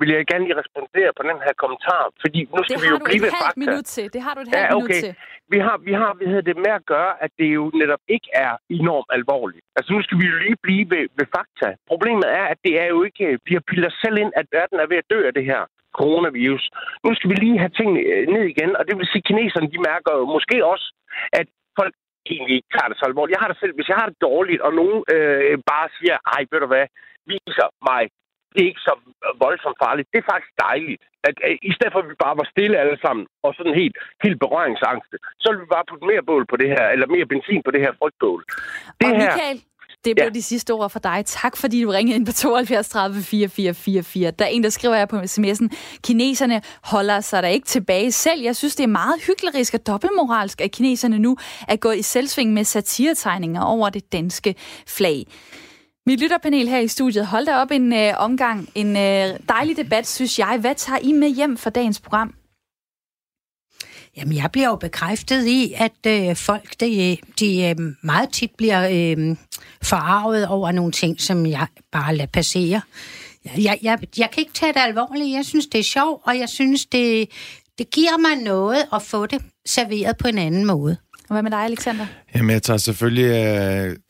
vil 0.00 0.10
jeg 0.16 0.26
gerne 0.30 0.44
lige 0.46 0.60
respondere 0.62 1.10
på 1.18 1.22
den 1.30 1.38
her 1.46 1.54
kommentar, 1.62 2.02
fordi 2.22 2.40
nu 2.56 2.60
skal 2.64 2.80
vi 2.84 2.88
jo 2.94 2.98
blive 3.08 3.22
ved 3.26 3.32
fakta. 3.42 3.60
minut 3.64 3.86
til. 3.96 4.06
Det 4.14 4.20
har 4.26 4.32
du 4.34 4.40
et 4.44 4.48
halvt 4.48 4.64
ja, 4.64 4.76
okay. 4.78 5.00
minut 5.00 5.04
til. 5.04 5.12
Vi 5.52 5.58
har, 5.66 5.76
vi 5.88 5.92
har 6.00 6.10
hvad 6.16 6.26
hedder 6.32 6.46
det, 6.50 6.56
med 6.66 6.72
at 6.80 6.84
gøre, 6.94 7.12
at 7.24 7.30
det 7.38 7.48
jo 7.58 7.64
netop 7.80 8.02
ikke 8.14 8.28
er 8.44 8.52
enormt 8.78 9.10
alvorligt. 9.18 9.64
Altså 9.76 9.90
nu 9.94 10.00
skal 10.02 10.16
vi 10.20 10.26
jo 10.32 10.36
lige 10.46 10.58
blive 10.66 10.84
ved, 10.94 11.04
ved 11.18 11.26
fakta. 11.36 11.68
Problemet 11.92 12.28
er, 12.40 12.44
at 12.52 12.58
det 12.66 12.74
er 12.82 12.88
jo 12.94 12.98
ikke, 13.08 13.24
vi 13.46 13.52
har 13.56 13.64
bildet 13.68 13.86
os 13.90 13.98
selv 14.04 14.16
ind, 14.22 14.32
at 14.40 14.46
verden 14.56 14.78
er 14.80 14.88
ved 14.92 14.98
at 15.02 15.10
dø 15.12 15.18
af 15.28 15.34
det 15.38 15.44
her 15.50 15.62
coronavirus. 16.00 16.64
Nu 17.04 17.10
skal 17.14 17.30
vi 17.30 17.36
lige 17.44 17.58
have 17.62 17.72
tingene 17.78 18.00
øh, 18.12 18.22
ned 18.34 18.44
igen, 18.52 18.70
og 18.78 18.82
det 18.86 18.94
vil 18.98 19.10
sige, 19.12 19.22
at 19.24 19.28
kineserne 19.28 19.68
de 19.74 19.80
mærker 19.90 20.12
jo 20.20 20.24
måske 20.36 20.56
også, 20.72 20.86
at 21.40 21.46
folk 21.78 21.94
egentlig 22.34 22.56
ikke 22.58 22.72
tager 22.74 22.88
det 22.90 22.98
så 22.98 23.04
alvorligt. 23.10 23.34
Jeg 23.34 23.42
har 23.42 23.50
det 23.50 23.60
selv, 23.60 23.74
hvis 23.74 23.90
jeg 23.90 23.98
har 24.00 24.08
det 24.10 24.18
dårligt, 24.28 24.60
og 24.66 24.72
nogen 24.80 24.98
øh, 25.14 25.58
bare 25.72 25.88
siger, 25.98 26.16
ej, 26.34 26.42
ved 26.50 26.60
du 26.60 26.68
hvad, 26.72 26.86
viser 27.32 27.68
mig, 27.90 28.02
det 28.52 28.60
er 28.62 28.70
ikke 28.72 28.86
så 28.88 28.94
voldsomt 29.44 29.78
farligt. 29.84 30.08
Det 30.12 30.18
er 30.18 30.30
faktisk 30.32 30.54
dejligt, 30.68 31.02
at, 31.28 31.34
at 31.46 31.52
i 31.70 31.72
stedet 31.76 31.92
for, 31.92 32.00
at 32.02 32.10
vi 32.10 32.24
bare 32.24 32.36
var 32.40 32.46
stille 32.54 32.76
alle 32.82 32.98
sammen, 33.04 33.24
og 33.44 33.50
sådan 33.54 33.74
helt, 33.82 33.96
helt 34.24 34.38
berøringsangste, 34.44 35.16
så 35.42 35.46
vil 35.50 35.60
vi 35.64 35.74
bare 35.74 35.88
putte 35.90 36.06
mere 36.10 36.26
bål 36.30 36.44
på 36.52 36.56
det 36.62 36.68
her, 36.74 36.84
eller 36.94 37.06
mere 37.14 37.26
benzin 37.32 37.62
på 37.64 37.70
det 37.74 37.80
her 37.84 37.92
frygtbål. 38.00 38.40
Det 39.00 39.10
og 39.12 39.16
her, 39.22 39.32
Michael, 39.34 39.58
det 40.04 40.16
blev 40.16 40.24
ja. 40.24 40.30
de 40.30 40.42
sidste 40.42 40.70
ord 40.70 40.90
for 40.90 40.98
dig. 40.98 41.22
Tak 41.26 41.56
fordi 41.56 41.82
du 41.82 41.90
ringede 41.90 42.16
ind 42.16 42.26
på 42.26 42.32
72 42.32 42.88
30 42.88 43.22
4444. 43.22 44.30
Der 44.30 44.44
er 44.44 44.48
en, 44.48 44.62
der 44.62 44.70
skriver 44.70 44.96
her 44.96 45.06
på 45.06 45.16
sms'en, 45.16 45.68
kineserne 46.02 46.62
holder 46.82 47.20
sig 47.20 47.42
der 47.42 47.48
ikke 47.48 47.66
tilbage 47.66 48.12
selv. 48.12 48.42
Jeg 48.42 48.56
synes, 48.56 48.76
det 48.76 48.84
er 48.84 48.88
meget 48.88 49.14
hyggeligt 49.26 49.74
og 49.74 49.86
dobbeltmoralsk, 49.86 50.60
at 50.60 50.70
kineserne 50.70 51.18
nu 51.18 51.36
er 51.68 51.76
gået 51.76 51.98
i 51.98 52.02
selvsving 52.02 52.52
med 52.52 52.64
satiretegninger 52.64 53.62
over 53.62 53.90
det 53.90 54.12
danske 54.12 54.54
flag. 54.86 55.26
Mit 56.06 56.20
lytterpanel 56.20 56.68
her 56.68 56.78
i 56.78 56.88
studiet, 56.88 57.26
hold 57.26 57.46
da 57.46 57.56
op 57.56 57.70
en 57.70 57.92
øh, 57.92 58.14
omgang. 58.16 58.68
En 58.74 58.96
øh, 58.96 59.38
dejlig 59.48 59.76
debat, 59.76 60.06
synes 60.06 60.38
jeg. 60.38 60.58
Hvad 60.60 60.74
tager 60.74 60.98
I 61.02 61.12
med 61.12 61.28
hjem 61.28 61.56
for 61.56 61.70
dagens 61.70 62.00
program? 62.00 62.37
Jamen, 64.18 64.36
jeg 64.36 64.50
bliver 64.52 64.68
jo 64.68 64.76
bekræftet 64.76 65.46
i, 65.46 65.74
at 65.76 66.06
øh, 66.06 66.36
folk 66.36 66.80
de, 66.80 67.10
øh, 67.10 67.16
de 67.40 67.64
øh, 67.64 67.76
meget 68.02 68.28
tit 68.32 68.50
bliver 68.58 68.88
øh, 68.88 69.36
forarvet 69.82 70.48
over 70.48 70.72
nogle 70.72 70.92
ting, 70.92 71.20
som 71.20 71.46
jeg 71.46 71.66
bare 71.92 72.16
lader 72.16 72.30
passere. 72.32 72.80
Jeg, 73.44 73.78
jeg, 73.82 73.98
jeg 74.18 74.30
kan 74.30 74.40
ikke 74.40 74.52
tage 74.52 74.72
det 74.72 74.80
alvorligt. 74.80 75.36
Jeg 75.36 75.44
synes, 75.44 75.66
det 75.66 75.78
er 75.78 75.84
sjovt, 75.84 76.22
og 76.24 76.38
jeg 76.38 76.48
synes, 76.48 76.86
det, 76.86 77.28
det 77.78 77.90
giver 77.90 78.18
mig 78.18 78.44
noget 78.44 78.84
at 78.92 79.02
få 79.02 79.26
det 79.26 79.42
serveret 79.66 80.16
på 80.16 80.28
en 80.28 80.38
anden 80.38 80.64
måde. 80.64 80.96
Og 81.28 81.34
hvad 81.34 81.42
med 81.42 81.50
dig, 81.50 81.64
Alexander? 81.64 82.06
Jamen, 82.34 82.50
jeg 82.50 82.62
tager 82.62 82.76
selvfølgelig, 82.76 83.24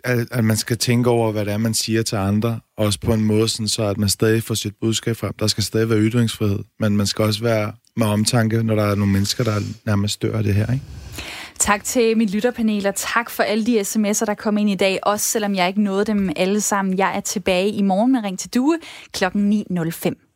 øh, 0.06 0.26
at 0.30 0.44
man 0.44 0.56
skal 0.56 0.78
tænke 0.78 1.10
over, 1.10 1.32
hvad 1.32 1.44
det 1.44 1.52
er, 1.52 1.58
man 1.58 1.74
siger 1.74 2.02
til 2.02 2.16
andre. 2.16 2.60
Også 2.76 3.00
på 3.00 3.12
en 3.12 3.24
måde, 3.24 3.48
sådan, 3.48 3.68
så 3.68 3.82
at 3.82 3.98
man 3.98 4.08
stadig 4.08 4.42
får 4.42 4.54
sit 4.54 4.74
budskab 4.80 5.16
frem. 5.16 5.32
Der 5.38 5.46
skal 5.46 5.64
stadig 5.64 5.90
være 5.90 5.98
ytringsfrihed, 5.98 6.58
men 6.80 6.96
man 6.96 7.06
skal 7.06 7.24
også 7.24 7.42
være 7.42 7.72
med 7.96 8.06
omtanke, 8.06 8.62
når 8.62 8.74
der 8.74 8.84
er 8.84 8.94
nogle 8.94 9.12
mennesker, 9.12 9.44
der 9.44 9.60
nærmest 9.86 10.22
dør 10.22 10.38
af 10.38 10.44
det 10.44 10.54
her, 10.54 10.72
ikke? 10.72 10.84
Tak 11.58 11.84
til 11.84 12.18
mit 12.18 12.30
lytterpanel, 12.30 12.86
og 12.86 12.94
tak 12.94 13.30
for 13.30 13.42
alle 13.42 13.66
de 13.66 13.80
sms'er, 13.80 14.24
der 14.24 14.34
kom 14.34 14.58
ind 14.58 14.70
i 14.70 14.74
dag, 14.74 14.98
også 15.02 15.26
selvom 15.26 15.54
jeg 15.54 15.68
ikke 15.68 15.82
nåede 15.82 16.04
dem 16.04 16.30
alle 16.36 16.60
sammen. 16.60 16.98
Jeg 16.98 17.16
er 17.16 17.20
tilbage 17.20 17.70
i 17.70 17.82
morgen 17.82 18.12
med 18.12 18.24
Ring 18.24 18.38
til 18.38 18.54
Due 18.54 18.78
kl. 19.12 19.24
9.05. 19.24 20.27